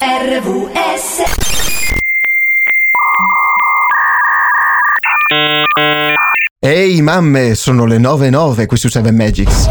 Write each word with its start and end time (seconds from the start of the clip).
RVS 0.00 1.22
Ehi 6.60 7.02
mamme, 7.02 7.54
sono 7.56 7.84
le 7.84 7.98
9.09 7.98 8.66
qui 8.66 8.76
su 8.76 8.88
7 8.88 9.10
Magics. 9.10 9.68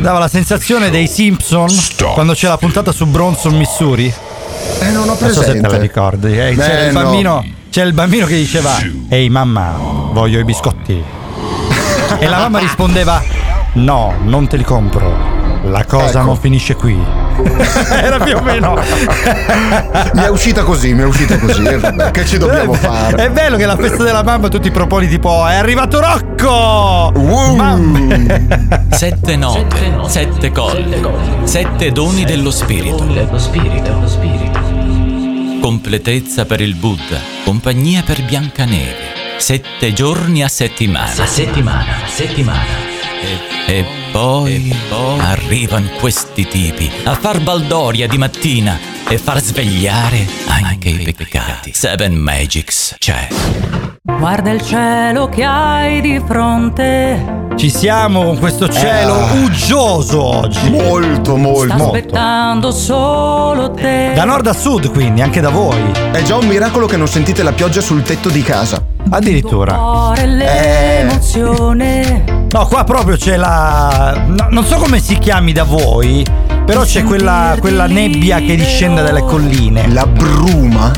Dava 0.00 0.18
la 0.20 0.28
sensazione 0.28 0.90
dei 0.90 1.06
Simpson 1.08 1.68
quando 2.14 2.32
c'è 2.32 2.46
la 2.48 2.56
puntata 2.56 2.92
su 2.92 3.06
Bronson, 3.06 3.54
Missouri. 3.56 4.12
Eh, 4.80 4.90
non 4.90 5.02
ho 5.08 5.16
Non 5.18 5.30
so 5.32 5.40
se 5.42 5.52
te 5.52 5.60
presente. 5.60 5.68
la 5.68 5.78
ricordi. 5.78 6.26
eh, 6.38 6.54
c'era, 6.56 6.82
Eh, 6.84 6.86
il 6.86 6.92
no. 6.92 7.02
bambino, 7.02 7.44
c'era 7.70 7.86
il 7.88 7.92
bambino 7.94 8.26
che 8.26 8.36
diceva: 8.36 8.76
Ehi 9.08 9.28
mamma, 9.28 9.74
voglio 10.12 10.38
i 10.38 10.44
biscotti. 10.44 11.02
e 12.18 12.28
la 12.28 12.38
mamma 12.38 12.58
rispondeva: 12.60 13.22
No, 13.74 14.14
non 14.24 14.48
te 14.48 14.56
li 14.56 14.64
compro. 14.64 15.36
La 15.64 15.84
cosa 15.84 16.20
Ecco. 16.20 16.26
non 16.26 16.36
finisce 16.36 16.74
qui. 16.74 16.96
Era 17.90 18.18
più 18.18 18.36
o 18.36 18.42
meno. 18.42 18.74
Mi 20.14 20.22
è 20.22 20.28
uscita 20.28 20.62
così, 20.62 20.94
mi 20.94 21.02
è 21.02 21.04
uscita 21.04 21.38
così. 21.38 21.62
che 22.12 22.24
ci 22.24 22.38
dobbiamo 22.38 22.72
fare? 22.72 23.26
È 23.26 23.30
bello 23.30 23.56
che 23.56 23.66
la 23.66 23.76
festa 23.76 24.02
della 24.02 24.22
mamma 24.22 24.48
tu 24.48 24.58
ti 24.58 24.70
proponi 24.70 25.08
tipo 25.08 25.46
è 25.46 25.54
arrivato 25.54 26.00
Rocco! 26.00 27.12
Mamma. 27.56 28.16
Sette 28.90 29.36
note, 29.36 29.98
sette 30.06 30.50
colli, 30.50 31.00
sette 31.44 31.92
doni 31.92 32.24
dello 32.24 32.50
spirito. 32.50 33.06
Completezza 35.60 36.46
per 36.46 36.60
il 36.60 36.74
Buddha, 36.74 37.18
compagnia 37.44 38.02
per 38.04 38.24
Biancaneve. 38.24 39.16
Sette 39.38 39.92
giorni 39.92 40.42
a 40.42 40.48
settimana. 40.48 41.22
A 41.22 41.26
settimana, 41.26 42.04
a 42.04 42.08
settimana. 42.08 42.87
E, 43.20 43.74
e 43.78 43.84
poi, 44.12 44.74
arrivano 45.18 45.88
questi 45.98 46.46
tipi 46.46 46.90
a 47.04 47.14
far 47.14 47.40
baldoria 47.40 48.06
di 48.06 48.18
mattina 48.18 48.78
e 49.08 49.18
far 49.18 49.40
svegliare 49.40 50.26
anche 50.46 50.88
i 50.88 51.14
peccati. 51.14 51.72
Seven 51.74 52.14
Magics 52.14 52.94
c'è. 52.98 53.97
Guarda 54.16 54.50
il 54.50 54.62
cielo 54.62 55.28
che 55.28 55.44
hai 55.44 56.00
di 56.00 56.20
fronte. 56.26 57.36
Ci 57.56 57.68
siamo 57.70 58.24
con 58.24 58.38
questo 58.38 58.68
cielo 58.68 59.12
Ah. 59.14 59.32
uggioso 59.44 60.22
oggi. 60.22 60.70
Molto, 60.70 61.32
Sta 61.32 61.36
molto. 61.36 61.84
aspettando 61.84 62.70
solo 62.70 63.70
te. 63.72 64.12
Da 64.14 64.24
nord 64.24 64.46
a 64.46 64.52
sud, 64.54 64.90
quindi, 64.90 65.20
anche 65.20 65.40
da 65.40 65.50
voi. 65.50 65.78
È 66.10 66.22
già 66.22 66.36
un 66.36 66.46
miracolo 66.46 66.86
che 66.86 66.96
non 66.96 67.06
sentite 67.06 67.42
la 67.42 67.52
pioggia 67.52 67.80
sul 67.80 68.02
tetto 68.02 68.28
di 68.28 68.42
casa. 68.42 68.82
Addirittura. 69.10 69.74
Cuore 69.74 70.22
Eh. 70.22 71.04
l'emozione. 71.04 72.24
No, 72.50 72.66
qua 72.66 72.84
proprio 72.84 73.16
c'è 73.16 73.36
la. 73.36 74.24
no, 74.26 74.46
non 74.50 74.64
so 74.64 74.76
come 74.76 75.00
si 75.00 75.18
chiami 75.18 75.52
da 75.52 75.64
voi, 75.64 76.24
però 76.64 76.82
c'è 76.82 77.04
quella, 77.04 77.56
quella 77.60 77.86
nebbia 77.86 78.38
che 78.38 78.56
discende 78.56 79.02
dalle 79.02 79.22
colline. 79.22 79.86
La 79.92 80.06
bruma. 80.06 80.90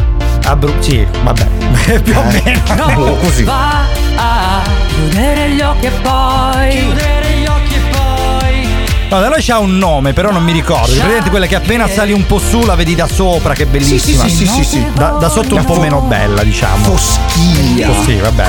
A 0.51 0.57
Bru- 0.57 0.81
sì, 0.81 1.07
vabbè. 1.23 1.47
Più 2.03 2.17
o 2.19 2.23
meno. 2.25 2.59
Oh, 3.11 3.15
così. 3.19 3.45
Va 3.45 3.85
a 4.17 4.63
chiudere 4.89 5.51
gli 5.51 5.61
occhi 5.61 5.87
e 5.87 5.91
poi. 5.91 6.69
Chiudere 6.71 7.27
gli 7.41 7.47
occhi 7.47 7.75
e 7.75 7.81
poi. 7.93 8.69
No, 9.11 9.21
da 9.21 9.29
noi 9.29 9.41
c'ha 9.43 9.59
un 9.59 9.79
nome, 9.79 10.13
però 10.13 10.33
non 10.33 10.43
mi 10.43 10.51
ricordo. 10.51 10.93
Presente 10.93 11.31
quella 11.31 11.47
che 11.47 11.55
appena 11.55 11.89
sali 11.89 12.13
un 12.13 12.27
po' 12.27 12.41
su 12.41 12.65
la 12.65 12.75
vedi 12.75 12.97
da 12.97 13.07
sopra, 13.07 13.55
che 13.55 13.63
è 13.63 13.67
bellissima. 13.67 14.25
Sì, 14.25 14.31
sì, 14.31 14.47
sì, 14.47 14.53
sì, 14.53 14.65
sì. 14.65 14.87
Da, 14.93 15.11
da 15.21 15.29
sotto 15.29 15.55
un 15.55 15.65
po' 15.65 15.79
meno 15.79 16.01
bella, 16.01 16.43
diciamo. 16.43 16.83
Foschia. 16.85 17.89
Oh, 17.89 18.03
sì, 18.03 18.17
vabbè. 18.17 18.45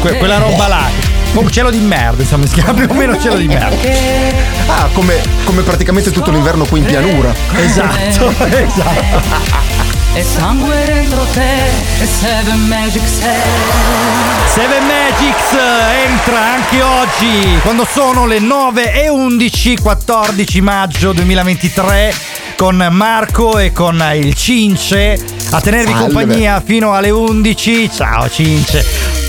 Que- 0.00 0.18
quella 0.18 0.36
roba 0.36 0.66
là. 0.68 0.82
Un 1.32 1.50
cielo 1.50 1.70
di 1.70 1.78
merda, 1.78 2.20
insomma, 2.20 2.44
si 2.44 2.54
chiama 2.54 2.72
più 2.84 2.86
o 2.90 2.94
meno 2.94 3.18
cielo 3.18 3.36
di 3.36 3.46
merda. 3.48 3.76
Ah, 4.66 4.88
come, 4.92 5.14
come 5.44 5.62
praticamente 5.62 6.10
tutto 6.10 6.30
l'inverno 6.30 6.66
qui 6.66 6.80
in 6.80 6.84
pianura. 6.84 7.32
Esatto, 7.56 8.30
esatto. 8.46 9.89
E 10.14 10.24
sangue 10.24 10.84
dentro 10.84 11.24
te. 11.32 12.02
E 12.02 12.06
Seven 12.06 12.66
Magic 12.66 13.06
sei. 13.06 13.40
Seven 14.52 14.82
Magics 14.84 15.52
entra 16.04 16.38
anche 16.54 16.82
oggi 16.82 17.58
quando 17.62 17.86
sono 17.88 18.26
le 18.26 18.40
9 18.40 18.92
e 18.92 19.08
11 19.08 19.76
14 19.76 20.60
maggio 20.60 21.12
2023 21.12 22.14
con 22.56 22.88
Marco 22.90 23.58
e 23.58 23.72
con 23.72 24.04
il 24.16 24.34
Cince 24.34 25.16
a 25.52 25.60
tenervi 25.60 25.92
Salve. 25.92 26.12
compagnia 26.12 26.60
fino 26.64 26.92
alle 26.92 27.10
11 27.10 27.90
ciao 27.94 28.28
Cince 28.28 28.84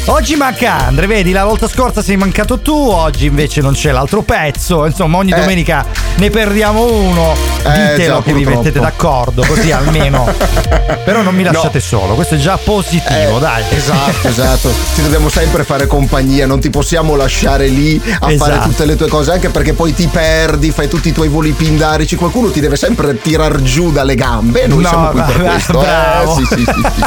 Oggi 0.06 0.36
manca 0.36 0.78
Andre, 0.88 1.06
vedi, 1.08 1.32
la 1.32 1.46
volta 1.46 1.68
scorsa 1.68 2.02
sei 2.02 2.18
mancato 2.18 2.60
tu, 2.60 2.74
oggi 2.74 3.28
invece 3.28 3.62
non 3.62 3.74
c'è 3.74 3.92
l'altro 3.92 4.24
pezzo, 4.24 4.86
insomma 4.86 5.18
ogni 5.18 5.32
Eh. 5.32 5.36
domenica 5.40 5.86
ne 6.16 6.30
perdiamo 6.30 6.84
uno, 6.92 7.34
Eh, 7.64 7.96
ditelo 7.96 8.16
già, 8.18 8.22
che 8.24 8.34
vi 8.34 8.44
mettete 8.44 8.80
d'accordo, 8.80 9.44
così 9.46 9.72
almeno. 9.72 10.26
Però 11.06 11.22
non 11.22 11.34
mi 11.36 11.44
lasciate 11.44 11.80
solo, 11.80 12.16
questo 12.16 12.36
è 12.36 12.38
già 12.40 12.58
positivo, 12.58 13.38
Eh, 13.38 13.40
dai. 13.40 13.64
Esatto, 13.70 14.28
esatto. 14.28 14.70
Ti 14.96 15.02
dobbiamo 15.04 15.30
sempre 15.30 15.64
fare 15.64 15.86
compagnia, 15.88 16.46
non 16.48 16.60
ti 16.60 16.70
possiamo 16.72 17.16
lasciare 17.16 17.68
lì 17.68 18.02
a 18.20 18.32
Esatto. 18.32 18.52
fare 18.52 18.64
tutte 18.64 18.86
le 18.86 18.96
tue 18.96 19.08
cose, 19.08 19.32
anche 19.32 19.50
perché 19.50 19.74
poi 19.74 19.94
ti 19.94 20.08
perdi, 20.08 20.72
fai 20.72 20.88
tutti 20.90 21.10
i 21.10 21.14
tuoi 21.14 21.28
voli 21.30 21.52
pindarici, 21.52 22.16
qualcuno 22.16 22.50
ti 22.50 22.60
deve 22.60 22.76
sempre 22.76 23.18
tirar 23.22 23.62
giù 23.62 23.92
dalle 23.92 24.16
gambe. 24.16 24.66
Noi 24.68 24.82
No, 24.82 24.88
siamo 24.90 25.10
qui 25.10 25.22
per 25.22 25.42
questo. 25.46 25.80
bravo. 25.80 26.32
Eh, 26.32 26.36
sì, 26.36 26.46
sì, 26.56 26.64
sì, 26.66 26.74
sì. 26.96 27.04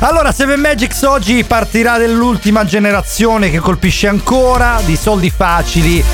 Allora, 0.00 0.32
Seven 0.32 0.58
Magics 0.60 1.02
oggi 1.02 1.44
partirà 1.44 1.96
dell'ultima 2.06 2.64
generazione 2.64 3.48
che 3.48 3.58
colpisce 3.60 4.08
ancora 4.08 4.80
di 4.84 4.96
soldi 4.96 5.30
facili. 5.30 6.04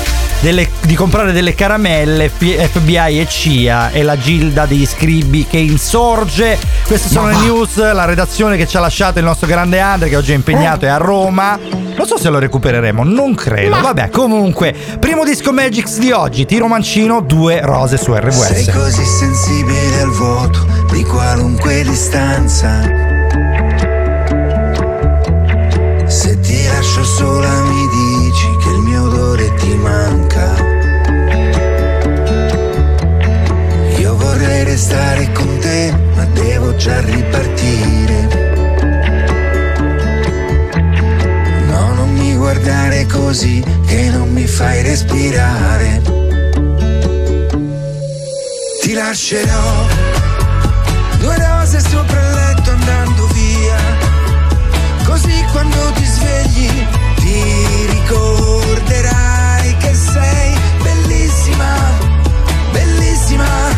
delle- 0.41 0.69
di 0.83 0.95
comprare 0.95 1.33
delle 1.33 1.53
caramelle 1.53 2.29
FBI 2.29 3.19
e 3.19 3.27
CIA 3.27 3.91
e 3.91 4.03
la 4.03 4.17
gilda 4.17 4.65
degli 4.65 4.85
scribi 4.85 5.45
che 5.45 5.57
insorge 5.57 6.57
queste 6.87 7.09
sono 7.09 7.27
le 7.27 7.35
news 7.39 7.75
la 7.75 8.05
redazione 8.05 8.55
che 8.55 8.65
ci 8.65 8.77
ha 8.77 8.79
lasciato 8.79 9.19
il 9.19 9.25
nostro 9.25 9.47
grande 9.47 9.81
Andre 9.81 10.07
che 10.07 10.15
oggi 10.15 10.31
è 10.31 10.35
impegnato 10.35 10.85
è 10.85 10.87
a 10.87 10.95
Roma 10.95 11.59
non 11.59 12.07
so 12.07 12.17
se 12.17 12.29
lo 12.29 12.39
recupereremo 12.39 13.03
non 13.03 13.35
credo 13.35 13.81
vabbè 13.81 14.09
comunque 14.11 14.73
primo 14.97 15.25
disco 15.25 15.51
Magics 15.51 15.97
di 15.97 16.11
oggi 16.11 16.45
Tiro 16.45 16.67
Mancino 16.67 17.19
due 17.19 17.59
rose 17.61 17.97
su 17.97 18.13
Sei 18.13 18.21
RWS 18.21 18.69
così 18.71 19.03
sensibile 19.03 19.99
al 19.99 20.11
vuoto 20.11 20.65
di 20.93 21.03
qualunque 21.03 21.83
distanza. 21.83 23.18
Restare 34.89 35.31
con 35.33 35.59
te, 35.59 35.93
ma 36.15 36.25
devo 36.25 36.75
già 36.75 36.99
ripartire. 37.01 38.27
No, 41.67 41.93
non 41.93 42.11
mi 42.13 42.35
guardare 42.35 43.05
così 43.05 43.63
che 43.85 44.09
non 44.09 44.31
mi 44.33 44.47
fai 44.47 44.81
respirare. 44.81 46.01
Ti 48.81 48.93
lascerò 48.93 49.85
due 51.19 51.37
rose 51.37 51.79
sopra 51.81 52.19
il 52.19 52.33
letto 52.33 52.71
andando 52.71 53.27
via. 53.27 53.77
Così 55.05 55.45
quando 55.51 55.91
ti 55.93 56.05
svegli 56.05 56.87
ti 57.15 57.43
ricorderai 57.91 59.77
che 59.77 59.93
sei 59.93 60.57
bellissima, 60.81 61.75
bellissima. 62.71 63.68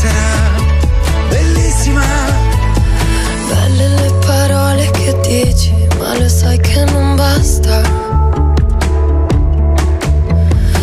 sarà 0.00 0.54
bellissima. 1.28 2.04
Belle 3.48 3.88
le 3.88 4.12
parole 4.24 4.90
che 4.92 5.18
dici, 5.22 5.74
ma 5.98 6.16
lo 6.16 6.28
sai 6.28 6.58
che 6.60 6.84
non 6.84 7.16
basta. 7.16 7.80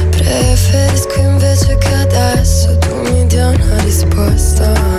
Preferisco 0.10 1.20
invece 1.20 1.78
che 1.78 1.94
adesso 1.94 2.78
tu 2.80 2.94
mi 3.10 3.26
dia 3.28 3.48
una 3.48 3.82
risposta. 3.84 4.95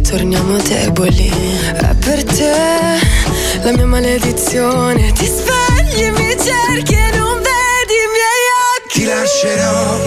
Torniamo 0.00 0.58
deboli. 0.58 1.28
È 1.74 1.94
per 1.96 2.22
te 2.22 2.52
la 3.62 3.72
mia 3.72 3.86
maledizione. 3.86 5.10
Ti 5.12 5.26
svegli, 5.26 6.10
mi 6.10 6.36
cerchi 6.38 6.94
e 6.94 7.16
non 7.16 7.34
vedi 7.36 7.96
i 7.98 8.08
miei 8.14 8.44
occhi. 8.76 9.00
Ti 9.00 9.04
lascerò 9.06 9.98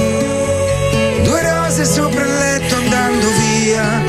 due 1.23 1.41
rose 1.41 1.83
sopra 1.85 2.23
il 2.23 2.37
letto 2.37 2.75
andando 2.75 3.27
via. 3.39 4.01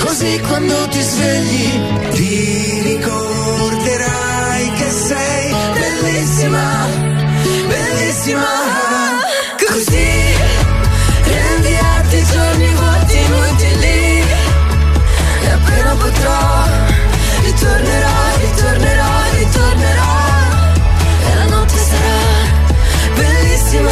Così 0.00 0.40
quando 0.40 0.88
ti 0.88 1.00
svegli 1.00 1.80
ti 2.14 2.80
ricorderai 2.82 4.70
che 4.72 4.90
sei 4.90 5.54
bellissima, 5.74 6.86
bellissima. 7.68 9.15
Appena 16.26 16.64
potrò 17.42 17.44
ritornerò, 17.44 18.08
ritornerò, 18.40 19.04
ritornerò. 19.38 20.14
E 21.30 21.34
la 21.36 21.44
notte 21.56 21.76
sarà 21.78 23.14
bellissima. 23.14 23.90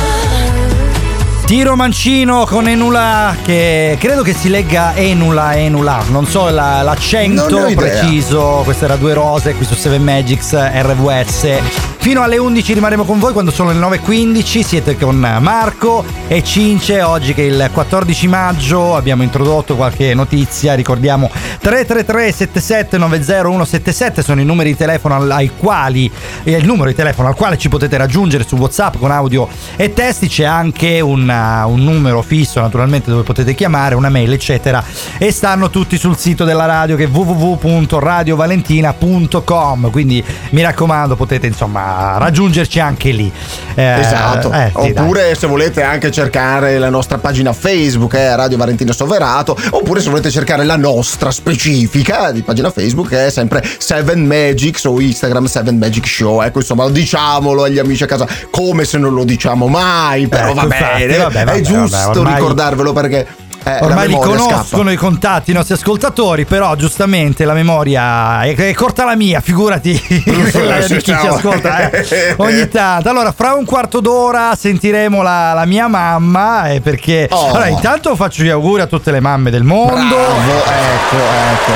Tiro 1.46 1.76
mancino 1.76 2.46
con 2.46 2.66
Enula 2.68 3.36
che 3.44 3.96
credo 4.00 4.22
che 4.22 4.32
si 4.34 4.48
legga 4.48 4.94
Enula 4.94 5.54
Enula, 5.56 6.02
non 6.08 6.26
so 6.26 6.48
la- 6.48 6.80
l'accento 6.82 7.48
Non 7.60 7.74
preciso, 7.74 8.62
questa 8.64 8.86
era 8.86 8.96
due 8.96 9.12
rose 9.12 9.54
qui 9.54 9.64
su 9.66 9.74
7 9.74 9.98
Magics 9.98 10.54
RVS. 10.54 11.93
Fino 12.04 12.20
alle 12.20 12.36
11 12.36 12.74
rimarremo 12.74 13.04
con 13.04 13.18
voi 13.18 13.32
quando 13.32 13.50
sono 13.50 13.72
le 13.72 13.78
9.15, 13.78 14.62
siete 14.62 14.98
con 14.98 15.16
Marco 15.16 16.04
e 16.28 16.44
Cince, 16.44 17.00
oggi 17.00 17.32
che 17.32 17.44
è 17.44 17.46
il 17.46 17.70
14 17.72 18.28
maggio 18.28 18.94
abbiamo 18.94 19.22
introdotto 19.22 19.74
qualche 19.74 20.12
notizia, 20.12 20.74
ricordiamo 20.74 21.30
333 21.32 22.30
77 22.30 22.98
90 22.98 23.24
177 23.24 24.22
sono 24.22 24.42
i 24.42 24.44
numeri 24.44 24.72
di 24.72 24.76
telefono 24.76 25.16
ai 25.32 25.50
quali, 25.56 26.12
è 26.42 26.50
il 26.50 26.66
numero 26.66 26.90
di 26.90 26.94
telefono 26.94 27.28
al 27.28 27.34
quale 27.34 27.56
ci 27.56 27.70
potete 27.70 27.96
raggiungere 27.96 28.44
su 28.46 28.56
WhatsApp 28.56 28.98
con 28.98 29.10
audio 29.10 29.48
e 29.74 29.94
testi, 29.94 30.28
c'è 30.28 30.44
anche 30.44 31.00
un, 31.00 31.26
uh, 31.26 31.70
un 31.70 31.82
numero 31.82 32.20
fisso 32.20 32.60
naturalmente 32.60 33.10
dove 33.10 33.22
potete 33.22 33.54
chiamare, 33.54 33.94
una 33.94 34.10
mail 34.10 34.30
eccetera 34.30 34.84
e 35.16 35.32
stanno 35.32 35.70
tutti 35.70 35.96
sul 35.96 36.18
sito 36.18 36.44
della 36.44 36.66
radio 36.66 36.96
che 36.96 37.04
è 37.04 37.08
www.radiovalentina.com 37.08 39.90
quindi 39.90 40.22
mi 40.50 40.60
raccomando 40.60 41.16
potete 41.16 41.46
insomma 41.46 41.92
raggiungerci 42.18 42.80
anche 42.80 43.10
lì. 43.10 43.30
Eh, 43.74 44.00
Esatto. 44.00 44.52
eh, 44.52 44.72
sì, 44.74 44.92
dai. 44.92 45.02
oppure 45.04 45.34
se 45.34 45.46
volete 45.46 45.82
anche 45.82 46.10
cercare 46.10 46.78
la 46.78 46.88
nostra 46.90 47.18
pagina 47.18 47.52
Facebook, 47.52 48.14
è 48.14 48.34
Radio 48.34 48.56
Valentino 48.56 48.92
Soverato, 48.92 49.56
oppure 49.70 50.00
se 50.00 50.08
volete 50.10 50.30
cercare 50.30 50.64
la 50.64 50.76
nostra 50.76 51.30
specifica 51.30 52.30
di 52.30 52.42
pagina 52.42 52.70
Facebook 52.70 53.10
è 53.12 53.30
sempre 53.30 53.62
7 53.78 54.14
Magics 54.16 54.84
o 54.84 55.00
Instagram 55.00 55.46
7 55.46 55.72
Magic 55.72 56.06
Show. 56.06 56.42
Ecco, 56.42 56.58
insomma, 56.58 56.88
diciamolo 56.88 57.64
agli 57.64 57.78
amici 57.78 58.02
a 58.04 58.06
casa 58.06 58.26
come 58.50 58.84
se 58.84 58.98
non 58.98 59.12
lo 59.14 59.24
diciamo 59.24 59.66
mai, 59.66 60.26
però 60.28 60.46
Ecco, 60.46 60.54
va 60.54 60.62
infatti, 60.62 61.06
bene, 61.06 61.16
vabbè, 61.16 61.44
vabbè, 61.44 61.58
è 61.58 61.60
giusto 61.60 61.96
vabbè, 61.96 62.18
ormai- 62.18 62.34
ricordarvelo 62.34 62.92
perché 62.92 63.26
eh, 63.64 63.78
Ormai 63.80 64.08
li 64.08 64.14
conoscono 64.14 64.62
scappa. 64.62 64.90
i 64.92 64.96
contatti 64.96 65.50
i 65.50 65.54
nostri 65.54 65.74
ascoltatori, 65.74 66.44
però 66.44 66.74
giustamente 66.76 67.44
la 67.44 67.54
memoria 67.54 68.42
è, 68.42 68.54
è 68.54 68.74
corta 68.74 69.04
la 69.04 69.16
mia, 69.16 69.40
figurati 69.40 69.98
quella 70.52 70.78
di 70.80 70.96
chi 70.96 71.02
ci 71.02 71.12
ascolta 71.12 71.90
eh. 71.90 72.34
ogni 72.38 72.68
tanto. 72.68 73.08
Allora, 73.08 73.32
fra 73.32 73.54
un 73.54 73.64
quarto 73.64 74.00
d'ora 74.00 74.54
sentiremo 74.56 75.22
la, 75.22 75.52
la 75.54 75.64
mia 75.64 75.88
mamma, 75.88 76.70
eh, 76.70 76.80
perché 76.80 77.28
Oh. 77.30 77.46
allora, 77.48 77.68
intanto 77.68 78.14
faccio 78.16 78.42
gli 78.42 78.48
auguri 78.48 78.82
a 78.82 78.86
tutte 78.86 79.10
le 79.10 79.20
mamme 79.20 79.50
del 79.50 79.62
mondo. 79.64 80.14
Bravo, 80.14 80.64
ecco, 80.64 81.16
ecco. 81.16 81.72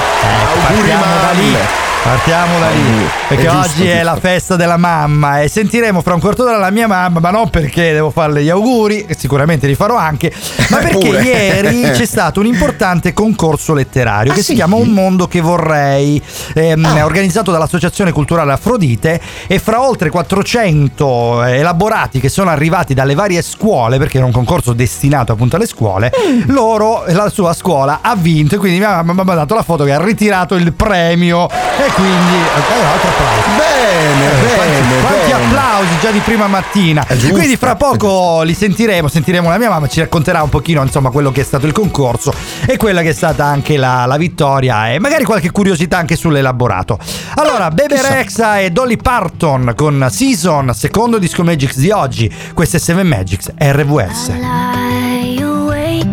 Auguri 0.62 0.88
Partiamo 0.88 1.04
da 1.04 1.30
lì. 1.32 1.56
Partiamo 2.02 2.58
da 2.58 2.70
lì, 2.70 3.06
perché 3.28 3.46
È 3.46 3.50
giusto, 3.50 3.58
oggi 3.70 3.86
è 3.86 3.90
giusto. 3.98 4.04
la 4.04 4.16
festa 4.16 4.56
della 4.56 4.76
mamma 4.78 5.42
e 5.42 5.48
sentiremo 5.48 6.00
fra 6.00 6.14
un 6.14 6.20
quarto 6.20 6.42
d'ora 6.44 6.56
la 6.56 6.70
mia 6.70 6.86
mamma, 6.86 7.20
ma 7.20 7.30
non 7.30 7.50
perché 7.50 7.92
devo 7.92 8.08
farle 8.10 8.42
gli 8.42 8.48
auguri, 8.48 9.06
sicuramente 9.14 9.66
li 9.66 9.74
farò 9.74 9.94
anche, 9.96 10.32
ma 10.70 10.78
perché 10.78 11.06
ieri 11.08 11.82
c'è 11.92 12.06
stato 12.06 12.40
un 12.40 12.46
importante 12.46 13.12
concorso 13.12 13.74
letterario 13.74 14.32
Ah, 14.32 14.34
che 14.34 14.40
si 14.40 14.50
sì? 14.50 14.54
chiama 14.54 14.76
Un 14.76 14.88
mondo 14.88 15.28
che 15.28 15.40
vorrei, 15.42 16.22
ehm, 16.54 16.82
Ah. 16.84 17.04
organizzato 17.04 17.50
dall'Associazione 17.50 18.10
Culturale 18.12 18.52
Afrodite 18.52 19.20
e 19.46 19.58
fra 19.58 19.82
oltre 19.86 20.08
400 20.08 21.42
elaborati 21.42 22.20
che 22.20 22.30
sono 22.30 22.48
arrivati 22.48 22.94
dalle 22.94 23.14
varie 23.14 23.42
scuole, 23.42 23.98
perché 23.98 24.16
era 24.16 24.24
un 24.26 24.32
concorso 24.32 24.72
destinato 24.72 25.32
appunto 25.32 25.56
alle 25.56 25.66
scuole, 25.66 26.10
Mm. 26.26 26.42
loro, 26.54 27.04
la 27.08 27.28
sua 27.28 27.52
scuola 27.52 27.98
ha 28.00 28.14
vinto 28.16 28.54
e 28.54 28.58
quindi 28.58 28.78
mia 28.78 28.88
mamma 28.90 29.12
mi 29.12 29.20
ha 29.20 29.24
mandato 29.24 29.54
la 29.54 29.62
foto 29.62 29.84
che 29.84 29.92
ha 29.92 30.02
ritirato 30.02 30.54
il 30.54 30.72
premio 30.72 31.48
e 31.50 31.87
quindi... 31.92 32.34
eh, 32.34 32.84
altro 32.84 33.08
applauso. 33.08 33.48
Bene, 33.56 34.54
Quanti, 34.54 34.72
bene, 34.72 35.00
quanti 35.00 35.30
bene. 35.30 35.44
applausi 35.44 35.98
già 36.00 36.10
di 36.10 36.18
prima 36.20 36.46
mattina. 36.46 37.06
Quindi 37.30 37.56
fra 37.56 37.76
poco 37.76 38.42
li 38.42 38.54
sentiremo, 38.54 39.08
sentiremo 39.08 39.48
la 39.48 39.58
mia 39.58 39.68
mamma, 39.70 39.88
ci 39.88 40.00
racconterà 40.00 40.42
un 40.42 40.48
pochino 40.48 40.82
insomma 40.82 41.10
quello 41.10 41.30
che 41.32 41.40
è 41.40 41.44
stato 41.44 41.66
il 41.66 41.72
concorso 41.72 42.32
e 42.66 42.76
quella 42.76 43.02
che 43.02 43.10
è 43.10 43.12
stata 43.12 43.44
anche 43.44 43.76
la, 43.76 44.04
la 44.06 44.16
vittoria 44.16 44.92
e 44.92 44.98
magari 44.98 45.24
qualche 45.24 45.50
curiosità 45.50 45.98
anche 45.98 46.16
sull'elaborato. 46.16 46.98
Allora, 47.34 47.70
Bebe 47.70 47.94
chissà. 47.96 48.08
Rexa 48.14 48.58
e 48.60 48.70
Dolly 48.70 48.96
Parton 48.96 49.72
con 49.76 50.06
Season, 50.10 50.72
secondo 50.74 51.18
disco 51.18 51.42
Magics 51.44 51.76
di 51.76 51.90
oggi. 51.90 52.32
Questo 52.54 52.76
è 52.76 52.80
7 52.80 53.02
Magics 53.02 53.52
RVS. 53.56 54.28
lie 54.30 55.42
awake 55.42 56.06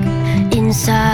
inside 0.55 1.04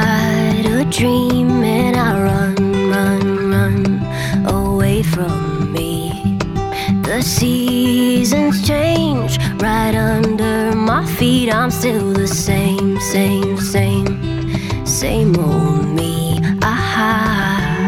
I'm 11.53 11.70
still 11.70 12.13
the 12.13 12.27
same, 12.27 13.00
same, 13.00 13.58
same, 13.60 14.86
same 14.86 15.36
old 15.38 15.86
me. 15.86 16.39
Ah. 16.62 17.88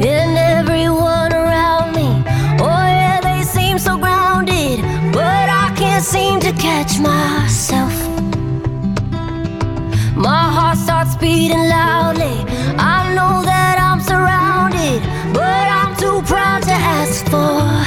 And 0.00 0.38
everyone 0.38 1.32
around 1.32 1.96
me, 1.96 2.08
oh 2.60 2.84
yeah, 2.98 3.20
they 3.20 3.42
seem 3.42 3.78
so 3.78 3.98
grounded, 3.98 4.80
but 5.12 5.48
I 5.48 5.74
can't 5.76 6.04
seem 6.04 6.38
to 6.40 6.52
catch 6.52 7.00
myself. 7.00 7.94
My 10.16 10.48
heart 10.56 10.78
starts 10.78 11.16
beating 11.16 11.68
loudly. 11.68 12.36
I 12.78 13.12
know 13.14 13.42
that 13.44 13.78
I'm 13.80 14.00
surrounded, 14.00 15.02
but 15.32 15.66
I'm 15.78 15.96
too 15.96 16.22
proud 16.22 16.62
to 16.62 16.72
ask 16.72 17.24
for 17.28 17.83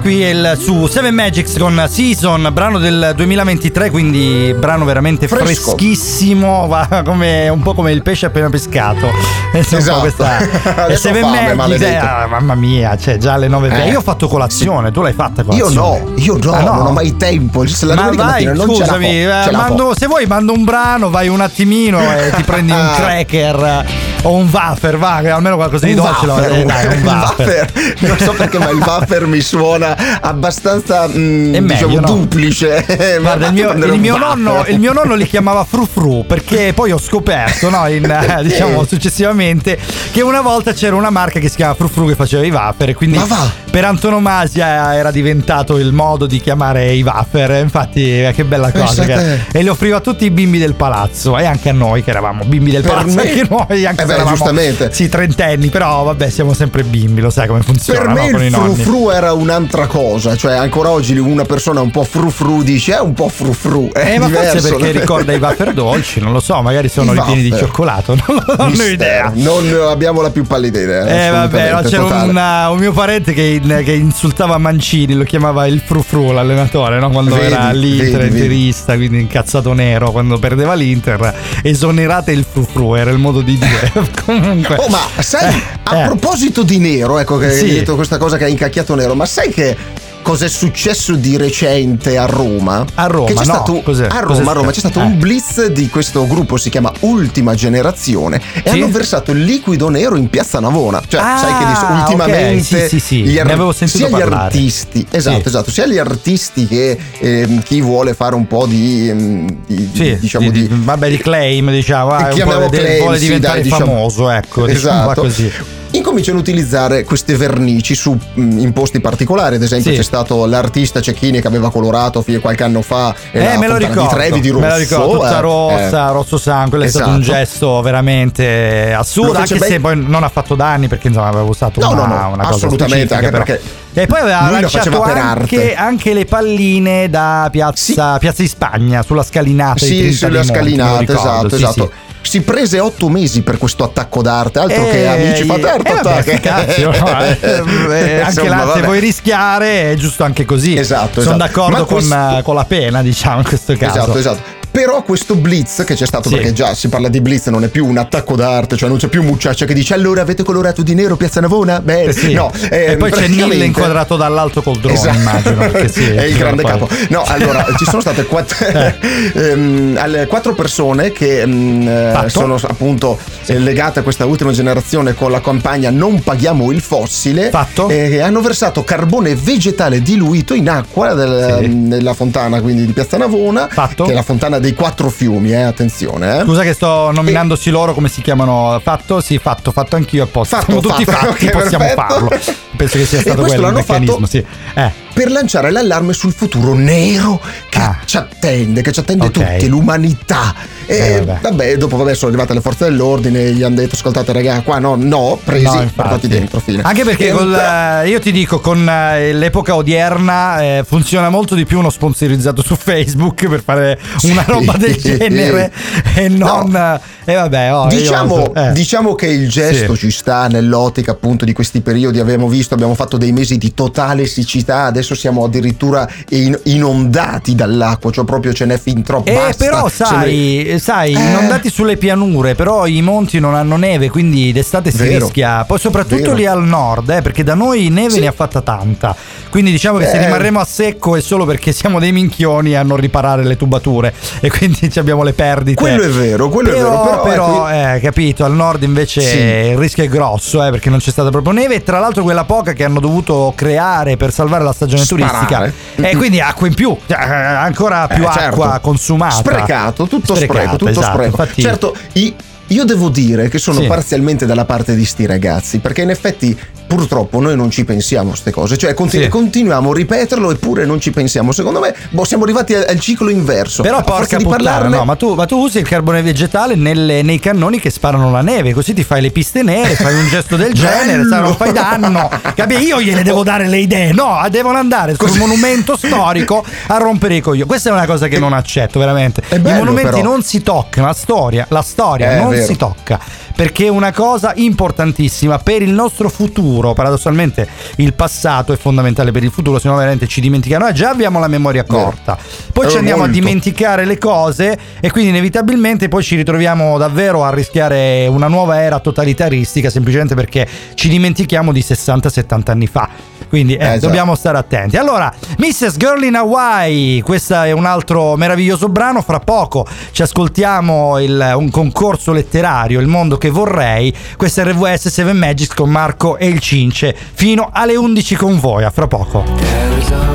Qui 0.00 0.22
è 0.22 0.28
il, 0.30 0.58
su 0.60 0.86
Seven 0.86 1.14
Magics 1.14 1.56
con 1.58 1.84
Season, 1.88 2.48
brano 2.52 2.78
del 2.78 3.12
2023, 3.16 3.90
quindi 3.90 4.54
brano 4.58 4.84
veramente 4.84 5.28
Fresco. 5.28 5.70
freschissimo, 5.76 6.66
va 6.68 7.02
come, 7.04 7.48
un 7.48 7.62
po' 7.62 7.74
come 7.74 7.92
il 7.92 8.02
pesce 8.02 8.26
appena 8.26 8.48
pescato. 8.48 9.08
Insomma, 9.52 9.80
Esatto. 9.80 10.00
questa- 10.00 10.36
Adesso 10.84 11.08
e 11.08 11.12
Seven 11.12 11.22
fame, 11.22 11.54
Magics, 11.54 11.80
eh, 11.82 11.96
ah, 11.96 12.26
mamma 12.28 12.54
mia, 12.54 12.96
cioè 12.96 13.16
già 13.18 13.34
alle 13.34 13.48
9 13.48 13.84
Eh. 13.84 13.90
Io 13.90 13.98
ho 13.98 14.02
fatto 14.02 14.28
colazione, 14.28 14.90
tu 14.90 15.02
l'hai 15.02 15.12
fatta 15.12 15.42
Io 15.42 15.46
colazione? 15.66 15.74
no, 15.74 16.12
io 16.16 16.38
no, 16.42 16.52
Ah, 16.52 16.60
no? 16.62 16.74
non 16.74 16.86
ho 16.86 16.92
mai 16.92 17.16
tempo. 17.16 17.64
La 17.82 17.94
Ma 17.94 18.10
vai, 18.12 18.44
non 18.44 18.66
scusami, 18.66 19.22
eh, 19.22 19.48
mando- 19.52 19.94
se 19.96 20.06
vuoi 20.06 20.26
mando 20.26 20.52
un 20.52 20.64
brano, 20.64 21.10
vai 21.10 21.28
un 21.28 21.40
attimino 21.40 22.00
e 22.00 22.30
ti 22.34 22.42
prendi 22.42 22.72
un 22.72 22.90
cracker 22.96 23.56
eh, 23.86 24.05
o 24.22 24.34
un 24.34 24.48
wafer, 24.50 24.98
va, 24.98 25.20
che 25.22 25.30
almeno 25.30 25.56
qualcosa 25.56 25.86
di 25.86 25.92
Un 25.92 25.98
dolce 25.98 26.26
lo 26.26 26.32
wafer, 26.34 26.52
eh, 26.52 26.64
dai, 26.64 26.86
un 26.86 27.02
wafer. 27.04 27.72
Non 28.00 28.18
so 28.18 28.32
perché, 28.32 28.58
ma 28.58 28.70
il 28.70 28.78
wafer 28.78 29.26
mi 29.26 29.40
suona 29.40 30.20
abbastanza 30.20 31.06
mm, 31.08 31.54
È 31.54 31.60
diciamo 31.60 31.86
meglio, 31.86 32.00
no? 32.00 32.06
duplice. 32.06 33.18
Guarda, 33.20 33.46
il 33.46 33.52
mio, 33.54 33.72
il 33.72 34.00
mio 34.00 34.16
nonno, 34.16 34.64
il 34.66 34.78
mio 34.78 34.92
nonno 34.92 35.14
li 35.14 35.26
chiamava 35.26 35.64
frufru 35.64 36.24
perché 36.26 36.72
poi 36.74 36.90
ho 36.92 36.98
scoperto, 36.98 37.70
no, 37.70 37.86
in, 37.88 38.04
eh, 38.10 38.42
diciamo 38.42 38.84
successivamente, 38.84 39.78
che 40.10 40.22
una 40.22 40.40
volta 40.40 40.72
c'era 40.72 40.96
una 40.96 41.10
marca 41.10 41.38
che 41.38 41.48
si 41.48 41.56
chiama 41.56 41.74
frufru 41.74 42.08
che 42.08 42.14
faceva 42.14 42.44
i 42.44 42.50
wafer 42.50 42.94
quindi 42.94 43.18
Ma 43.18 43.24
va? 43.24 43.50
Per 43.76 43.84
antonomasia 43.84 44.94
era 44.96 45.10
diventato 45.10 45.76
il 45.76 45.92
modo 45.92 46.24
di 46.24 46.40
chiamare 46.40 46.94
i 46.94 47.02
wafer. 47.02 47.62
Infatti, 47.62 48.24
eh, 48.24 48.32
che 48.34 48.44
bella 48.44 48.72
cosa. 48.72 49.04
Che- 49.04 49.40
e 49.52 49.60
li 49.62 49.68
offriva 49.68 49.98
a 49.98 50.00
tutti 50.00 50.24
i 50.24 50.30
bimbi 50.30 50.58
del 50.58 50.72
palazzo 50.72 51.36
e 51.36 51.44
anche 51.44 51.68
a 51.68 51.72
noi 51.74 52.02
che 52.02 52.08
eravamo 52.08 52.44
bimbi 52.44 52.70
del 52.70 52.80
Per 52.80 52.90
palazzo, 52.90 53.14
me- 53.16 53.20
anche 53.28 53.46
noi, 53.50 53.84
anche 53.84 54.02
Eh 54.02 54.06
beh, 54.06 54.12
eravamo 54.14 54.34
giustamente. 54.34 54.92
sì, 54.92 55.10
trentenni, 55.10 55.68
però 55.68 56.04
vabbè, 56.04 56.30
siamo 56.30 56.54
sempre 56.54 56.84
bimbi, 56.84 57.20
lo 57.20 57.28
sai 57.28 57.46
come 57.48 57.60
funziona 57.60 58.14
Per 58.14 58.30
me 58.30 58.30
no, 58.30 58.46
il 58.46 58.52
frufru 58.54 59.10
era 59.10 59.34
un'altra 59.34 59.86
cosa, 59.86 60.34
cioè 60.36 60.54
ancora 60.54 60.88
oggi 60.88 61.14
una 61.18 61.44
persona 61.44 61.82
un 61.82 61.90
po' 61.90 62.04
frufru 62.04 62.62
dice 62.62 62.94
è 62.96 63.00
un 63.00 63.12
po' 63.12 63.28
frufru. 63.28 63.90
È 63.92 64.14
Eh, 64.14 64.18
ma 64.18 64.28
forse 64.30 64.70
perché 64.70 64.90
ricorda 64.92 65.34
i 65.34 65.38
wafer 65.38 65.72
dolci, 65.74 66.20
non 66.20 66.32
lo 66.32 66.40
so, 66.40 66.62
magari 66.62 66.88
sono 66.88 67.12
I 67.12 67.16
ripieni 67.16 67.42
di 67.42 67.54
cioccolato, 67.54 68.16
non, 68.26 68.42
non 68.56 68.74
ho 68.80 68.82
idea. 68.84 69.30
Non 69.34 69.68
abbiamo 69.86 70.22
la 70.22 70.30
più 70.30 70.46
pallida 70.46 70.80
idea. 70.80 71.26
Eh 71.26 71.30
vabbè, 71.30 71.82
c'era 71.84 72.04
una- 72.24 72.70
un 72.70 72.78
mio 72.78 72.92
parente 72.92 73.34
che, 73.34 73.60
che 73.82 73.92
insultava 73.92 74.58
Mancini, 74.58 75.14
lo 75.14 75.24
chiamava 75.24 75.66
il 75.66 75.80
frufru, 75.84 76.32
l'allenatore, 76.32 76.98
no? 76.98 77.10
quando 77.10 77.34
Vedi, 77.34 77.46
era 77.52 77.70
l'Inter, 77.72 78.06
vedi, 78.06 78.16
vedi. 78.16 78.26
interista, 78.38 78.94
quindi 78.96 79.20
incazzato 79.20 79.72
nero, 79.72 80.10
quando 80.12 80.38
perdeva 80.38 80.74
l'Inter, 80.74 81.34
esonerate 81.62 82.32
il 82.32 82.44
frufru, 82.50 82.94
era 82.94 83.10
il 83.10 83.18
modo 83.18 83.40
di 83.40 83.58
dire. 83.58 83.92
Comunque. 84.24 84.76
Oh, 84.76 84.88
ma 84.88 85.00
sai, 85.20 85.54
Eh, 85.54 85.62
a 85.84 86.02
eh. 86.02 86.04
proposito 86.06 86.62
di 86.62 86.78
nero, 86.78 87.18
ecco 87.18 87.36
che 87.38 87.50
Sì. 87.52 87.64
hai 87.64 87.70
detto 87.74 87.94
questa 87.94 88.18
cosa 88.18 88.36
che 88.36 88.44
hai 88.44 88.50
incacchiato 88.52 88.94
nero, 88.94 89.14
ma 89.14 89.26
sai 89.26 89.50
che 89.50 89.76
cos'è 90.26 90.48
successo 90.48 91.14
di 91.14 91.36
recente 91.36 92.18
a 92.18 92.26
Roma? 92.26 92.84
A 92.94 93.06
Roma, 93.06 93.30
no, 93.32 93.42
stato, 93.44 93.80
cos'è? 93.82 94.08
a 94.10 94.18
Roma, 94.18 94.50
Roma 94.50 94.72
c'è 94.72 94.80
stato 94.80 94.98
Eh. 94.98 95.04
un 95.04 95.18
blitz 95.20 95.66
di 95.66 95.88
questo 95.88 96.26
gruppo, 96.26 96.56
si 96.56 96.68
chiama 96.68 96.90
Ultima 97.00 97.54
Generazione, 97.54 98.40
e 98.64 98.70
Sì? 98.70 98.74
hanno 98.74 98.88
versato 98.88 99.30
il 99.30 99.44
liquido 99.44 99.88
nero 99.88 100.16
in 100.16 100.28
piazza 100.28 100.58
Navona. 100.58 101.00
Cioè, 101.06 101.20
Ah, 101.20 101.36
sai 101.38 101.56
che 101.58 101.64
di- 101.64 101.72
ok, 101.72 101.90
ultimamente 102.10 102.62
sì, 102.64 102.88
sì, 102.88 102.98
sì, 102.98 103.22
gli 103.22 103.38
sentito 103.72 103.98
sia 103.98 104.08
gli 104.08 104.10
parlare. 104.10 104.44
artisti, 104.46 105.06
esatto, 105.12 105.46
esatto, 105.48 105.70
sia 105.70 105.86
gli 105.86 105.98
artisti 105.98 106.66
che 106.66 106.98
ehm, 107.20 107.62
chi 107.62 107.80
vuole 107.80 108.12
fare 108.14 108.34
un 108.34 108.48
po' 108.48 108.66
di, 108.66 109.08
ehm, 109.08 109.56
di- 109.64 109.90
Sì, 109.94 110.16
diciamo 110.18 110.50
di, 110.50 110.66
di, 110.66 110.74
vabbè, 110.82 111.08
di 111.08 111.18
claim, 111.18 111.70
diciamo, 111.70 112.10
ah, 112.10 112.24
claim, 112.24 112.98
vuole 112.98 113.18
diventare 113.20 113.60
dai, 113.60 113.62
diciamo. 113.62 113.84
famoso, 113.84 114.28
ecco, 114.28 114.66
diciamo 114.66 115.02
esatto. 115.02 115.20
così. 115.20 115.52
Incominciano 115.96 116.36
a 116.38 116.40
utilizzare 116.42 117.04
queste 117.04 117.36
vernici 117.36 117.94
su 117.94 118.12
mh, 118.12 118.58
imposti 118.58 119.00
particolari, 119.00 119.56
ad 119.56 119.62
esempio 119.62 119.90
Sì. 119.92 119.96
c'è 119.96 120.02
stato 120.02 120.44
l'artista 120.44 121.00
Cecchini 121.00 121.40
che 121.40 121.46
aveva 121.46 121.70
colorato 121.70 122.20
fino 122.20 122.36
a 122.38 122.40
qualche 122.42 122.64
anno 122.64 122.82
fa 122.82 123.14
eh, 123.32 123.54
Eh, 123.54 123.56
me 123.56 123.66
lo 123.66 123.76
ricordo, 123.76 124.02
di 124.02 124.08
Trevi 124.08 124.40
di 124.40 124.48
rosso. 124.50 124.60
me 124.60 124.68
lo 124.68 124.76
ricordo, 124.76 125.12
tutta 125.12 125.38
eh, 125.38 125.40
rossa, 125.40 126.08
eh. 126.08 126.12
rosso 126.12 126.36
sangue, 126.38 126.84
è 126.84 126.88
stato 126.88 127.08
un 127.10 127.20
Esatto. 127.20 127.38
gesto 127.38 127.80
veramente 127.80 128.92
assurdo, 128.96 129.38
anche 129.38 129.58
se 129.58 129.68
ben- 129.68 129.80
poi 129.80 130.04
non 130.06 130.22
ha 130.22 130.28
fatto 130.28 130.54
danni 130.54 130.86
perché 130.88 131.08
insomma 131.08 131.28
aveva 131.28 131.44
usato 131.44 131.80
No, 131.80 131.90
una, 131.92 132.06
no, 132.06 132.14
no, 132.20 132.28
una 132.34 132.44
cosa 132.44 132.66
assolutamente, 132.66 133.14
anche 133.14 133.30
però. 133.30 133.44
perché 133.44 133.62
E 133.94 134.06
poi 134.06 134.20
aveva 134.20 134.50
lui 134.50 134.60
lanciato 134.60 135.02
anche, 135.02 135.74
anche 135.74 136.12
le 136.12 136.24
palline 136.26 137.08
da 137.08 137.48
piazza, 137.50 138.18
piazza 138.18 138.42
di 138.42 138.48
Spagna, 138.48 139.02
sulla 139.02 139.22
scalinata 139.22 139.78
Sì, 139.78 140.12
sulla 140.12 140.38
Monti, 140.38 140.46
scalinata, 140.52 140.98
ricordo, 141.00 141.20
esatto, 141.22 141.48
sì, 141.48 141.54
esatto. 141.62 141.92
sì. 141.94 142.05
Si 142.26 142.40
prese 142.42 142.80
otto 142.80 143.08
mesi 143.08 143.42
per 143.42 143.56
questo 143.56 143.84
attacco 143.84 144.20
d'arte, 144.20 144.58
altro 144.58 144.84
che 144.84 145.02
Eh, 145.02 145.06
amici 145.06 145.42
eh, 145.42 145.46
paterno. 145.46 145.84
eh, 145.84 146.02
vabbè, 146.02 147.38
no, 147.62 147.92
eh, 147.92 147.98
eh, 148.16 148.20
anche 148.20 148.48
là 148.48 148.72
se 148.74 148.82
vuoi 148.82 148.98
rischiare 149.00 149.92
è 149.92 149.94
giusto 149.94 150.24
anche 150.24 150.44
così. 150.44 150.76
Esatto, 150.76 151.22
Sono 151.22 151.36
esatto. 151.36 151.36
d'accordo 151.36 151.84
con, 151.84 151.96
questo- 151.98 152.40
con 152.42 152.54
la 152.56 152.64
pena, 152.64 153.02
diciamo, 153.02 153.38
in 153.38 153.44
questo 153.44 153.76
caso. 153.76 153.98
Esatto, 153.98 154.18
esatto. 154.18 154.55
Però 154.76 155.02
questo 155.02 155.36
blitz 155.36 155.84
che 155.86 155.94
c'è 155.94 156.04
stato, 156.04 156.28
Sì. 156.28 156.34
perché 156.34 156.52
già 156.52 156.74
si 156.74 156.90
parla 156.90 157.08
di 157.08 157.22
blitz, 157.22 157.46
non 157.46 157.64
è 157.64 157.68
più 157.68 157.86
un 157.86 157.96
attacco 157.96 158.36
d'arte, 158.36 158.76
cioè 158.76 158.90
non 158.90 158.98
c'è 158.98 159.08
più 159.08 159.22
Mucciaccia 159.22 159.64
che 159.64 159.72
dice 159.72 159.94
allora 159.94 160.20
avete 160.20 160.42
colorato 160.42 160.82
di 160.82 160.94
nero 160.94 161.16
Piazza 161.16 161.40
Navona? 161.40 161.80
Bene, 161.80 162.10
Eh 162.10 162.12
sì. 162.12 162.34
no. 162.34 162.52
e 162.70 162.84
ehm, 162.90 162.98
poi 162.98 163.10
c'è 163.10 163.26
Nil 163.26 163.62
inquadrato 163.62 164.16
dall'alto 164.16 164.60
col 164.60 164.76
drone, 164.78 164.92
Esatto. 164.94 165.16
immagino. 165.16 165.88
Sì, 165.88 166.04
è 166.12 166.24
il 166.24 166.36
grande 166.36 166.60
poi- 166.60 166.70
capo. 166.72 166.88
No, 167.08 167.22
allora 167.26 167.64
ci 167.78 167.86
sono 167.86 168.02
state 168.02 168.26
quattro, 168.26 168.66
ehm, 169.32 169.96
alle 169.98 170.26
quattro 170.26 170.52
persone 170.54 171.10
che 171.10 171.40
ehm, 171.40 171.88
eh, 171.88 172.10
Fatto. 172.12 172.28
sono 172.28 172.58
appunto 172.62 173.18
eh, 173.46 173.58
legate 173.58 174.00
a 174.00 174.02
questa 174.02 174.26
ultima 174.26 174.52
generazione 174.52 175.14
con 175.14 175.30
la 175.30 175.40
campagna 175.40 175.88
Non 175.88 176.22
paghiamo 176.22 176.70
il 176.70 176.82
fossile. 176.82 177.48
Fatto. 177.48 177.88
E 177.88 178.20
hanno 178.20 178.42
versato 178.42 178.84
carbone 178.84 179.34
vegetale 179.36 180.02
diluito 180.02 180.52
in 180.52 180.68
acqua 180.68 181.14
del- 181.14 181.60
Sì. 181.62 181.68
nella 181.68 182.12
fontana 182.12 182.60
quindi 182.60 182.84
di 182.84 182.92
Piazza 182.92 183.16
Navona, 183.16 183.68
Fatto. 183.70 184.04
che 184.04 184.10
è 184.10 184.14
la 184.14 184.22
fontana 184.22 184.58
dei 184.66 184.74
quattro 184.74 185.08
fiumi, 185.10 185.52
eh, 185.52 185.62
attenzione. 185.62 186.40
Eh. 186.40 186.44
Scusa 186.44 186.62
che 186.62 186.72
sto 186.72 187.10
nominandosi 187.12 187.70
loro 187.70 187.94
come 187.94 188.08
si 188.08 188.20
chiamano. 188.20 188.80
Fatto? 188.82 189.20
Sì, 189.20 189.38
fatto, 189.38 189.70
fatto 189.70 189.94
anch'io 189.96 190.24
apposta. 190.24 190.56
Fatto, 190.58 190.72
Siamo 190.72 190.80
tutti 190.80 191.04
fatto. 191.04 191.26
fatti, 191.32 191.46
Ok, 191.46 191.52
possiamo 191.52 191.84
perfetto. 191.84 192.06
farlo. 192.08 192.28
Penso 192.76 192.98
che 192.98 193.04
sia 193.06 193.18
E 193.18 193.20
stato 193.22 193.40
quello 193.42 193.54
il 193.54 193.60
l'hanno 193.60 193.82
fatto- 193.82 193.92
meccanismo, 194.00 194.26
sì. 194.26 194.44
Eh. 194.74 195.04
Per 195.16 195.30
lanciare 195.30 195.70
l'allarme 195.70 196.12
sul 196.12 196.30
futuro 196.34 196.74
nero 196.74 197.40
che 197.70 197.78
Ah. 197.78 197.96
ci 198.04 198.18
attende, 198.18 198.82
che 198.82 198.92
ci 198.92 199.00
attende 199.00 199.24
Ok. 199.24 199.30
tutti, 199.32 199.66
l'umanità. 199.66 200.54
E 200.84 200.94
Eh, 201.14 201.24
vabbè. 201.24 201.40
vabbè. 201.40 201.76
dopo 201.78 201.96
vabbè, 201.96 202.14
sono 202.14 202.30
arrivate 202.30 202.52
le 202.52 202.60
forze 202.60 202.84
dell'ordine, 202.84 203.50
gli 203.52 203.62
hanno 203.62 203.76
detto 203.76 203.94
ascoltate 203.94 204.32
raga, 204.32 204.60
qua 204.60 204.78
no, 204.78 204.94
no, 204.94 205.38
presi, 205.42 205.64
No, 205.64 205.90
portati 205.94 206.28
dentro, 206.28 206.60
fine. 206.60 206.82
Anche 206.82 207.02
perché 207.04 207.30
col, 207.30 207.50
però- 207.50 208.02
eh, 208.02 208.08
io 208.10 208.20
ti 208.20 208.30
dico, 208.30 208.60
con 208.60 208.86
eh, 208.86 209.32
l'epoca 209.32 209.74
odierna 209.74 210.60
eh, 210.62 210.84
funziona 210.86 211.30
molto 211.30 211.54
di 211.54 211.64
più 211.64 211.78
uno 211.78 211.88
sponsorizzato 211.90 212.62
su 212.62 212.76
Facebook 212.76 213.48
per 213.48 213.62
fare 213.62 213.98
una 214.24 214.44
Sì. 214.44 214.50
roba 214.50 214.74
del 214.76 214.96
genere 215.00 215.72
e 216.14 216.28
non. 216.28 217.00
E 217.28 217.34
vabbè, 217.34 217.74
oh, 217.74 217.84
io- 217.90 217.98
Diciamo, 217.98 218.54
eh. 218.54 218.72
diciamo 218.72 219.14
che 219.16 219.26
il 219.26 219.48
gesto 219.48 219.94
Sì. 219.94 220.00
ci 220.02 220.10
sta 220.12 220.46
nell'ottica 220.46 221.10
appunto 221.12 221.44
di 221.46 221.52
questi 221.54 221.80
periodi. 221.80 222.20
Abbiamo 222.20 222.46
visto, 222.48 222.74
abbiamo 222.74 222.94
fatto 222.94 223.16
dei 223.16 223.32
mesi 223.32 223.56
di 223.58 223.72
totale 223.74 224.26
siccità. 224.26 224.84
Adesso 224.84 225.05
siamo 225.14 225.44
addirittura 225.44 226.08
in- 226.30 226.58
inondati 226.64 227.54
dall'acqua, 227.54 228.10
cioè 228.10 228.24
proprio 228.24 228.52
ce 228.52 228.64
n'è 228.64 228.78
fin 228.78 229.02
troppo. 229.02 229.30
Eh, 229.30 229.34
basta. 229.34 229.64
però 229.64 229.88
sai, 229.88 230.76
sai 230.80 231.12
Eh. 231.14 231.18
inondati 231.20 231.70
sulle 231.70 231.96
pianure, 231.96 232.54
però 232.54 232.86
i 232.86 233.02
monti 233.02 233.38
non 233.38 233.54
hanno 233.54 233.76
neve, 233.76 234.08
quindi 234.10 234.52
d'estate 234.52 234.90
si 234.90 234.98
Vero. 234.98 235.24
rischia. 235.24 235.64
Poi 235.64 235.78
soprattutto 235.78 236.22
Vero. 236.22 236.34
lì 236.34 236.46
al 236.46 236.64
nord, 236.64 237.08
eh, 237.10 237.22
perché 237.22 237.42
da 237.44 237.54
noi 237.54 237.88
neve 237.88 238.10
Sì. 238.10 238.20
ne 238.20 238.26
ha 238.28 238.32
fatta 238.32 238.60
tanta. 238.60 239.14
Quindi 239.50 239.70
diciamo 239.70 239.98
che 239.98 240.06
se 240.06 240.16
Eh. 240.18 240.24
rimarremo 240.24 240.60
a 240.60 240.64
secco 240.64 241.16
è 241.16 241.20
solo 241.20 241.44
perché 241.46 241.72
siamo 241.72 241.98
dei 241.98 242.12
minchioni 242.12 242.74
a 242.74 242.82
non 242.82 242.96
riparare 242.98 243.42
le 243.44 243.56
tubature 243.56 244.12
e 244.40 244.50
quindi 244.50 244.90
ci 244.90 244.98
abbiamo 244.98 245.22
le 245.22 245.32
perdite. 245.32 245.80
Quello 245.80 246.02
è 246.02 246.08
vero, 246.08 246.48
quello 246.48 246.70
è 246.70 246.72
però, 246.74 246.88
vero, 246.90 247.00
però, 247.00 247.22
però, 247.22 247.68
ecco- 247.68 247.96
eh, 247.96 248.00
capito, 248.00 248.44
al 248.44 248.52
nord 248.54 248.82
invece 248.82 249.20
Sì. 249.22 249.38
il 249.38 249.76
rischio 249.78 250.04
è 250.04 250.08
grosso, 250.08 250.64
eh, 250.64 250.70
perché 250.70 250.90
non 250.90 250.98
c'è 250.98 251.10
stata 251.10 251.30
proprio 251.30 251.52
neve 251.52 251.76
e 251.76 251.82
tra 251.82 251.98
l'altro 251.98 252.22
quella 252.22 252.44
poca 252.44 252.72
che 252.72 252.84
hanno 252.84 253.00
dovuto 253.00 253.52
creare 253.56 254.16
per 254.16 254.32
salvare 254.32 254.64
la 254.64 254.72
stagione 254.72 255.04
Sparare. 255.04 255.72
turistica. 255.72 256.08
E 256.08 256.16
quindi 256.16 256.40
acqua 256.40 256.66
in 256.66 256.74
più, 256.74 256.96
cioè, 257.06 257.18
eh, 257.18 257.22
ancora 257.24 258.06
più 258.08 258.22
Eh, 258.24 258.26
acqua 258.26 258.64
certo. 258.66 258.80
consumata. 258.80 259.34
Sprecato, 259.36 260.06
tutto 260.06 260.34
Sprecato, 260.34 260.58
spreco, 260.60 260.76
tutto 260.76 260.90
esatto, 260.90 261.12
spreco. 261.14 261.40
infatti- 261.42 261.62
Certo, 261.62 261.94
i- 262.14 262.34
io 262.68 262.84
devo 262.84 263.08
dire 263.08 263.48
che 263.48 263.58
sono 263.58 263.80
Sì. 263.80 263.86
parzialmente 263.86 264.44
dalla 264.44 264.64
parte 264.64 264.94
di 264.96 265.04
sti 265.04 265.24
ragazzi, 265.26 265.78
perché 265.78 266.02
in 266.02 266.10
effetti 266.10 266.58
purtroppo 266.86 267.40
noi 267.40 267.56
non 267.56 267.70
ci 267.70 267.84
pensiamo 267.84 268.28
a 268.28 268.30
queste 268.30 268.50
cose, 268.50 268.76
cioè 268.76 268.94
continu- 268.94 269.24
Sì. 269.26 269.30
continuiamo 269.30 269.90
a 269.90 269.94
ripeterlo 269.94 270.50
eppure 270.50 270.84
non 270.84 271.00
ci 271.00 271.10
pensiamo. 271.10 271.52
Secondo 271.52 271.80
me 271.80 271.94
boh, 272.10 272.24
siamo 272.24 272.44
arrivati 272.44 272.74
al, 272.74 272.86
al 272.88 273.00
ciclo 273.00 273.28
inverso. 273.30 273.82
Però 273.82 273.98
A 273.98 274.02
porca 274.02 274.36
di 274.36 274.44
puttana, 274.44 274.62
parlarne- 274.64 274.96
no, 274.96 275.04
ma 275.04 275.16
tu, 275.16 275.34
ma 275.34 275.46
tu 275.46 275.56
usi 275.58 275.78
il 275.78 275.88
carbone 275.88 276.22
vegetale 276.22 276.74
nelle- 276.74 277.22
nei 277.22 277.38
cannoni 277.38 277.78
che 277.80 277.90
sparano 277.90 278.30
la 278.30 278.40
neve, 278.42 278.72
così 278.72 278.92
ti 278.94 279.02
fai 279.04 279.20
le 279.20 279.30
piste 279.30 279.62
nere, 279.62 279.94
fai 279.94 280.14
un 280.14 280.28
gesto 280.28 280.56
del 280.56 280.72
genere, 280.72 281.18
Bello! 281.18 281.28
sai, 281.28 281.40
non 281.42 281.56
fai 281.56 281.72
danno. 281.72 282.30
Capi? 282.54 282.74
Io 282.76 283.00
gliele 283.00 283.22
devo 283.22 283.42
dare 283.42 283.66
le 283.68 283.78
idee, 283.78 284.12
no, 284.12 284.38
devono 284.50 284.78
andare 284.78 285.14
sul 285.14 285.26
Così- 285.26 285.38
monumento 285.38 285.96
storico 285.96 286.64
a 286.88 286.96
rompere 286.98 287.36
i 287.36 287.40
coglioni. 287.40 287.66
Questa 287.68 287.90
è 287.90 287.92
una 287.92 288.06
cosa 288.06 288.28
che 288.28 288.38
non 288.38 288.52
accetto, 288.52 288.98
veramente. 288.98 289.42
È 289.48 289.56
I 289.56 289.58
bello, 289.58 289.78
monumenti 289.78 290.10
però. 290.10 290.22
non 290.30 290.42
si 290.42 290.62
toccano, 290.62 291.06
la 291.06 291.12
storia, 291.14 291.66
la 291.70 291.82
storia 291.82 292.30
È 292.30 292.40
non 292.40 292.54
si 292.56 292.76
tocca. 292.76 293.18
Perché 293.56 293.86
è 293.86 293.88
una 293.88 294.12
cosa 294.12 294.52
importantissima 294.54 295.58
per 295.58 295.82
il 295.82 295.90
nostro 295.90 296.28
futuro. 296.28 296.74
Futuro. 296.76 296.92
Paradossalmente 296.92 297.66
il 297.96 298.12
passato 298.14 298.72
è 298.72 298.76
fondamentale 298.76 299.32
per 299.32 299.42
il 299.42 299.50
futuro, 299.50 299.78
se 299.78 299.88
no 299.88 299.96
veramente 299.96 300.26
ci 300.26 300.40
dimentichiamo. 300.40 300.84
Noi 300.84 300.94
già 300.94 301.10
abbiamo 301.10 301.38
la 301.38 301.48
memoria 301.48 301.84
corta, 301.84 302.36
poi 302.72 302.86
Eh, 302.86 302.90
ci 302.90 302.96
andiamo 302.98 303.22
molto. 303.22 303.36
a 303.36 303.40
dimenticare 303.40 304.04
le 304.04 304.18
cose 304.18 304.78
e 305.00 305.10
quindi 305.10 305.30
inevitabilmente 305.30 306.08
poi 306.08 306.22
ci 306.22 306.36
ritroviamo 306.36 306.98
davvero 306.98 307.44
a 307.44 307.50
rischiare 307.50 308.26
una 308.28 308.48
nuova 308.48 308.80
era 308.82 309.00
totalitaristica 309.00 309.90
semplicemente 309.90 310.34
perché 310.34 310.66
ci 310.94 311.08
dimentichiamo 311.08 311.72
di 311.72 311.80
60-70 311.80 312.70
anni 312.70 312.86
fa. 312.86 313.08
Quindi 313.48 313.74
eh, 313.74 313.78
già. 313.78 313.96
dobbiamo 313.98 314.34
stare 314.34 314.58
attenti. 314.58 314.96
Allora, 314.96 315.32
Mrs. 315.58 315.96
Girl 315.96 316.22
in 316.24 316.34
Hawaii, 316.34 317.20
questo 317.22 317.60
è 317.62 317.72
un 317.72 317.86
altro 317.86 318.36
meraviglioso 318.36 318.88
brano. 318.88 319.22
Fra 319.22 319.38
poco 319.40 319.86
ci 320.12 320.22
ascoltiamo 320.22 321.18
il- 321.20 321.52
un 321.56 321.70
concorso 321.70 322.32
letterario, 322.32 323.00
Il 323.00 323.06
mondo 323.06 323.38
che 323.38 323.50
vorrei. 323.50 324.12
Questo 324.36 324.60
è 324.60 324.64
RVS 324.64 325.08
7 325.08 325.32
Magics 325.32 325.74
con 325.74 325.90
Marco 325.90 326.36
e 326.36 326.46
il 326.46 326.58
Cince. 326.60 327.14
Fino 327.34 327.70
alle 327.72 327.96
11 327.96 328.34
con 328.36 328.58
voi. 328.58 328.84
A 328.84 328.90
fra 328.90 329.06
poco. 329.06 330.25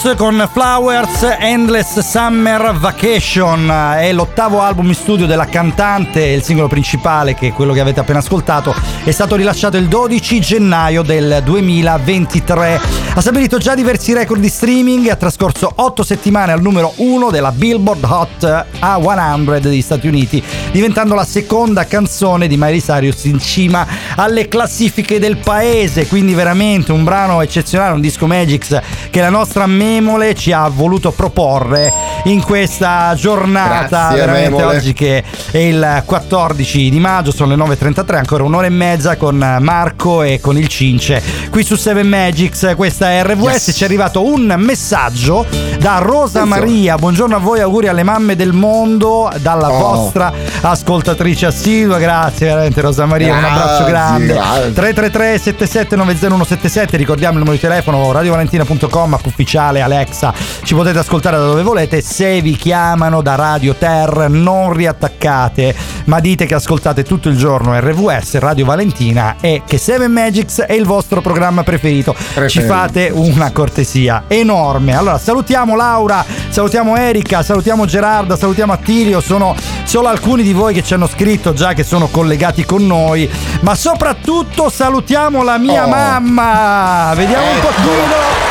Cyrus 0.00 0.16
con 0.16 0.48
Flowers 0.52 1.36
Endless 1.38 1.98
Summer 1.98 2.74
Vacation 2.74 3.70
è 3.98 4.12
l'ottavo 4.12 4.62
album 4.62 4.88
in 4.88 4.94
studio 4.94 5.26
della 5.26 5.44
cantante, 5.46 6.24
il 6.24 6.42
singolo 6.42 6.68
principale 6.68 7.34
che 7.34 7.48
è 7.48 7.52
quello 7.52 7.72
che 7.72 7.80
avete 7.80 8.00
appena 8.00 8.20
ascoltato 8.20 8.74
è 9.04 9.10
stato 9.10 9.34
rilasciato 9.34 9.76
il 9.76 9.88
12 9.88 10.40
gennaio 10.40 11.02
del 11.02 11.40
2023. 11.42 12.80
Ha 13.14 13.20
stabilito 13.20 13.58
già 13.58 13.74
diversi 13.74 14.12
record 14.12 14.40
di 14.40 14.48
streaming 14.48 15.06
e 15.06 15.10
ha 15.10 15.16
trascorso 15.16 15.72
8 15.74 16.02
settimane 16.02 16.52
al 16.52 16.60
numero 16.60 16.92
1 16.96 17.30
della 17.30 17.50
Billboard 17.50 18.04
Hot 18.04 18.66
A100 18.80 19.58
degli 19.58 19.82
Stati 19.82 20.06
Uniti, 20.06 20.42
diventando 20.70 21.14
la 21.14 21.24
seconda 21.24 21.86
canzone 21.86 22.46
di 22.46 22.56
Miley 22.56 22.80
Cyrus 22.80 23.24
in 23.24 23.38
cima 23.38 23.86
alle 24.16 24.48
classifiche 24.48 25.18
del 25.18 25.38
paese, 25.38 26.06
quindi 26.06 26.34
veramente 26.34 26.92
un 26.92 27.04
brano 27.04 27.40
eccezionale, 27.40 27.94
un 27.94 28.00
disco 28.00 28.26
Magix 28.26 28.80
che 29.10 29.20
la 29.20 29.28
nostra 29.28 29.66
Memole 29.66 30.34
ci 30.34 30.52
ha 30.52 30.68
voluto 30.68 31.10
proporre 31.10 31.92
in 32.24 32.42
questa 32.42 33.14
giornata, 33.16 33.86
Grazie, 34.08 34.16
veramente 34.18 34.48
Memole. 34.56 34.76
oggi 34.76 34.92
che 34.92 35.22
è 35.50 35.56
il 35.58 36.02
14 36.04 36.90
di 36.90 37.00
maggio, 37.00 37.32
sono 37.32 37.54
le 37.54 37.62
9.33, 37.62 38.16
ancora 38.16 38.44
un'ora 38.44 38.66
e 38.66 38.70
mezza 38.70 39.16
con 39.16 39.36
Marco 39.60 40.22
e 40.22 40.38
con 40.40 40.56
il 40.58 40.68
Cince 40.68 41.22
qui 41.50 41.64
su 41.64 41.76
7 41.76 42.02
Magics, 42.02 42.72
questa 42.76 43.10
è 43.10 43.22
RVS, 43.24 43.66
Yes. 43.66 43.76
ci 43.76 43.82
è 43.82 43.86
arrivato 43.86 44.24
un 44.24 44.54
messaggio 44.58 45.46
da 45.78 45.98
Rosa 45.98 46.40
Attenzione. 46.42 46.48
Maria, 46.70 46.96
buongiorno 46.96 47.36
a 47.36 47.38
voi, 47.38 47.60
auguri 47.60 47.88
alle 47.88 48.02
mamme 48.02 48.36
del 48.36 48.52
mondo, 48.52 49.30
dalla 49.40 49.68
Oh. 49.70 49.78
vostra 49.78 50.32
ascoltatrice 50.60 51.46
assidua, 51.46 51.98
grazie 51.98 52.46
veramente 52.48 52.80
Rosa 52.80 53.06
Maria, 53.06 53.36
un 53.36 53.44
abbraccio 53.44 53.84
Grazie, 53.84 53.86
grande. 53.86 54.32
grazie. 54.34 54.72
333 54.72 55.36
7790177 55.38 56.96
ricordiamo 56.96 57.32
il 57.34 57.38
numero 57.40 57.56
di 57.56 57.60
telefono 57.60 58.12
radiovalentina.com 58.12 59.14
app 59.14 59.24
ufficiale 59.26 59.80
Alexa 59.80 60.32
ci 60.62 60.74
potete 60.74 60.98
ascoltare 60.98 61.36
da 61.38 61.44
dove 61.44 61.62
volete 61.62 62.00
se 62.10 62.40
vi 62.42 62.56
chiamano 62.56 63.22
da 63.22 63.36
Radio 63.36 63.74
Ter 63.76 64.26
non 64.28 64.72
riattaccate 64.72 65.74
ma 66.06 66.18
dite 66.18 66.44
che 66.44 66.54
ascoltate 66.54 67.04
tutto 67.04 67.28
il 67.28 67.36
giorno 67.36 67.78
RVS 67.78 68.38
Radio 68.38 68.64
Valentina 68.64 69.36
e 69.40 69.62
che 69.64 69.78
7 69.78 70.08
Magics 70.08 70.60
è 70.62 70.72
il 70.72 70.84
vostro 70.84 71.20
programma 71.20 71.62
preferito. 71.62 72.12
Ci 72.18 72.24
Preferito. 72.34 72.72
fate 72.72 73.10
una 73.14 73.52
cortesia 73.52 74.24
enorme. 74.26 74.96
Allora 74.96 75.18
salutiamo 75.18 75.76
Laura 75.76 76.24
salutiamo 76.48 76.96
Erika 76.96 77.44
salutiamo 77.44 77.84
Gerarda 77.84 78.36
salutiamo 78.36 78.72
Attilio. 78.72 79.20
Sono 79.20 79.54
solo 79.84 80.08
alcuni 80.08 80.42
di 80.42 80.52
voi 80.52 80.74
che 80.74 80.82
ci 80.82 80.94
hanno 80.94 81.06
scritto 81.06 81.52
già 81.52 81.74
che 81.74 81.84
sono 81.84 82.08
collegati 82.08 82.64
con 82.64 82.84
noi. 82.86 83.30
Ma 83.60 83.76
soprattutto 83.76 84.68
salutiamo 84.68 85.44
la 85.44 85.58
mia 85.58 85.84
Oh. 85.84 85.88
mamma. 85.88 87.12
Vediamo 87.14 87.50
un 87.52 87.60
pochino. 87.60 88.48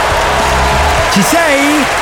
Ci 1.11 1.21
sei? 1.21 1.98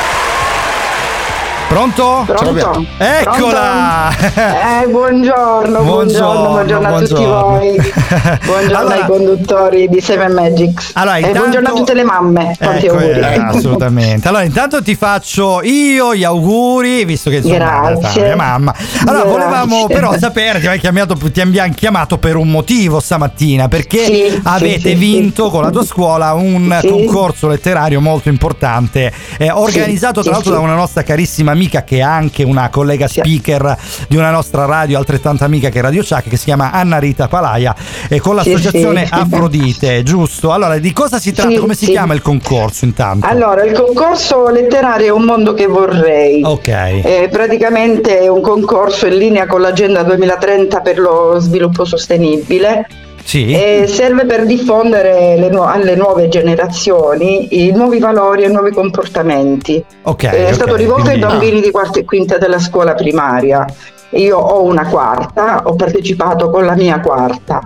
Pronto? 1.68 2.24
Pronto? 2.26 2.86
Eccola! 2.98 4.10
Eh, 4.18 4.88
buongiorno, 4.88 5.82
buongiorno, 5.84 6.50
buongiorno 6.50 6.96
a 6.96 7.00
tutti 7.02 7.26
voi. 7.26 7.76
Buongiorno 8.46 8.78
Allora- 8.78 8.96
ai 8.96 9.06
conduttori 9.06 9.88
di 9.90 10.00
Seven 10.00 10.32
Magics. 10.32 10.92
Allora, 10.94 11.18
e 11.18 11.20
intanto- 11.20 11.40
buongiorno 11.40 11.68
a 11.68 11.72
tutte 11.74 11.94
le 11.94 12.04
mamme. 12.04 12.56
Tanti 12.58 12.86
Ecco, 12.86 12.96
auguri. 12.98 13.20
eh, 13.20 13.36
assolutamente. 13.40 14.28
Allora, 14.30 14.44
intanto 14.44 14.82
ti 14.82 14.96
faccio 14.96 15.62
io 15.62 16.16
gli 16.16 16.24
auguri, 16.24 17.04
visto 17.06 17.30
che 17.30 17.38
insomma 17.38 17.92
Grazie. 17.92 18.24
mia 18.24 18.36
mamma. 18.38 18.74
Allora, 19.06 19.24
Grazie. 19.24 19.30
volevamo 19.32 19.88
però 19.88 20.18
sapere, 20.18 20.60
ti, 20.62 20.80
chiamato, 20.80 21.16
ti 21.16 21.42
abbiamo 21.42 21.74
chiamato 21.76 22.18
per 22.18 22.38
un 22.38 22.50
motivo 22.50 23.00
stamattina, 23.02 23.68
perché 23.68 24.06
Sì, 24.06 24.40
avete 24.44 24.90
sì, 24.90 24.96
vinto 24.96 25.46
sì. 25.46 25.52
con 25.52 25.64
la 25.64 25.70
tua 25.70 25.84
scuola 25.84 26.34
un 26.34 26.80
concorso 26.82 27.48
letterario 27.50 28.00
molto 28.00 28.30
importante, 28.30 29.12
eh, 29.38 29.52
organizzato 29.52 30.22
tra 30.24 30.32
l'altro 30.32 30.54
da 30.54 30.60
una 30.60 30.76
nostra 30.76 31.04
carissima 31.04 31.54
amica 31.58 31.84
che 31.84 31.98
è 31.98 32.02
anche 32.02 32.44
una 32.44 32.70
collega 32.70 33.08
Sì. 33.08 33.20
speaker 33.20 33.76
di 34.08 34.16
una 34.16 34.30
nostra 34.30 34.66
radio, 34.66 34.98
altrettanto 35.00 35.44
amica 35.44 35.70
che 35.70 35.80
è 35.80 35.82
Radio 35.82 36.04
Chuck, 36.04 36.30
che 36.30 36.38
si 36.38 36.46
chiama 36.46 36.72
Anna 36.72 37.00
Rita 37.00 37.28
Palaia, 37.28 37.76
e 38.08 38.20
con 38.20 38.40
Sì, 38.40 38.52
l'associazione 38.52 39.06
sì. 39.08 39.14
Afrodite, 39.18 40.04
giusto? 40.04 40.52
Allora, 40.52 40.78
di 40.78 40.94
cosa 40.94 41.18
si 41.20 41.34
tratta? 41.34 41.50
Sì, 41.50 41.58
Come 41.58 41.74
si 41.74 41.86
sì. 41.86 41.92
chiama 41.92 42.14
il 42.14 42.22
concorso 42.22 42.86
intanto? 42.86 43.26
Allora, 43.26 43.64
il 43.64 43.74
concorso 43.74 44.50
letterario 44.50 45.08
è 45.08 45.12
un 45.12 45.24
mondo 45.24 45.54
che 45.54 45.66
vorrei. 45.66 46.42
Ok. 46.44 46.68
È 46.70 47.28
praticamente 47.32 48.20
è 48.20 48.28
un 48.28 48.42
concorso 48.42 49.08
in 49.08 49.18
linea 49.18 49.48
con 49.48 49.62
l'agenda 49.62 50.04
2030 50.04 50.82
per 50.82 51.00
lo 51.00 51.38
sviluppo 51.40 51.84
sostenibile. 51.86 52.86
Sì. 53.28 53.52
E 53.52 53.88
serve 53.88 54.26
per 54.26 54.46
diffondere 54.46 55.36
nu- 55.50 55.60
alle 55.64 55.96
nuove 55.96 56.30
generazioni 56.30 57.66
i 57.66 57.72
nuovi 57.72 58.00
valori 58.00 58.44
e 58.44 58.48
i 58.48 58.52
nuovi 58.54 58.72
comportamenti. 58.72 59.84
ok. 60.04 60.24
Eh, 60.24 60.30
è 60.30 60.48
ok, 60.48 60.54
stato 60.54 60.76
rivolto 60.76 61.10
ai 61.10 61.20
quindi- 61.20 61.26
bambini 61.28 61.60
di 61.62 61.70
quarta 61.72 62.00
e 62.00 62.06
quinta 62.06 62.38
della 62.38 62.58
scuola 62.60 62.94
primaria. 62.96 63.66
Io 64.12 64.38
ho 64.38 64.64
una 64.64 64.88
quarta, 64.88 65.64
ho 65.66 65.76
partecipato 65.76 66.50
con 66.50 66.64
la 66.66 66.76
mia 66.76 67.02
quarta. 67.02 67.62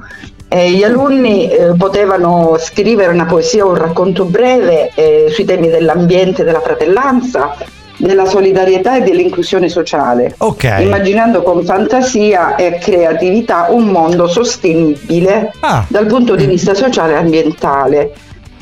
E 0.48 0.72
gli 0.72 0.84
alunni 0.84 1.48
eh, 1.50 1.76
potevano 1.78 2.56
scrivere 2.60 3.14
una 3.14 3.26
poesia 3.26 3.64
o 3.64 3.70
un 3.70 3.76
racconto 3.76 4.26
breve 4.26 4.90
eh, 4.96 5.28
sui 5.30 5.46
temi 5.46 5.70
dell'ambiente, 5.70 6.44
della 6.44 6.60
fratellanza, 6.60 7.56
della 8.02 8.26
solidarietà 8.26 8.98
e 8.98 9.02
dell'inclusione 9.02 9.70
sociale, 9.70 10.34
Ok. 10.40 10.78
immaginando 10.80 11.42
con 11.44 11.64
fantasia 11.64 12.56
e 12.56 12.78
creatività 12.80 13.68
un 13.70 13.86
mondo 13.86 14.28
sostenibile 14.28 15.54
Ah. 15.62 15.86
dal 15.88 16.06
punto 16.08 16.36
di 16.36 16.46
vista 16.46 16.74
sociale 16.74 17.14
e 17.14 17.18
ambientale. 17.18 18.12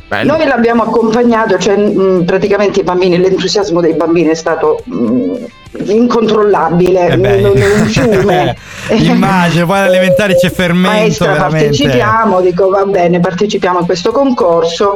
Bello. 0.07 0.35
Noi 0.37 0.45
l'abbiamo 0.47 0.83
accompagnato, 0.83 1.57
cioè 1.59 1.77
mh, 1.77 2.23
praticamente 2.25 2.79
i 2.79 2.83
bambini, 2.83 3.17
l'entusiasmo 3.17 3.79
dei 3.79 3.93
bambini 3.93 4.29
è 4.29 4.33
stato 4.33 4.81
mh, 4.85 5.33
incontrollabile, 5.71 7.07
Eh 7.09 7.43
un, 7.45 7.61
un 7.81 7.85
fiume. 7.85 8.55
Immagino, 8.89 9.65
poi 9.67 9.77
alle 9.79 9.87
elementari 9.97 10.35
c'è 10.35 10.49
fermento, 10.49 10.97
Maestra, 10.97 11.31
veramente. 11.33 11.65
partecipiamo, 11.67 12.41
dico 12.41 12.69
va 12.69 12.85
bene, 12.85 13.19
partecipiamo 13.19 13.79
a 13.79 13.85
questo 13.85 14.11
concorso 14.11 14.95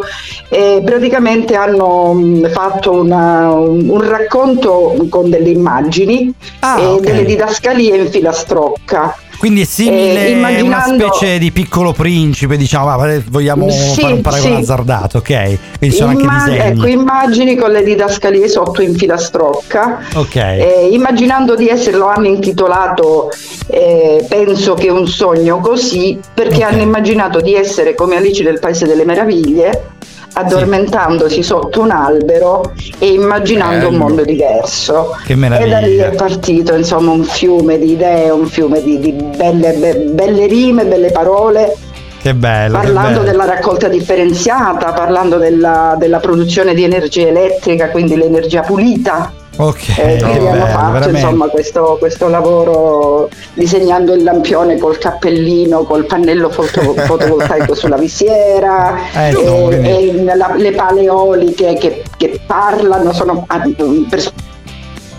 e 0.50 0.82
praticamente 0.84 1.56
hanno 1.56 2.14
mh, 2.14 2.50
fatto 2.50 2.92
una- 2.92 3.52
un, 3.52 3.88
un 3.90 4.02
racconto 4.02 4.96
con 5.10 5.30
delle 5.30 5.50
immagini 5.50 6.34
Ah, 6.60 6.80
e 6.80 6.86
ok. 6.86 7.00
delle 7.02 7.26
didascalie 7.26 7.96
in 7.96 8.10
filastrocca. 8.10 9.16
Quindi 9.44 9.64
è 9.64 9.66
simile 9.66 10.26
Eh, 10.26 10.32
a 10.32 10.38
una 10.38 10.50
immaginando- 10.52 11.14
specie 11.14 11.38
di 11.38 11.52
piccolo 11.52 11.92
principe, 11.92 12.56
diciamo, 12.56 12.86
va, 12.96 13.20
vogliamo 13.30 13.70
Sì, 13.70 14.00
fare 14.00 14.14
un 14.14 14.22
paragone 14.22 14.56
sì. 14.56 14.62
azzardato, 14.62 15.18
ok? 15.18 15.58
Quindi 15.80 15.96
sono 15.98 16.14
Imma- 16.14 16.34
anche 16.36 16.52
disegni. 16.54 16.70
ecco, 16.78 16.88
immagini 16.88 17.56
con 17.58 17.72
le 17.72 17.84
didascalie 17.84 18.48
sotto 18.48 18.82
in 18.82 18.96
filastrocca. 18.96 20.00
ok. 20.16 20.36
Eh, 20.38 20.88
immaginando 20.94 21.56
di 21.58 21.68
essere, 21.68 21.98
lo 21.98 22.08
hanno 22.08 22.28
intitolato 22.28 23.32
eh, 23.68 24.26
Penso 24.30 24.76
che 24.76 24.90
un 24.90 25.08
sogno 25.10 25.58
così, 25.60 26.18
perché 26.34 26.64
Ok. 26.64 26.72
hanno 26.72 26.82
immaginato 26.82 27.42
di 27.42 27.54
essere 27.54 27.96
come 27.96 28.16
Alice 28.16 28.44
nel 28.44 28.60
Paese 28.60 28.86
delle 28.88 29.04
Meraviglie, 29.04 29.88
addormentandosi 30.34 31.44
sotto 31.44 31.82
un 31.82 31.92
albero 31.92 32.74
e 33.00 33.08
immaginando 33.14 33.88
un 33.88 33.92
Bello. 33.94 34.04
mondo 34.04 34.24
diverso. 34.24 35.16
Che 35.26 35.34
E 35.34 35.36
da 35.38 35.48
lì 35.58 35.66
meraviglia. 35.66 36.06
è 36.08 36.16
partito 36.16 36.74
insomma 36.76 37.12
un 37.12 37.24
fiume 37.24 37.78
di 37.78 37.92
idee, 37.92 38.30
un 38.30 38.46
fiume 38.48 38.82
di, 38.84 39.00
di 39.00 39.12
belle, 39.12 39.74
be- 39.74 39.96
belle 40.12 40.46
rime, 40.48 40.86
belle 40.86 41.12
parole 41.12 41.76
Che 42.22 42.34
bello. 42.34 42.80
che 42.80 42.86
parlando 42.86 43.20
bello. 43.20 43.32
della 43.32 43.46
raccolta 43.46 43.88
differenziata, 43.88 44.92
parlando 44.94 45.38
della, 45.38 45.96
della 45.98 46.20
produzione 46.20 46.74
di 46.74 46.84
energia 46.84 47.28
elettrica, 47.28 47.90
quindi 47.90 48.16
l'energia 48.16 48.62
pulita. 48.62 49.32
Ok, 49.56 49.98
eh, 50.00 50.16
abbiamo 50.16 50.50
bello, 50.50 50.66
fatto 50.66 50.92
veramente. 50.94 51.10
insomma 51.20 51.48
questo, 51.48 51.96
questo 52.00 52.28
lavoro 52.28 53.30
disegnando 53.54 54.14
il 54.14 54.24
lampione 54.24 54.78
col 54.80 54.98
cappellino, 54.98 55.84
col 55.84 56.06
pannello 56.06 56.50
foto- 56.50 56.82
fotovoltaico 57.06 57.76
sulla 57.76 57.98
visiera, 57.98 58.96
Eh, 59.14 59.30
e- 59.30 60.10
e 60.10 60.36
la- 60.36 60.56
le 60.58 60.72
pale 60.72 61.04
eoliche 61.04 61.76
che, 61.76 62.02
che 62.18 62.40
parlano, 62.48 63.14
sono 63.14 63.44
ah, 63.48 63.62
per 64.10 64.22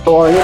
le, 0.05 0.43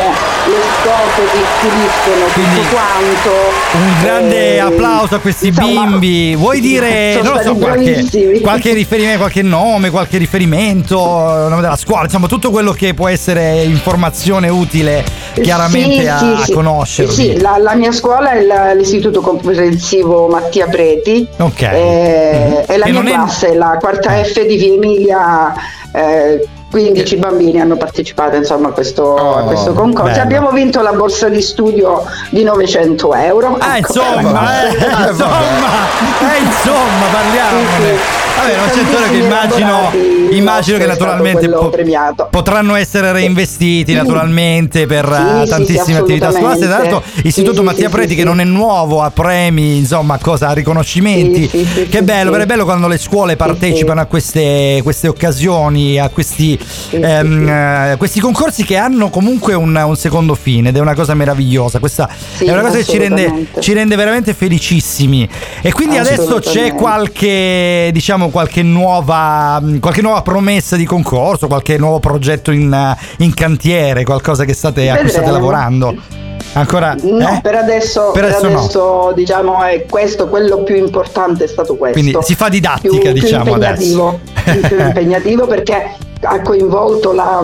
scope 0.80 1.22
che 1.30 1.38
puliscono 1.60 2.26
tutto 2.32 2.68
quanto. 2.70 3.30
Un 3.72 4.02
grande 4.02 4.54
Eh, 4.54 4.58
applauso 4.58 5.14
a 5.16 5.18
questi 5.18 5.48
insomma, 5.48 5.84
bimbi. 5.86 6.34
Vuoi 6.34 6.60
dire 6.60 7.20
non 7.22 7.40
so, 7.42 7.54
qualche, 7.54 8.04
qualche 8.42 8.72
riferimento, 8.72 9.18
qualche 9.18 9.42
nome, 9.42 9.90
qualche 9.90 10.16
riferimento, 10.18 10.96
nome 10.96 11.60
della 11.60 11.76
scuola, 11.76 12.04
insomma, 12.04 12.26
tutto 12.26 12.50
quello 12.50 12.72
che 12.72 12.94
può 12.94 13.08
essere 13.08 13.62
informazione 13.64 14.48
utile 14.48 15.04
chiaramente 15.40 16.00
Sì, 16.00 16.06
a, 16.06 16.18
sì, 16.18 16.42
sì. 16.44 16.52
conoscervi. 16.52 17.12
Sì, 17.12 17.38
la, 17.40 17.58
la 17.58 17.74
mia 17.74 17.92
scuola 17.92 18.32
è 18.32 18.74
l'istituto 18.74 19.20
comprensivo 19.20 20.26
Mattia 20.28 20.66
Preti. 20.68 21.26
Ok. 21.38 21.62
Eh, 21.62 22.64
E 22.66 22.76
la 22.78 22.84
Che 22.86 22.92
mia 22.92 23.02
classe 23.02 23.48
è 23.50 23.54
la 23.54 23.76
quarta 23.78 24.22
F 24.24 24.44
di 24.46 24.56
Via 24.56 24.72
Emilia. 24.74 25.54
eh, 25.92 26.48
15 26.70 27.16
bambini 27.16 27.60
hanno 27.60 27.76
partecipato 27.76 28.36
insomma 28.36 28.68
a 28.68 28.72
questo, 28.72 29.16
a 29.16 29.42
questo 29.42 29.72
concorso. 29.72 30.10
bello. 30.12 30.22
Abbiamo 30.22 30.50
vinto 30.50 30.80
la 30.82 30.92
borsa 30.92 31.28
di 31.28 31.42
studio 31.42 32.04
di 32.30 32.42
900 32.44 33.14
euro. 33.14 33.56
Ah, 33.58 33.76
Ecco, 33.78 33.92
insomma, 33.92 34.62
eh, 34.68 34.68
insomma, 35.10 35.38
eh, 35.40 36.42
insomma, 36.42 37.06
parliamone. 37.12 37.66
Sì, 37.76 37.82
sì. 37.82 38.18
Vabbè, 38.40 38.56
non 38.56 38.68
c'è 38.68 38.74
Tantissimi 38.90 39.10
che 39.10 39.24
immagino, 39.26 39.90
immagino 40.30 40.78
che 40.78 40.86
naturalmente 40.86 41.48
po- 41.50 41.68
premiato. 41.68 42.28
potranno 42.30 42.74
essere 42.74 43.12
reinvestiti 43.12 43.92
naturalmente 43.92 44.86
per 44.86 45.04
Sì, 45.04 45.12
eh, 45.12 45.34
sì, 45.34 45.42
sì, 45.42 45.48
tantissime 45.50 45.98
attività 45.98 46.30
scolastiche. 46.32 46.66
Tra 46.66 46.78
l'altro. 46.78 47.02
Istituto 47.22 47.56
Sì, 47.58 47.62
Mattia 47.64 47.88
sì, 47.88 47.94
Preti, 47.94 48.08
sì, 48.10 48.14
che 48.14 48.20
sì. 48.22 48.26
non 48.26 48.40
è 48.40 48.44
nuovo, 48.44 49.02
a 49.02 49.10
premi, 49.10 49.76
insomma, 49.76 50.14
a 50.14 50.18
cosa, 50.22 50.48
a 50.48 50.52
riconoscimenti. 50.52 51.48
Sì, 51.48 51.58
sì, 51.58 51.64
sì, 51.66 51.88
che 51.88 51.98
sì, 51.98 52.04
bello, 52.04 52.32
sì. 52.32 52.40
è 52.40 52.46
bello 52.46 52.64
quando 52.64 52.88
le 52.88 52.98
scuole 52.98 53.36
partecipano 53.36 54.00
a 54.00 54.04
queste, 54.06 54.80
queste 54.82 55.08
occasioni, 55.08 55.98
a 55.98 56.08
questi, 56.08 56.58
ehm, 56.90 57.48
eh, 57.48 57.94
questi 57.96 58.20
concorsi 58.20 58.64
che 58.64 58.76
hanno 58.76 59.10
comunque 59.10 59.54
un, 59.54 59.74
un 59.74 59.96
secondo 59.96 60.34
fine 60.34 60.70
ed 60.70 60.76
è 60.76 60.80
una 60.80 60.94
cosa 60.94 61.14
meravigliosa. 61.14 61.78
Questa 61.78 62.08
Sì, 62.36 62.44
è 62.44 62.52
una 62.52 62.62
cosa 62.62 62.78
che 62.78 62.84
ci 62.84 62.98
rende, 62.98 63.46
ci 63.58 63.72
rende 63.72 63.96
veramente 63.96 64.34
felicissimi. 64.34 65.28
E 65.62 65.72
quindi 65.72 65.96
adesso 65.96 66.38
c'è 66.38 66.74
qualche, 66.74 67.90
diciamo, 67.92 68.30
qualche 68.30 68.62
nuova, 68.62 69.62
qualche 69.80 70.02
nuova 70.02 70.22
promessa 70.22 70.76
di 70.76 70.84
concorso, 70.84 71.46
qualche 71.46 71.78
nuovo 71.78 72.00
progetto 72.00 72.50
in, 72.50 72.96
in 73.18 73.34
cantiere, 73.34 74.04
qualcosa 74.04 74.44
che 74.44 74.54
state, 74.54 74.90
a 74.90 74.96
cui 74.96 75.08
state 75.08 75.30
lavorando. 75.30 76.19
Ancora? 76.52 76.94
No, 77.02 77.34
eh? 77.36 77.40
per 77.42 77.54
adesso, 77.54 78.10
Per 78.12 78.24
per 78.24 78.32
adesso 78.34 78.48
no. 78.48 78.58
adesso, 78.58 79.12
diciamo 79.14 79.62
è 79.64 79.84
questo, 79.88 80.28
quello 80.28 80.62
più 80.64 80.74
importante 80.76 81.44
è 81.44 81.46
stato 81.46 81.76
questo. 81.76 82.00
Quindi 82.00 82.18
si 82.22 82.34
fa 82.34 82.48
didattica, 82.48 83.12
più, 83.12 83.12
diciamo, 83.12 83.44
più 83.44 83.52
impegnativo, 83.52 84.20
adesso. 84.44 84.68
più 84.68 84.78
impegnativo 84.84 85.46
perché 85.46 85.94
ha 86.22 86.40
coinvolto 86.42 87.12
la, 87.12 87.42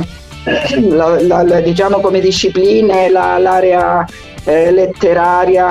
la- 0.88 1.20
la- 1.22 1.42
la- 1.42 1.60
diciamo 1.60 2.00
come 2.00 2.20
discipline 2.20 3.08
la- 3.10 3.38
l'area 3.38 4.04
eh, 4.44 4.70
letteraria, 4.70 5.66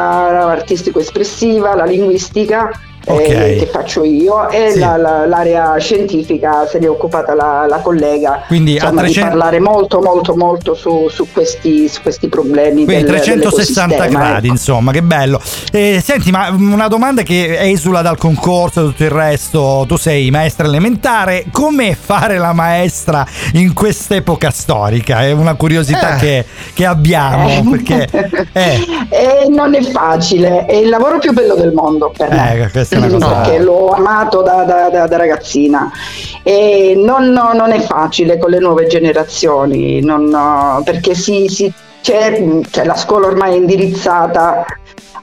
artistico-espressiva, 0.50 1.76
la 1.76 1.86
linguistica. 1.86 2.71
Eh, 3.08 3.12
Ok. 3.12 3.24
che 3.60 3.70
faccio 3.72 4.04
io 4.04 4.50
e 4.50 4.72
Sì. 4.72 4.80
la- 4.80 4.98
la- 4.98 5.26
l'area 5.26 5.76
scientifica 5.78 6.65
se 6.68 6.80
ne 6.80 6.86
è 6.86 6.89
occupata 6.89 7.34
la, 7.36 7.65
la 7.70 7.78
collega 7.78 8.44
Quindi 8.48 8.72
a 8.78 8.84
insomma, 8.84 9.02
300 9.02 9.24
di 9.24 9.30
parlare 9.36 9.60
molto 9.60 10.02
molto 10.02 10.36
molto 10.36 10.74
su, 10.74 11.08
su 11.10 11.28
questi, 11.32 11.88
su 11.88 12.02
questi 12.02 12.28
problemi 12.28 12.84
Quindi 12.86 13.04
del, 13.04 13.06
360 13.06 13.88
dell'ecosistema, 13.96 14.24
gradi, 14.30 14.46
ecco. 14.48 14.56
insomma, 14.56 14.91
che 14.91 15.02
bello. 15.04 15.41
Eh, 15.72 16.02
senti, 16.04 16.32
ma 16.32 16.50
una 16.50 16.88
domanda 16.88 17.22
che 17.22 17.58
esula 17.60 18.02
dal 18.02 18.18
concorso 18.18 18.82
e 18.82 18.84
tutto 18.86 19.04
il 19.04 19.10
resto. 19.12 19.86
Tu 19.88 19.98
sei 19.98 20.30
maestra 20.32 20.65
elementare, 20.68 21.46
come 21.52 21.96
fare 22.00 22.38
la 22.38 22.54
maestra 22.54 23.26
in 23.54 23.74
quest'epoca 23.74 24.50
storica? 24.52 25.22
È 25.22 25.32
una 25.32 25.54
curiosità 25.56 26.15
Eh. 26.15 26.20
che, 26.20 26.46
che 26.74 26.86
abbiamo. 26.86 27.50
Eh. 27.50 27.63
Perché, 27.70 28.10
eh, 28.54 29.46
non 29.50 29.76
è 29.76 29.82
facile, 29.84 30.65
è 30.65 30.76
il 30.76 30.89
lavoro 30.89 31.20
più 31.20 31.32
bello 31.34 31.56
del 31.56 31.72
mondo 31.74 32.12
per 32.15 32.30
me. 32.30 32.70
Perché 33.43 33.60
l'ho 33.60 33.89
amato 33.89 34.41
da, 34.41 34.63
da- 34.63 34.89
da- 34.89 35.08
da 35.08 35.17
ragazzina. 35.17 35.91
E 36.43 36.93
non, 36.95 37.29
no, 37.29 37.51
non 37.53 37.71
è 37.71 37.79
facile 37.81 38.38
con 38.38 38.49
le 38.51 38.60
nuove 38.60 38.88
generazioni, 38.88 40.01
non- 40.01 40.25
no, 40.25 40.81
perché 40.86 41.13
si, 41.15 41.47
si- 41.47 41.71
c'è, 42.01 42.43
cioè, 42.69 42.86
la 42.86 42.95
scuola 42.95 43.27
ormai 43.27 43.53
è 43.53 43.58
indirizzata 43.58 44.63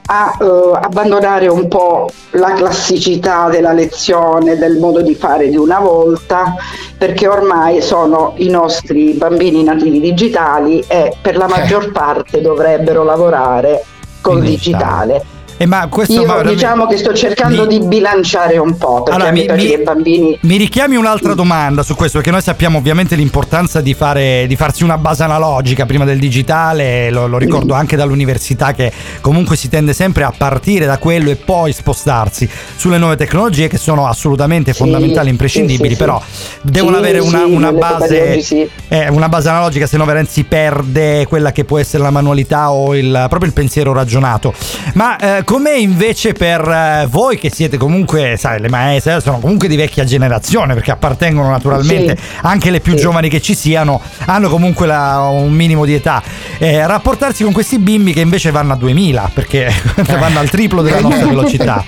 a 0.05 0.37
eh, 0.37 0.45
abbandonare 0.81 1.47
un 1.47 1.69
po' 1.69 2.09
la 2.31 2.51
classicità 2.51 3.47
della 3.47 3.71
lezione, 3.71 4.57
del 4.57 4.77
modo 4.77 5.01
di 5.01 5.15
fare 5.15 5.47
di 5.47 5.55
una 5.55 5.79
volta, 5.79 6.55
perché 6.97 7.25
ormai 7.25 7.81
sono 7.81 8.33
i 8.37 8.49
nostri 8.49 9.13
bambini 9.13 9.63
nativi 9.63 10.01
digitali 10.01 10.83
e 10.87 11.15
per 11.21 11.37
la 11.37 11.47
maggior 11.47 11.93
parte 11.93 12.41
dovrebbero 12.41 13.03
lavorare 13.05 13.85
col 14.19 14.41
digitale. 14.41 15.23
Eh, 15.57 15.65
ma 15.65 15.87
questo 15.87 16.13
Io 16.13 16.25
ma- 16.25 16.41
diciamo 16.43 16.85
che 16.87 16.97
sto 16.97 17.13
cercando 17.13 17.65
mi- 17.65 17.79
di 17.79 17.85
bilanciare 17.85 18.57
un 18.57 18.77
po', 18.77 19.03
perché 19.03 19.19
Allora, 19.21 19.31
mi 19.31 19.45
mi- 19.47 19.77
mi- 19.77 19.83
bambini 19.83 20.37
Mi 20.41 20.57
richiami 20.57 20.95
un'altra 20.95 21.33
domanda 21.33 21.83
su 21.83 21.95
questo, 21.95 22.17
perché 22.17 22.31
noi 22.31 22.41
sappiamo 22.41 22.77
ovviamente 22.77 23.15
l'importanza 23.15 23.81
di, 23.81 23.93
fare, 23.93 24.45
di 24.47 24.55
farsi 24.55 24.83
una 24.83 24.97
base 24.97 25.23
analogica 25.23 25.85
prima 25.85 26.05
del 26.05 26.19
digitale, 26.19 27.09
lo, 27.11 27.27
lo 27.27 27.37
ricordo 27.37 27.73
anche 27.73 27.95
dall'università 27.95 28.73
che 28.73 28.91
comunque 29.21 29.55
si 29.55 29.69
tende 29.69 29.93
sempre 29.93 30.23
a 30.23 30.33
partire 30.35 30.85
da 30.85 30.97
quello 30.97 31.29
e 31.29 31.35
poi 31.35 31.71
spostarsi 31.73 32.49
sulle 32.75 32.97
nuove 32.97 33.15
tecnologie 33.15 33.67
che 33.67 33.77
sono 33.77 34.07
assolutamente 34.07 34.71
Sì, 34.73 34.79
fondamentali, 34.79 35.29
imprescindibili, 35.29 35.89
sì, 35.89 35.95
sì, 35.95 35.99
però 35.99 36.21
sì. 36.21 36.57
devono 36.63 36.95
Sì, 36.97 37.01
avere 37.01 37.19
una, 37.19 37.43
sì, 37.45 37.51
una 37.51 37.71
base, 37.71 38.41
sì. 38.41 38.69
eh, 38.87 39.09
una 39.09 39.29
base 39.29 39.49
analogica, 39.49 39.85
se 39.87 39.97
no 39.97 40.05
veramente 40.05 40.31
si 40.31 40.43
perde 40.43 41.25
quella 41.27 41.51
che 41.51 41.63
può 41.65 41.77
essere 41.79 42.03
la 42.03 42.11
manualità 42.11 42.71
o 42.71 42.95
il, 42.95 43.09
proprio 43.29 43.47
il 43.47 43.53
pensiero 43.53 43.93
ragionato. 43.93 44.53
Ma 44.93 45.17
eh, 45.17 45.42
com'è 45.43 45.73
invece 45.75 46.33
per 46.33 46.61
eh, 46.67 47.07
voi 47.09 47.37
che 47.37 47.49
siete 47.51 47.77
comunque, 47.77 48.35
sai, 48.37 48.59
le 48.59 48.69
maestre 48.69 49.19
sono 49.21 49.39
comunque 49.39 49.67
di 49.67 49.75
vecchia 49.75 50.03
generazione 50.03 50.73
perché 50.73 50.91
appartengono 50.91 51.49
naturalmente 51.49 52.15
Sì. 52.17 52.23
anche 52.41 52.69
le 52.71 52.79
più 52.79 52.93
Sì. 52.95 53.01
giovani 53.01 53.29
che 53.29 53.41
ci 53.41 53.55
siano, 53.55 54.01
hanno 54.25 54.49
comunque 54.49 54.85
la- 54.87 55.19
un 55.29 55.51
minimo 55.51 55.85
di 55.85 55.93
età. 55.93 56.21
Eh, 56.57 56.85
rapportarsi 56.87 57.43
con 57.43 57.53
questi 57.53 57.79
bimbi 57.79 58.13
che 58.13 58.21
invece 58.21 58.51
vanno 58.51 58.73
a 58.73 58.75
2000 58.75 59.31
perché 59.33 59.71
vanno 60.19 60.39
al 60.39 60.49
triplo 60.49 60.81
della 60.81 60.99
nostra 61.01 61.25
velocità. 61.27 61.83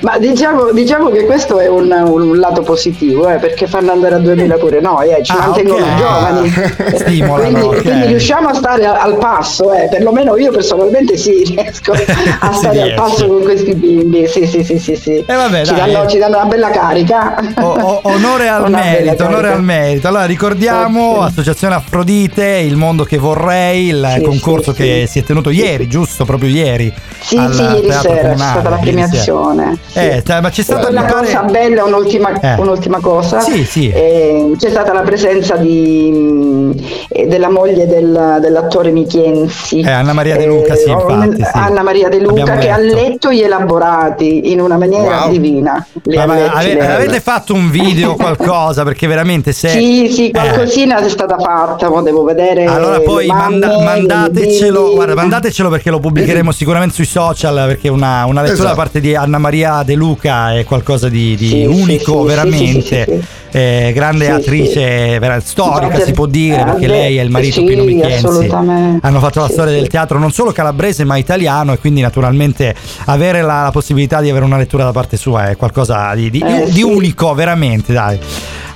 Ma 0.00 0.18
diciamo, 0.18 0.70
diciamo 0.72 1.10
che 1.10 1.24
questo 1.24 1.58
è 1.58 1.68
un, 1.68 1.90
un 1.90 2.38
lato 2.38 2.62
positivo, 2.62 3.28
eh, 3.28 3.36
perché 3.36 3.66
fanno 3.66 3.92
andare 3.92 4.16
a 4.16 4.18
2000 4.18 4.54
pure 4.56 4.80
noi, 4.80 5.10
eh, 5.10 5.22
ci 5.22 5.32
Ah, 5.32 5.38
mantengono 5.46 5.84
ok. 5.84 5.96
giovani. 5.96 6.48
Stimolano, 6.98 7.48
quindi, 7.58 7.76
ok. 7.76 7.82
quindi 7.82 8.06
riusciamo 8.06 8.48
a 8.48 8.54
stare 8.54 8.84
al, 8.86 9.16
passo, 9.18 9.72
eh, 9.72 9.88
perlomeno 9.90 10.36
io 10.36 10.50
personalmente 10.50 11.16
sì, 11.16 11.42
riesco 11.54 11.92
a 12.40 12.52
stare 12.52 12.82
al 12.82 12.94
passo 12.94 13.26
con 13.26 13.42
questi 13.42 13.74
bimbi. 13.74 14.26
Sì, 14.28 14.46
sì, 14.46 14.62
sì, 14.62 14.78
sì, 14.78 14.96
sì. 14.96 15.24
Eh, 15.26 15.34
vabbè, 15.34 15.64
ci, 15.64 15.74
danno, 15.74 16.06
ci 16.06 16.18
danno 16.18 16.36
una 16.36 16.46
bella 16.46 16.70
carica. 16.70 17.36
O- 17.60 18.00
onore 18.04 18.48
al 18.48 18.70
merito, 18.70 19.24
onore 19.24 19.52
al 19.52 19.62
merito. 19.62 20.08
Allora 20.08 20.24
ricordiamo 20.26 21.14
Sì. 21.20 21.26
Associazione 21.28 21.74
Afrodite, 21.74 22.44
il 22.44 22.76
mondo 22.76 23.04
che 23.04 23.18
vorrei, 23.18 23.88
il 23.88 24.20
concorso 24.24 24.72
che 24.72 25.06
si 25.08 25.18
è 25.18 25.22
tenuto 25.22 25.50
ieri, 25.50 25.86
giusto? 25.88 26.24
Proprio 26.24 26.50
ieri. 26.50 26.92
Sì, 27.20 27.36
sì, 27.50 27.62
ieri 27.62 27.92
sera 27.92 28.30
c'è 28.30 28.36
stata 28.36 28.68
la 28.68 28.76
premiazione. 28.76 29.77
Sì. 29.86 29.98
Eh, 29.98 30.22
ma 30.40 30.50
c'è 30.50 30.62
stata 30.62 30.88
mi 30.90 30.94
pare- 30.96 31.12
cosa 31.12 31.42
bella, 31.42 31.84
un'ultima, 31.84 32.40
Eh. 32.40 32.54
un'ultima 32.60 32.98
cosa. 33.00 33.40
Sì, 33.40 33.64
sì. 33.64 33.90
Eh, 33.90 34.52
c'è 34.58 34.70
stata 34.70 34.92
la 34.92 35.00
presenza 35.00 35.56
di, 35.56 37.06
eh, 37.08 37.26
della 37.26 37.48
moglie 37.50 37.86
del- 37.86 38.38
dell'attore 38.40 38.90
Michienzi. 38.90 39.80
Eh, 39.80 39.90
Anna 39.90 40.12
Maria 40.12 40.36
De 40.36 40.46
Luca, 40.46 40.74
sì, 40.74 40.88
infatti, 40.90 41.36
sì. 41.36 41.42
Anna 41.52 41.82
Maria 41.82 42.08
De 42.08 42.18
Luca 42.20 42.40
Abbiamo 42.42 42.60
che 42.60 42.70
ha 42.70 42.78
letto. 42.78 42.96
letto 42.96 43.32
gli 43.32 43.40
elaborati 43.42 44.50
in 44.52 44.60
una 44.60 44.76
maniera 44.76 45.22
Wow. 45.22 45.30
divina. 45.30 45.86
Ma- 46.04 46.22
ha 46.22 46.26
ma 46.26 46.52
ave- 46.52 46.94
avete 46.94 47.20
fatto 47.20 47.54
un 47.54 47.70
video 47.70 48.12
o 48.12 48.16
qualcosa? 48.16 48.82
Perché 48.84 49.06
veramente 49.06 49.52
se. 49.52 49.68
Sì, 49.68 50.08
sì, 50.12 50.28
Eh. 50.28 50.32
qualcosina 50.32 50.98
è 50.98 51.08
stata 51.08 51.38
fatta, 51.38 51.88
devo 52.02 52.24
vedere. 52.24 52.64
Allora 52.64 53.00
poi 53.00 53.26
manda- 53.26 53.66
mamme, 53.68 53.84
mandatecelo, 53.84 54.94
guarda, 54.94 55.14
mandatecelo 55.14 55.68
perché 55.68 55.90
lo 55.90 55.98
pubblicheremo 56.00 56.52
sicuramente 56.52 56.94
sui 56.94 57.04
social 57.06 57.66
perché 57.66 57.88
una, 57.88 58.24
una 58.24 58.40
lettura 58.42 58.52
Esatto. 58.60 58.68
da 58.68 58.74
parte 58.74 59.00
di 59.00 59.14
Anna 59.14 59.38
Maria 59.38 59.67
De 59.84 59.94
Luca 59.94 60.54
è 60.54 60.64
qualcosa 60.64 61.08
di, 61.08 61.36
di 61.36 61.48
Sì, 61.48 61.64
unico 61.64 62.22
sì, 62.22 62.26
veramente. 62.26 63.22
Eh, 63.50 63.92
grande 63.94 64.30
attrice 64.30 65.18
vera- 65.18 65.40
storica 65.40 66.00
si 66.00 66.12
può 66.12 66.26
dire 66.26 66.64
perché 66.64 66.86
lei 66.86 67.18
e 67.18 67.22
il 67.22 67.30
marito 67.30 67.64
Pino 67.64 67.82
assolutamente. 68.06 69.06
hanno 69.06 69.20
fatto 69.20 69.40
la 69.40 69.48
storia 69.48 69.72
del 69.72 69.86
teatro 69.88 70.18
non 70.18 70.32
solo 70.32 70.52
calabrese 70.52 71.04
ma 71.04 71.16
italiano 71.16 71.72
e 71.72 71.78
quindi 71.78 72.02
naturalmente 72.02 72.74
avere 73.06 73.40
la, 73.40 73.62
la 73.62 73.70
possibilità 73.70 74.20
di 74.20 74.28
avere 74.28 74.44
una 74.44 74.58
lettura 74.58 74.84
da 74.84 74.92
parte 74.92 75.16
sua 75.16 75.48
è 75.48 75.56
qualcosa 75.56 76.12
di, 76.14 76.28
di- 76.30 76.40
Eh, 76.44 76.66
di 76.70 76.82
unico 76.82 77.32
veramente 77.32 77.92
dai 77.94 78.18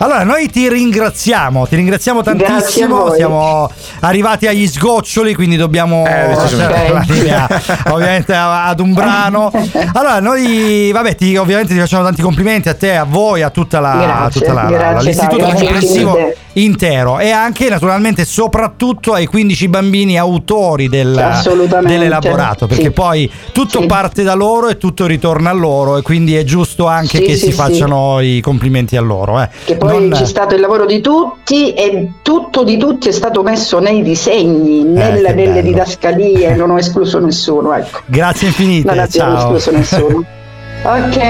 Allora, 0.02 0.24
noi 0.24 0.50
ti 0.50 0.68
ringraziamo, 0.68 1.64
ti 1.68 1.76
ringraziamo 1.76 2.22
tantissimo. 2.24 3.12
Siamo 3.14 3.70
arrivati 4.00 4.48
agli 4.48 4.66
sgoccioli, 4.66 5.32
quindi 5.32 5.54
dobbiamo 5.54 6.04
Eh, 6.04 6.26
decisamente. 6.34 6.56
lasciare 6.58 6.92
la 6.92 6.98
Ok. 7.00 7.08
linea, 7.08 7.48
ovviamente 7.92 8.34
ad 8.34 8.80
un 8.80 8.92
brano. 8.94 9.52
Allora, 9.94 10.18
noi, 10.18 10.90
vabbè, 10.90 11.14
ti, 11.14 11.36
ovviamente 11.36 11.74
ti 11.74 11.78
facciamo 11.78 12.02
tanti 12.02 12.20
complimenti 12.20 12.68
a 12.68 12.74
te, 12.74 12.96
a 12.96 13.04
voi, 13.04 13.42
a 13.42 13.50
tutta 13.50 13.78
la, 13.78 13.94
Grazie, 13.96 14.24
a 14.24 14.28
tutta 14.48 14.52
la- 14.52 14.68
grazie, 14.68 15.08
l'istituto 15.10 15.36
Dario, 15.46 15.54
comprensivo 15.54 16.12
grazie. 16.14 16.36
intero 16.54 17.18
e 17.20 17.30
anche 17.30 17.68
naturalmente 17.68 18.24
soprattutto 18.24 19.12
ai 19.12 19.26
15 19.26 19.68
bambini 19.68 20.18
autori 20.18 20.88
del- 20.88 21.40
dell'elaborato, 21.84 22.66
perché 22.66 22.84
Sì. 22.84 22.90
poi 22.90 23.30
tutto 23.52 23.80
Sì. 23.82 23.86
parte 23.86 24.22
da 24.24 24.34
loro 24.34 24.68
e 24.68 24.78
tutto 24.78 25.06
ritorna 25.06 25.50
a 25.50 25.54
loro 25.54 25.98
e 25.98 26.02
quindi 26.02 26.34
è 26.34 26.42
giusto 26.44 26.86
anche 26.88 27.18
Sì, 27.18 27.24
che 27.24 27.32
sì, 27.34 27.38
si 27.38 27.46
sì. 27.46 27.52
facciano 27.52 28.20
i 28.20 28.40
complimenti 28.40 28.96
a 28.96 29.00
loro. 29.00 29.40
eh. 29.40 29.48
Che 29.64 29.76
poi 29.76 29.91
Non- 29.98 30.10
c'è 30.10 30.24
stato 30.24 30.54
il 30.54 30.60
lavoro 30.60 30.86
di 30.86 31.00
tutti 31.00 31.72
e 31.74 32.10
tutto 32.22 32.64
di 32.64 32.76
tutti 32.76 33.08
è 33.08 33.12
stato 33.12 33.42
messo 33.42 33.78
nei 33.78 34.02
disegni, 34.02 34.82
nelle, 34.84 35.28
che 35.28 35.34
nelle 35.34 35.62
didascalie, 35.62 36.54
non 36.56 36.70
ho 36.70 36.78
escluso 36.78 37.18
nessuno, 37.18 37.72
ecco. 37.74 38.00
Grazie 38.06 38.48
infinite. 38.48 38.88
Non 38.88 38.98
abbiamo 38.98 39.36
ciao. 39.36 39.54
escluso 39.54 39.70
nessuno. 39.76 40.24
Ok. 40.84 41.20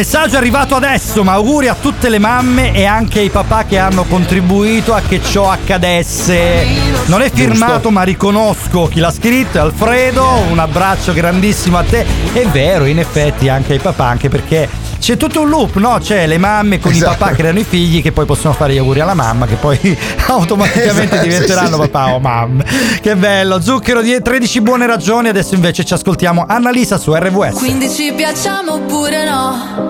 Messaggio 0.00 0.36
è 0.36 0.38
arrivato 0.38 0.76
adesso, 0.76 1.22
ma 1.22 1.32
auguri 1.32 1.68
a 1.68 1.76
tutte 1.78 2.08
le 2.08 2.18
mamme 2.18 2.72
e 2.72 2.86
anche 2.86 3.18
ai 3.18 3.28
papà 3.28 3.64
che 3.64 3.76
hanno 3.76 4.04
contribuito 4.04 4.94
a 4.94 5.02
che 5.06 5.20
ciò 5.22 5.50
accadesse. 5.50 6.64
Non 7.04 7.20
è 7.20 7.30
firmato, 7.30 7.90
ma 7.90 8.02
riconosco 8.02 8.88
chi 8.88 8.98
l'ha 8.98 9.10
scritto, 9.10 9.58
è 9.58 9.60
Alfredo. 9.60 10.24
Un 10.50 10.58
abbraccio 10.58 11.12
grandissimo 11.12 11.76
a 11.76 11.82
te. 11.82 12.06
È 12.32 12.46
vero, 12.46 12.86
in 12.86 12.98
effetti, 12.98 13.50
anche 13.50 13.74
ai 13.74 13.78
papà, 13.78 14.06
anche 14.06 14.30
perché 14.30 14.66
c'è 14.98 15.18
tutto 15.18 15.42
un 15.42 15.50
loop, 15.50 15.76
no? 15.76 15.98
C'è 16.00 16.26
le 16.26 16.38
mamme 16.38 16.78
con 16.78 16.92
Esatto. 16.92 17.12
i 17.12 17.16
papà 17.16 17.30
che 17.30 17.36
creano 17.36 17.58
i 17.58 17.64
figli 17.64 18.00
che 18.00 18.12
poi 18.12 18.24
possono 18.24 18.54
fare 18.54 18.72
gli 18.72 18.78
auguri 18.78 19.00
alla 19.00 19.14
mamma, 19.14 19.44
che 19.46 19.56
poi 19.56 19.78
automaticamente 20.28 21.16
Esatto, 21.16 21.28
diventeranno 21.28 21.66
sì, 21.68 21.74
sì, 21.74 21.80
sì. 21.82 21.88
papà 21.90 22.14
o 22.14 22.20
mamma. 22.20 22.64
Che 23.02 23.16
bello, 23.16 23.60
zucchero 23.60 24.00
di 24.00 24.18
13 24.18 24.60
buone 24.62 24.86
ragioni. 24.86 25.28
Adesso 25.28 25.54
invece 25.54 25.84
ci 25.84 25.92
ascoltiamo 25.92 26.46
Annalisa 26.48 26.96
su 26.96 27.14
RWS. 27.14 27.58
Quindi 27.58 27.90
ci 27.90 28.14
piacciamo 28.14 28.72
oppure 28.74 29.28
no? 29.28 29.89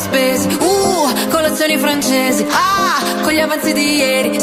spesi. 0.00 0.48
Uh, 0.48 1.28
colazioni 1.28 1.76
francesi. 1.78 2.46
Ah, 2.50 3.20
con 3.22 3.32
gli 3.32 3.38
avanzi 3.38 3.72
di 3.72 3.96
ieri. 3.96 4.39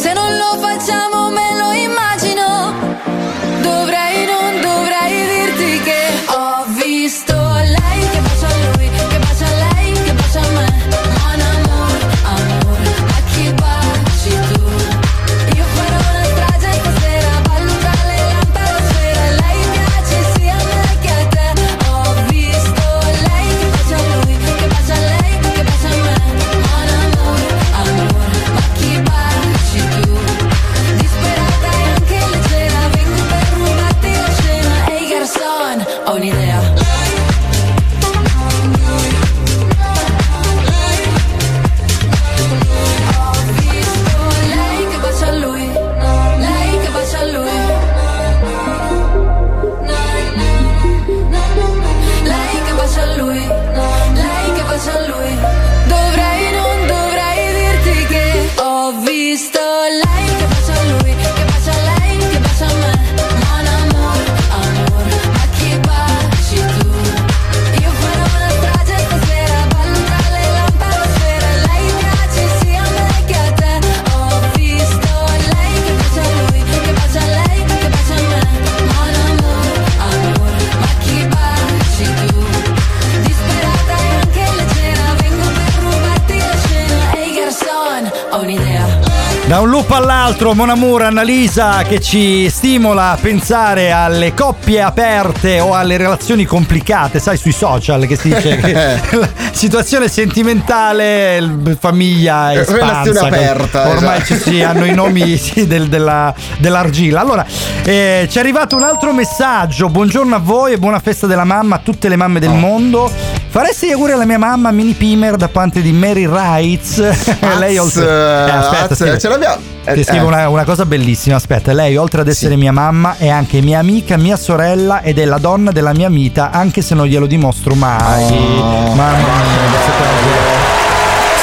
Loop 90.38 90.42
all'altro, 90.42 90.54
Mon 90.54 90.70
Amour, 90.70 91.02
Annalisa 91.04 91.84
che 91.84 92.00
ci 92.00 92.50
stimola 92.50 93.12
a 93.12 93.18
pensare 93.18 93.92
alle 93.92 94.34
coppie 94.34 94.82
aperte 94.82 95.60
o 95.60 95.74
alle 95.74 95.98
relazioni 95.98 96.46
complicate, 96.46 97.20
sai, 97.20 97.38
sui 97.38 97.52
social 97.52 98.06
che 98.06 98.16
si 98.16 98.30
dice 98.34 98.56
che 98.58 98.72
la 99.18 99.30
situazione 99.52 100.08
sentimentale, 100.08 101.42
famiglia 101.80 102.52
Eh, 102.52 102.66
Relazione 102.66 103.10
espansa. 103.10 103.26
aperta, 103.26 103.88
Ormai 103.90 104.22
esatto. 104.22 104.44
ci 104.44 104.50
si 104.50 104.62
hanno 104.62 104.86
i 104.86 104.94
nomi 104.94 105.38
sì, 105.38 105.66
del- 105.68 105.88
della- 105.88 106.34
dell'argilla. 106.58 107.20
Allora, 107.22 107.46
eh, 107.84 108.28
ci 108.30 108.38
è 108.38 108.40
arrivato 108.42 108.76
un 108.76 108.84
altro 108.84 109.12
messaggio. 109.14 109.90
Buongiorno 109.90 110.36
a 110.36 110.40
voi 110.40 110.74
e 110.74 110.78
buona 110.78 111.00
festa 111.00 111.26
della 111.28 111.46
mamma 111.46 111.76
a 111.76 111.80
tutte 111.84 112.10
le 112.10 112.16
mamme 112.16 112.40
del 112.40 112.50
Oh. 112.50 112.54
mondo. 112.56 113.12
Faresti 113.58 113.88
gli 113.88 113.92
auguri 113.92 114.12
alla 114.12 114.26
mia 114.26 114.38
mamma 114.38 114.70
Mini 114.70 114.94
Pimer 114.94 115.36
da 115.36 115.48
parte 115.48 115.82
di 115.82 115.92
Mary 115.92 116.28
Rights? 116.28 117.00
Lei 117.58 117.80
oltre... 117.80 118.06
Eh, 118.06 118.52
aspetta, 118.52 118.94
Az, 118.94 119.00
scrive- 119.00 119.18
ce 119.18 119.30
l'abbiamo. 119.30 119.62
Eh, 119.84 119.94
ti 119.96 120.04
scrivo 120.04 120.26
eh. 120.26 120.28
una, 120.28 120.50
una 120.50 120.64
cosa 120.64 120.86
bellissima, 120.86 121.38
aspetta, 121.38 121.74
lei 121.74 121.98
oltre 121.98 122.22
ad 122.22 122.28
essere 122.28 122.56
mia 122.56 122.72
mamma 122.72 123.16
è 123.18 123.30
anche 123.30 123.60
mia 123.62 123.80
amica, 123.80 124.16
mia 124.16 124.38
sorella 124.38 125.02
ed 125.02 125.18
è 125.18 125.26
la 125.26 125.40
donna 125.40 125.72
della 125.72 125.94
mia 125.94 126.08
vita, 126.08 126.52
anche 126.52 126.84
se 126.84 126.94
non 126.94 127.08
glielo 127.08 127.26
dimostro 127.26 127.74
mai. 127.74 128.32
Oh. 128.32 128.94
Mamma 128.94 129.18
mia. 129.18 130.57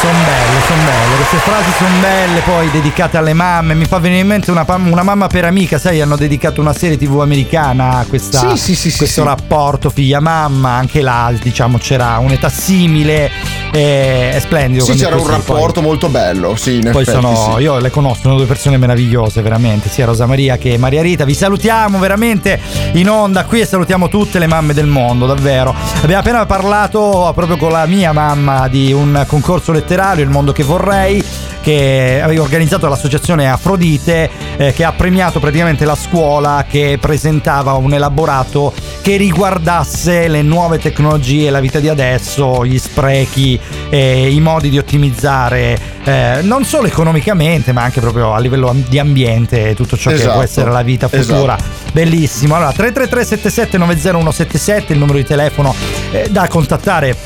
Sono 0.04 0.18
belle, 0.18 0.60
sono 0.66 0.82
belle, 0.84 1.16
queste 1.16 1.36
frasi 1.38 1.70
sono 1.78 1.98
belle, 2.00 2.40
poi 2.40 2.70
dedicate 2.70 3.16
alle 3.16 3.32
mamme. 3.32 3.72
Mi 3.74 3.86
fa 3.86 3.98
venire 3.98 4.20
in 4.20 4.26
mente 4.26 4.50
una, 4.50 4.66
una 4.68 5.02
mamma 5.02 5.28
per 5.28 5.46
amica, 5.46 5.78
sai, 5.78 6.02
hanno 6.02 6.16
dedicato 6.16 6.60
una 6.60 6.74
serie 6.74 6.98
tv 6.98 7.20
americana 7.20 7.98
a 8.00 8.04
questa, 8.06 8.50
Sì, 8.54 8.74
sì, 8.74 8.74
sì, 8.90 8.94
questo 8.98 9.22
sì. 9.22 9.26
rapporto 9.26 9.88
figlia-mamma. 9.88 10.68
Anche 10.72 11.00
là, 11.00 11.32
diciamo, 11.40 11.78
c'era 11.78 12.18
un'età 12.18 12.50
simile. 12.50 13.30
eh, 13.72 14.32
È 14.34 14.38
splendido. 14.40 14.84
Sì, 14.84 14.92
c'era 14.94 15.16
un 15.16 15.22
così, 15.22 15.40
poi. 15.40 15.54
rapporto 15.54 15.80
molto 15.80 16.08
bello. 16.08 16.54
Sì, 16.54 16.74
in 16.76 16.90
Poi 16.92 17.00
effetti, 17.02 17.20
sono, 17.22 17.54
sì. 17.56 17.62
io 17.62 17.78
le 17.78 17.90
conosco, 17.90 18.20
sono 18.22 18.36
due 18.36 18.44
persone 18.46 18.76
meravigliose, 18.76 19.40
veramente, 19.40 19.88
sia 19.88 20.04
Rosa 20.04 20.26
Maria 20.26 20.58
che 20.58 20.76
Maria 20.76 21.00
Rita. 21.00 21.24
Vi 21.24 21.34
salutiamo 21.34 21.98
veramente 21.98 22.60
in 22.92 23.08
onda 23.08 23.44
qui 23.46 23.60
e 23.60 23.66
salutiamo 23.66 24.08
tutte 24.08 24.38
le 24.38 24.46
mamme 24.46 24.74
del 24.74 24.86
mondo, 24.86 25.24
davvero. 25.26 25.74
Abbiamo 26.02 26.20
appena 26.20 26.44
parlato 26.44 27.32
proprio 27.34 27.56
con 27.56 27.70
la 27.72 27.86
mia 27.86 28.12
mamma 28.12 28.68
di 28.68 28.92
un 28.92 29.24
concorso 29.26 29.72
letterario, 29.72 29.92
Il 29.94 30.28
mondo 30.28 30.50
che 30.50 30.64
vorrei, 30.64 31.22
che 31.60 32.20
avevo 32.20 32.42
organizzato 32.42 32.88
l'associazione 32.88 33.48
Afrodite, 33.48 34.28
eh, 34.56 34.72
che 34.72 34.82
ha 34.82 34.92
premiato 34.92 35.38
praticamente 35.38 35.84
la 35.84 35.94
scuola 35.94 36.66
che 36.68 36.98
presentava 37.00 37.74
un 37.74 37.94
elaborato 37.94 38.72
che 39.02 39.16
riguardasse 39.16 40.26
le 40.26 40.42
nuove 40.42 40.78
tecnologie, 40.78 41.48
la 41.50 41.60
vita 41.60 41.78
di 41.78 41.88
adesso, 41.88 42.64
gli 42.64 42.78
sprechi, 42.78 43.58
eh, 43.90 44.32
i 44.32 44.40
modi 44.40 44.68
di 44.68 44.78
ottimizzare 44.78 45.92
eh, 46.04 46.40
non 46.42 46.64
solo 46.64 46.86
economicamente, 46.86 47.72
ma 47.72 47.82
anche 47.82 48.00
proprio 48.00 48.34
a 48.34 48.38
livello 48.38 48.74
di 48.88 48.98
ambiente 48.98 49.70
e 49.70 49.74
tutto 49.74 49.96
ciò 49.96 50.10
che 50.10 50.16
Esatto. 50.16 50.32
può 50.32 50.42
essere 50.42 50.70
la 50.70 50.82
vita 50.82 51.08
futura. 51.08 51.56
Esatto. 51.56 51.92
Bellissimo. 51.92 52.56
Allora, 52.56 52.72
333 52.72 53.24
77 53.24 53.78
90177 53.78 54.92
il 54.92 54.98
numero 54.98 55.18
di 55.18 55.24
telefono 55.24 55.74
eh, 56.10 56.26
da 56.30 56.46
contattare 56.48 57.16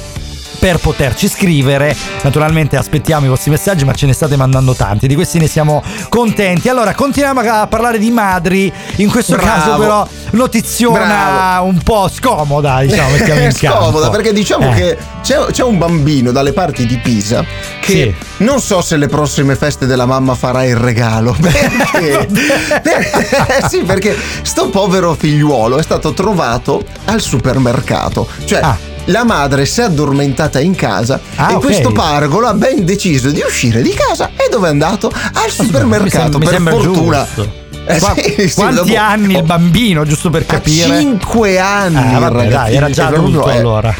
per 0.59 0.79
poterci 0.79 1.29
scrivere. 1.29 1.95
Naturalmente 2.23 2.77
aspettiamo 2.77 3.27
i 3.27 3.29
vostri 3.29 3.51
messaggi, 3.51 3.85
ma 3.85 3.93
ce 3.95 4.07
ne 4.07 4.13
state 4.13 4.37
mandando 4.37 4.75
tanti. 4.75 5.07
Di 5.07 5.15
questi 5.15 5.39
ne 5.39 5.47
siamo 5.47 5.83
contenti. 6.09 6.69
Allora, 6.69 6.95
continuiamo 6.95 7.41
a 7.41 7.67
parlare 7.67 7.99
di 7.99 8.11
madri. 8.11 8.73
In 8.97 9.11
questo 9.11 9.37
Bravo. 9.37 9.49
caso, 9.61 9.77
però, 9.79 10.09
notiziona 10.31 10.99
Bravo. 11.07 11.67
un 11.67 11.79
po' 11.83 12.09
scomoda, 12.09 12.81
diciamo, 12.81 13.11
mettiamo 13.17 13.41
in 13.43 13.53
campo. 13.55 13.85
scomoda 13.85 14.11
perché 14.11 14.33
diciamo 14.33 14.71
Eh. 14.73 14.75
che 14.75 14.99
c'è, 15.23 15.37
c'è 15.51 15.63
un 15.63 15.79
bambino 15.79 16.31
dalle 16.33 16.53
parti 16.53 16.87
di 16.87 16.97
Pisa 16.99 17.45
che 17.81 18.15
non 18.39 18.61
so 18.61 18.81
se 18.81 18.97
le 18.97 19.07
prossime 19.09 19.57
feste 19.57 19.87
della 19.87 20.07
mamma 20.07 20.35
farà 20.35 20.65
il 20.65 20.77
regalo 20.77 21.35
perché, 21.41 22.29
per- 22.83 23.67
sì 23.69 23.83
perché 23.83 24.17
sto 24.43 24.69
povero 24.69 25.15
figliuolo 25.15 25.79
è 25.79 25.83
stato 25.83 26.13
trovato 26.13 26.83
al 27.07 27.21
supermercato 27.21 28.29
cioè 28.45 28.61
la 29.09 29.25
madre 29.25 29.67
si 29.67 29.81
è 29.81 29.85
addormentata 29.85 30.61
in 30.61 30.75
casa 30.75 31.21
Ah, 31.37 31.51
e 31.51 31.55
ok. 31.55 31.61
questo 31.65 31.93
pargolo 31.93 32.47
ha 32.47 32.55
ben 32.55 32.85
deciso 32.85 33.31
di 33.31 33.43
uscire 33.47 33.83
di 33.83 33.93
casa 33.95 34.31
e 34.37 34.49
dove 34.51 34.69
è 34.69 34.71
andato? 34.71 35.11
Al 35.33 35.51
supermercato 35.51 36.39
mi 36.39 36.45
per 36.45 36.55
sembra 36.55 36.73
fortuna 36.75 37.25
giusto. 37.35 37.67
Eh, 37.87 37.99
Qua- 38.01 38.15
sì, 38.15 38.49
sì, 38.49 38.55
quanti 38.55 38.75
dopo- 38.93 38.97
anni 38.99 39.37
il 39.37 39.43
bambino, 39.45 40.05
giusto 40.05 40.29
per 40.29 40.45
capire? 40.45 40.99
5 40.99 41.59
anni 41.59 42.15
Ah, 42.15 42.19
vabbè, 42.19 42.35
ragazzini, 42.35 42.49
dai, 42.51 42.75
era 42.75 42.91
già 42.91 43.07
che 43.07 43.13
proprio 43.15 43.41
adulto 43.41 43.49
è- 43.51 43.57
allora. 43.57 43.95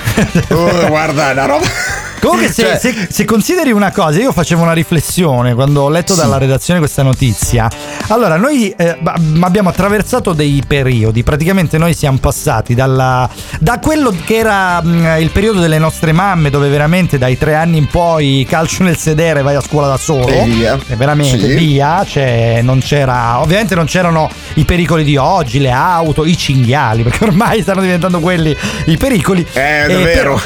Oh, 0.51 0.87
guarda, 0.89 1.29
è 1.31 1.33
una 1.33 1.47
roba. 1.47 1.67
Comunque, 2.21 2.51
se, 2.51 2.63
Cioè- 2.63 2.79
se- 2.79 3.07
se 3.11 3.25
consideri 3.25 3.71
una 3.73 3.93
cosa, 3.93 4.19
io 4.21 4.33
facevo 4.33 4.63
una 4.63 4.73
riflessione 4.73 5.55
quando 5.55 5.83
ho 5.83 5.89
letto 5.89 6.15
Sì. 6.15 6.21
dalla 6.21 6.39
redazione 6.39 6.79
questa 6.81 7.03
notizia. 7.03 7.69
Allora, 8.09 8.37
noi 8.37 8.71
eh, 8.77 8.99
abbiamo 9.41 9.69
attraversato 9.69 10.33
dei 10.33 10.63
periodi. 10.67 11.23
Praticamente, 11.23 11.79
noi 11.79 11.95
siamo 11.95 12.19
passati 12.19 12.75
dalla- 12.75 13.29
da 13.61 13.79
quello 13.79 14.13
che 14.25 14.37
era 14.37 14.83
mh, 14.83 15.17
il 15.21 15.31
periodo 15.31 15.61
delle 15.61 15.79
nostre 15.79 16.13
mamme, 16.13 16.51
dove 16.51 16.69
veramente 16.69 17.19
dai 17.19 17.39
tre 17.39 17.55
anni 17.55 17.79
in 17.79 17.87
poi 17.87 18.45
calcio 18.49 18.83
nel 18.83 18.97
sedere, 18.97 19.43
vai 19.43 19.55
a 19.55 19.61
scuola 19.61 19.87
da 19.89 19.97
solo. 19.97 20.27
E 20.29 20.45
via. 20.45 20.79
E 20.89 20.97
veramente 20.97 21.39
Sì. 21.39 21.55
via. 21.55 22.05
Cioè, 22.05 22.61
non 22.63 22.81
c'era. 22.81 23.41
Ovviamente, 23.41 23.75
non 23.75 23.85
c'erano 23.87 24.29
i 24.55 24.65
pericoli 24.65 25.05
di 25.05 25.17
oggi, 25.17 25.61
le 25.61 25.71
auto, 25.71 26.25
i 26.25 26.37
cinghiali, 26.37 27.03
perché 27.09 27.25
ormai 27.25 27.63
stanno 27.63 27.81
diventando 27.83 28.19
quelli 28.21 28.57
i 28.87 28.97
pericoli. 28.97 29.47
Eh, 29.53 29.85
Eh, 29.85 29.87
davvero. 29.93 30.41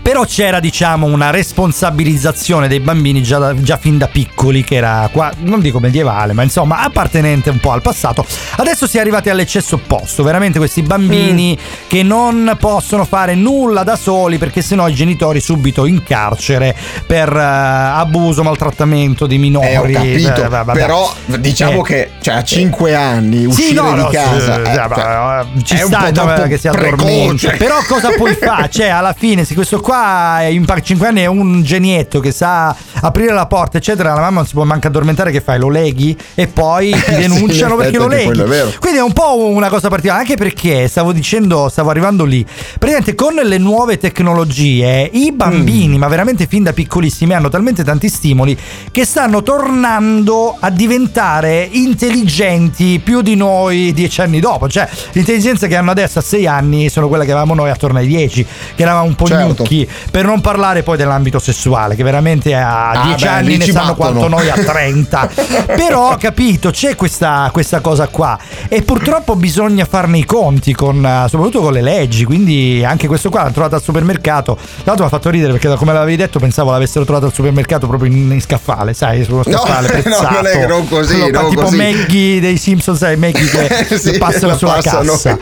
però 0.00 0.24
c'era 0.24 0.58
diciamo 0.60 0.84
una 0.94 1.30
responsabilizzazione 1.30 2.68
dei 2.68 2.80
bambini 2.80 3.22
già, 3.22 3.38
da- 3.38 3.54
già 3.60 3.76
fin 3.76 3.98
da 3.98 4.06
piccoli 4.06 4.62
che 4.64 4.76
era 4.76 5.08
qua, 5.12 5.32
non 5.40 5.60
dico 5.60 5.80
medievale, 5.80 6.32
ma 6.32 6.42
insomma 6.42 6.80
appartenente 6.80 7.50
un 7.50 7.58
po' 7.58 7.72
al 7.72 7.82
passato. 7.82 8.24
Adesso 8.56 8.86
si 8.86 8.96
è 8.96 9.00
arrivati 9.00 9.28
all'eccesso 9.28 9.76
opposto, 9.76 10.22
veramente 10.22 10.58
questi 10.58 10.82
bambini 10.82 11.56
Mm. 11.56 11.86
che 11.88 12.02
non 12.02 12.56
possono 12.58 13.04
fare 13.04 13.34
nulla 13.34 13.82
da 13.82 13.96
soli 13.96 14.38
perché 14.38 14.62
sennò 14.62 14.88
i 14.88 14.94
genitori 14.94 15.40
subito 15.40 15.86
in 15.86 16.02
carcere 16.02 16.74
per 17.06 17.34
eh, 17.34 17.40
abuso, 17.40 18.42
maltrattamento 18.42 19.26
di 19.26 19.38
minori. 19.38 19.66
Eh, 19.66 19.76
ho 19.78 19.82
capito. 19.82 20.44
Eh, 20.44 20.48
vabbè. 20.48 20.72
Però 20.72 21.12
diciamo 21.38 21.80
Eh. 21.80 21.88
che 21.88 22.10
cioè, 22.20 22.34
a 22.36 22.44
5 22.44 22.94
anni 22.94 23.38
Sì, 23.40 23.44
uscire 23.46 23.80
no, 23.80 23.92
di 23.92 24.00
no, 24.00 24.08
casa 24.08 24.54
sì, 24.54 24.70
eh, 24.70 24.74
cioè, 24.74 25.46
ci 25.64 25.76
è 25.76 25.82
un 25.82 25.88
sta 25.88 26.46
che 26.46 26.58
si 26.58 26.68
precoce. 26.68 26.92
addormenta. 26.94 27.50
Però 27.56 27.76
cosa 27.88 28.10
puoi 28.10 28.34
fare? 28.34 28.68
Cioè, 28.76 28.88
alla 28.88 29.14
fine, 29.16 29.44
se 29.44 29.54
questo 29.54 29.80
qua 29.80 29.94
qua 29.96 30.42
in 30.78 30.84
5 30.84 31.06
anni 31.06 31.20
è 31.20 31.26
un 31.26 31.62
genietto 31.62 32.20
che 32.20 32.32
sa 32.32 32.74
aprire 33.00 33.32
la 33.32 33.46
porta, 33.46 33.78
eccetera. 33.78 34.14
La 34.14 34.20
mamma 34.20 34.36
non 34.36 34.46
si 34.46 34.52
può 34.54 34.64
manco 34.64 34.86
addormentare. 34.86 35.30
Che 35.30 35.40
fai? 35.40 35.58
Lo 35.58 35.68
leghi 35.68 36.16
e 36.34 36.46
poi 36.46 36.90
ti 36.94 36.98
sì, 37.00 37.14
denunciano 37.16 37.74
in 37.74 37.80
perché 37.80 37.98
lo 37.98 38.06
leghi. 38.08 38.40
è. 38.40 38.78
Quindi 38.78 38.98
è 38.98 39.02
un 39.02 39.12
po' 39.12 39.46
una 39.46 39.68
cosa 39.68 39.88
particolare, 39.88 40.20
anche 40.22 40.36
perché 40.36 40.88
stavo 40.88 41.12
dicendo, 41.12 41.68
stavo 41.68 41.90
arrivando 41.90 42.24
lì. 42.24 42.44
Praticamente 42.44 43.14
con 43.14 43.34
le 43.34 43.58
nuove 43.58 43.98
tecnologie, 43.98 45.08
i 45.12 45.32
bambini, 45.32 45.98
ma 45.98 46.08
veramente 46.08 46.46
fin 46.46 46.62
da 46.62 46.72
piccolissimi, 46.72 47.34
hanno 47.34 47.48
talmente 47.48 47.82
tanti 47.84 48.08
stimoli 48.08 48.56
che 48.90 49.04
stanno 49.04 49.42
tornando 49.42 50.56
a 50.58 50.70
diventare 50.70 51.68
intelligenti 51.70 53.00
più 53.02 53.20
di 53.22 53.34
noi 53.36 53.92
dieci 53.92 54.20
anni 54.20 54.40
dopo. 54.40 54.68
Cioè, 54.68 54.88
l'intelligenza 55.12 55.66
che 55.66 55.76
hanno 55.76 55.90
adesso 55.90 56.18
a 56.18 56.22
sei 56.22 56.46
anni 56.46 56.88
sono 56.88 57.08
quelle 57.08 57.24
che 57.24 57.30
avevamo 57.30 57.54
noi 57.54 57.70
attorno 57.70 57.98
ai 57.98 58.06
dieci, 58.06 58.44
che 58.74 58.82
eravamo 58.82 59.06
un 59.06 59.14
po' 59.14 59.26
Certo. 59.26 59.62
gnocchi. 59.62 59.88
Per 60.10 60.24
non 60.24 60.40
parlare 60.40 60.65
poi 60.82 60.96
dell'ambito 60.96 61.38
sessuale, 61.38 61.94
che 61.94 62.02
veramente 62.02 62.54
a 62.54 62.90
Ah, 62.90 63.02
dieci 63.06 63.24
beh, 63.24 63.30
anni 63.30 63.56
ne 63.56 63.64
sanno 63.66 63.94
battono. 63.94 64.18
quanto 64.20 64.28
noi 64.28 64.50
a 64.50 64.54
30. 64.62 65.30
Però, 65.76 66.16
capito, 66.16 66.70
c'è 66.70 66.94
questa, 66.96 67.48
questa 67.52 67.80
cosa 67.80 68.08
qua. 68.08 68.38
E 68.68 68.82
purtroppo 68.82 69.36
bisogna 69.36 69.84
farne 69.84 70.18
i 70.18 70.24
conti, 70.24 70.74
con, 70.74 71.04
eh, 71.04 71.26
soprattutto 71.28 71.60
con 71.60 71.72
le 71.72 71.82
leggi. 71.82 72.24
Quindi 72.24 72.84
anche 72.84 73.06
questo 73.06 73.30
qua 73.30 73.44
l'ho 73.44 73.50
trovato 73.52 73.74
al 73.76 73.82
supermercato. 73.82 74.54
Tra 74.56 74.64
l'altro 74.84 75.04
mi 75.04 75.10
ha 75.10 75.14
fatto 75.14 75.30
ridere 75.30 75.52
perché, 75.52 75.74
come 75.76 75.92
l'avevi 75.92 76.16
detto, 76.16 76.38
pensavo 76.38 76.70
l'avessero 76.70 77.04
trovato 77.04 77.26
al 77.26 77.32
supermercato 77.32 77.86
proprio 77.86 78.10
in, 78.12 78.30
in 78.32 78.40
scaffale, 78.40 78.94
sai, 78.94 79.24
sullo 79.24 79.42
No, 79.46 79.58
scaffale. 79.58 79.86
no, 79.96 80.02
prezzato. 80.02 80.34
non 80.34 80.46
è- 80.46 80.66
non 80.66 80.88
così, 80.88 81.14
Quello 81.18 81.30
qua, 81.30 81.40
non 81.40 81.50
tipo 81.50 81.62
così. 81.62 81.76
Maggie 81.76 82.40
dei 82.40 82.56
Simpsons, 82.56 82.98
sai, 82.98 83.16
Maggie 83.16 83.44
che, 83.86 83.96
Sì, 83.98 84.10
che 84.12 84.18
passano 84.18 84.48
la 84.48 84.56
sulla 84.56 84.72
passano. 84.72 85.12
cassa. 85.12 85.38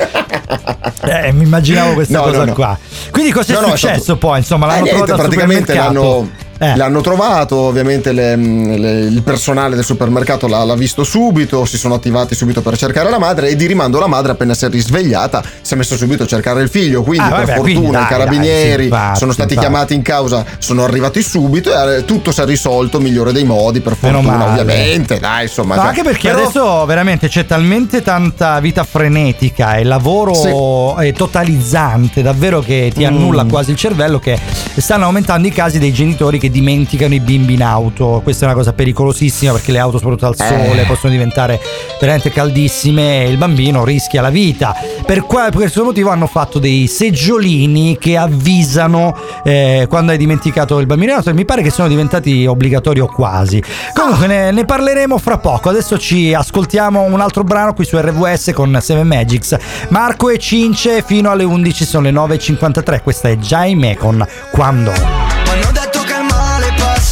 Eh, 1.06 1.32
mi 1.32 1.44
immaginavo 1.44 1.92
questa 1.94 2.18
No, 2.18 2.24
cosa 2.24 2.38
no, 2.38 2.44
no. 2.46 2.52
qua. 2.52 2.78
Quindi 3.10 3.30
cosa 3.32 3.52
è 3.52 3.54
No, 3.56 3.60
no, 3.62 3.68
successo 3.76 4.16
poi? 4.16 4.38
Insomma, 4.38 4.66
Eh, 4.66 4.68
l'hanno 4.68 4.82
niente, 4.84 5.02
trovato 5.04 5.13
praticamente 5.16 5.74
l'hanno, 5.74 6.28
Eh. 6.58 6.76
l'hanno 6.76 7.00
trovato, 7.00 7.56
ovviamente 7.56 8.12
le- 8.12 8.36
le- 8.36 9.00
il 9.00 9.22
personale 9.22 9.74
del 9.74 9.84
supermercato 9.84 10.46
l'ha, 10.46 10.62
l'ha 10.64 10.74
visto 10.76 11.02
subito, 11.04 11.64
si 11.64 11.76
sono 11.76 11.94
attivati 11.94 12.34
subito 12.34 12.62
per 12.62 12.76
cercare 12.76 13.10
la 13.10 13.18
madre 13.18 13.48
e 13.48 13.56
di 13.56 13.66
rimando 13.66 13.98
la 13.98 14.06
madre 14.06 14.32
appena 14.32 14.54
si 14.54 14.64
è 14.64 14.68
risvegliata 14.68 15.42
si 15.60 15.74
è 15.74 15.76
messo 15.76 15.96
subito 15.96 16.22
a 16.22 16.26
cercare 16.26 16.62
il 16.62 16.68
figlio, 16.68 17.02
quindi 17.02 17.26
Ah, 17.26 17.30
per 17.30 17.44
vabbè, 17.46 17.54
fortuna 17.56 17.62
quindi 17.78 17.90
dai, 17.92 18.02
i 18.02 18.06
carabinieri 18.06 18.68
dai, 18.76 18.80
simpatici, 18.82 19.18
sono 19.18 19.32
stati 19.32 19.48
simpatici. 19.50 19.58
chiamati 19.60 19.94
in 19.94 20.02
causa, 20.02 20.44
sono 20.58 20.84
arrivati 20.84 21.22
subito 21.22 21.70
e 21.70 21.96
eh, 21.98 22.04
tutto 22.04 22.30
si 22.32 22.40
è 22.40 22.44
risolto 22.44 23.00
migliore 23.00 23.32
dei 23.32 23.44
modi, 23.44 23.80
per 23.80 23.96
fortuna 23.96 24.46
ovviamente, 24.50 25.18
dai 25.18 25.44
insomma. 25.44 25.74
No, 25.74 25.80
cioè, 25.80 25.90
anche 25.90 26.02
perché 26.02 26.28
però- 26.30 26.42
adesso 26.42 26.84
veramente 26.86 27.28
c'è 27.28 27.46
talmente 27.46 28.02
tanta 28.02 28.60
vita 28.60 28.84
frenetica 28.84 29.76
e 29.76 29.84
lavoro 29.84 30.98
eh, 31.00 31.12
totalizzante, 31.12 32.22
davvero 32.22 32.60
che 32.60 32.90
ti 32.94 33.04
annulla 33.04 33.44
quasi 33.44 33.70
il 33.70 33.76
cervello, 33.76 34.18
che 34.18 34.38
stanno 34.76 35.04
aumentando 35.04 35.46
i 35.46 35.52
casi 35.52 35.78
dei 35.78 35.92
genitori 35.92 36.38
che 36.44 36.50
dimenticano 36.50 37.14
i 37.14 37.20
bimbi 37.20 37.54
in 37.54 37.62
auto. 37.62 38.20
Questa 38.22 38.44
è 38.44 38.48
una 38.48 38.56
cosa 38.56 38.74
pericolosissima 38.74 39.52
perché 39.52 39.72
le 39.72 39.78
auto, 39.78 39.96
soprattutto 39.96 40.26
al 40.26 40.36
sole, 40.36 40.82
Eh. 40.82 40.84
possono 40.84 41.10
diventare 41.10 41.58
veramente 41.98 42.30
caldissime 42.30 43.24
e 43.24 43.30
il 43.30 43.38
bambino 43.38 43.82
rischia 43.82 44.20
la 44.20 44.28
vita. 44.28 44.74
Per, 45.06 45.22
qua- 45.22 45.44
per 45.44 45.54
questo 45.54 45.84
motivo 45.84 46.10
hanno 46.10 46.26
fatto 46.26 46.58
dei 46.58 46.86
seggiolini 46.86 47.96
che 47.98 48.18
avvisano 48.18 49.16
eh, 49.42 49.86
quando 49.88 50.12
hai 50.12 50.18
dimenticato 50.18 50.78
il 50.80 50.86
bambino 50.86 51.12
in 51.12 51.16
auto 51.16 51.30
e 51.30 51.32
mi 51.32 51.46
pare 51.46 51.62
che 51.62 51.70
sono 51.70 51.88
diventati 51.88 52.44
obbligatori 52.44 53.00
o 53.00 53.06
quasi. 53.06 53.62
Comunque 53.94 54.26
ne, 54.26 54.50
ne 54.50 54.64
parleremo 54.66 55.16
fra 55.16 55.38
poco. 55.38 55.70
Adesso 55.70 55.96
ci 55.98 56.34
ascoltiamo 56.34 57.00
un 57.02 57.20
altro 57.20 57.42
brano 57.42 57.72
qui 57.72 57.86
su 57.86 57.96
RWS 57.98 58.50
con 58.54 58.76
Seven 58.82 59.06
Magics. 59.06 59.56
Marco 59.88 60.28
e 60.28 60.38
Cince 60.38 61.02
fino 61.06 61.30
alle 61.30 61.44
11 61.44 61.84
sono 61.86 62.02
le 62.04 62.12
9.53. 62.12 63.02
Questa 63.02 63.28
è 63.30 63.36
Jaime 63.36 63.96
con 63.96 64.26
Quando. 64.50 65.33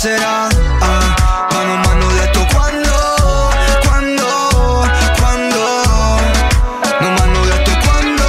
Passerà 0.02 0.48
ah, 0.80 1.46
Ma 1.52 1.62
non 1.62 1.80
m'hanno 1.80 2.06
detto 2.08 2.44
quando, 2.50 3.50
quando, 3.84 4.88
quando. 5.16 5.60
Non 6.98 7.12
m'hanno 7.14 7.44
detto 7.44 7.70
quando 7.84 8.24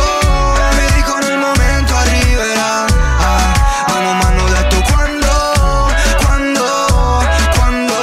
Mi 0.78 0.86
dicono 0.94 1.26
il 1.26 1.38
momento 1.40 1.96
arriverà 1.96 2.86
ah, 3.18 3.54
Ma 3.88 4.00
non 4.02 4.18
m'hanno 4.18 4.48
detto 4.50 4.82
quando, 4.92 5.92
quando, 6.22 7.26
quando. 7.56 7.94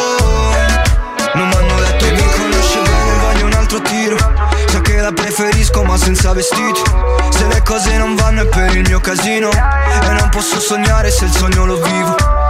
Non 1.35 1.49
m'hanno 1.49 1.81
detto 1.81 2.05
che 2.07 2.11
mi 2.11 2.31
conosce 2.33 2.81
bene 2.83 3.19
voglio 3.21 3.47
un 3.47 3.53
altro 3.53 3.81
tiro. 3.83 4.17
So 4.67 4.81
che 4.81 4.97
la 4.97 5.13
preferisco 5.13 5.85
ma 5.85 5.97
senza 5.97 6.33
vestiti. 6.33 6.83
Se 7.31 7.47
le 7.47 7.63
cose 7.63 7.97
non 7.97 8.17
vanno 8.17 8.43
è 8.43 8.47
per 8.47 8.75
il 8.75 8.83
mio 8.89 8.99
casino. 8.99 9.51
E 9.51 10.09
non 10.09 10.29
posso 10.31 10.59
sognare 10.59 11.13
se 11.13 11.27
il 11.27 11.33
sogno 11.33 11.65
lo 11.67 11.81
vivo 11.81 12.41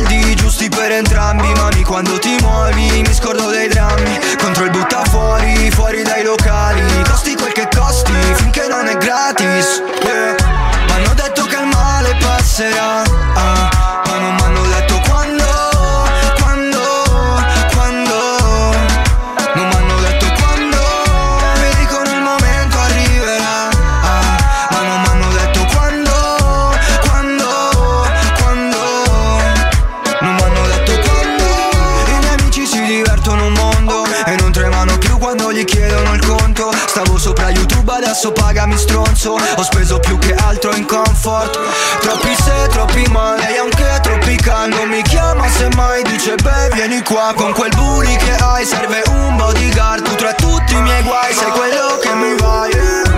soldi 0.00 0.34
giusti 0.34 0.68
per 0.68 0.92
entrambi 0.92 1.52
Mami 1.54 1.82
quando 1.82 2.18
ti 2.18 2.36
muovi 2.40 3.02
mi 3.02 3.14
scordo 3.14 3.50
dei 3.50 3.68
drammi. 3.68 4.18
Contro 4.40 4.64
il 4.64 4.70
butta 4.70 5.04
fuori, 5.04 5.70
fuori 5.70 6.02
dai 6.02 6.24
locali. 6.24 6.82
Costi 7.08 7.34
quel 7.34 7.52
che 7.52 7.68
costi 7.74 8.12
finché 8.34 8.66
non 8.68 8.86
è 8.86 8.96
gratis 8.96 9.82
yeah. 10.02 10.34
M'hanno 10.88 11.14
detto 11.14 11.44
che 11.44 11.56
il 11.56 11.66
male 11.66 12.16
passerà 12.20 12.99
stronzo 39.20 39.38
Ho 39.56 39.62
speso 39.62 39.98
più 39.98 40.18
che 40.18 40.34
altro 40.34 40.74
in 40.74 40.86
comfort. 40.86 41.58
Troppi 42.00 42.34
se, 42.34 42.68
troppi 42.70 43.04
ma 43.10 43.36
Lei 43.36 43.58
anche 43.58 43.98
troppicando 44.02 44.84
Mi 44.86 45.02
chiama 45.02 45.46
se 45.48 45.68
mai 45.76 46.02
dice 46.04 46.34
beh 46.36 46.70
vieni 46.72 47.02
qua 47.02 47.32
Con 47.36 47.52
quel 47.52 47.70
booty 47.76 48.16
che 48.16 48.34
hai 48.36 48.64
serve 48.64 49.02
un 49.08 49.36
bodyguard. 49.36 50.02
Tu 50.02 50.14
tra 50.14 50.32
tutti 50.32 50.74
i 50.74 50.80
miei 50.80 51.02
guai 51.02 51.34
sei 51.34 51.50
quello 51.50 51.98
che 52.00 52.14
mi 52.14 52.34
vai 52.36 53.09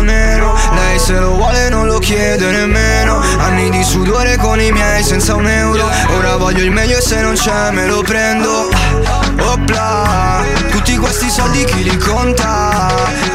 reggaetonero 0.00 0.54
Lei 0.74 0.98
se 0.98 1.18
lo 1.18 1.30
vuole 1.32 1.68
non 1.68 1.86
lo 1.86 1.98
chiede 1.98 2.50
nemmeno. 2.50 3.20
Anni 3.38 3.70
di 3.70 3.82
sudore 3.82 4.36
con 4.36 4.60
i 4.60 4.70
miei 4.72 5.02
senza 5.02 5.34
un 5.34 5.46
euro. 5.46 5.88
Ora 6.16 6.36
voglio 6.36 6.64
il 6.64 6.70
meglio 6.70 6.98
e 6.98 7.00
se 7.00 7.20
non 7.20 7.34
c'è 7.34 7.70
me 7.70 7.86
lo 7.86 8.02
prendo. 8.02 8.68
Opla 9.40 10.42
Tutti 10.70 10.96
questi 10.96 11.30
soldi 11.30 11.64
chi 11.64 11.82
li 11.82 11.96
conta? 11.96 12.88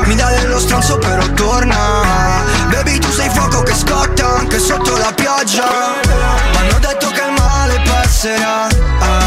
Mi 0.06 0.16
dà 0.16 0.30
dello 0.30 0.60
stronzo 0.60 0.98
però 0.98 1.26
torna. 1.34 2.44
Baby 2.70 3.00
tu 3.00 3.10
sei 3.12 3.30
fuoco 3.30 3.64
che 3.64 3.74
scotta 3.74 4.38
anche 4.38 4.60
sotto 4.60 4.98
la 4.98 5.12
pioggia. 5.14 5.66
M'hanno 6.54 6.80
detto 6.80 7.10
che 7.10 7.22
il 7.22 7.34
male 7.38 7.82
passerà. 7.86 8.68
Ah, 9.00 9.25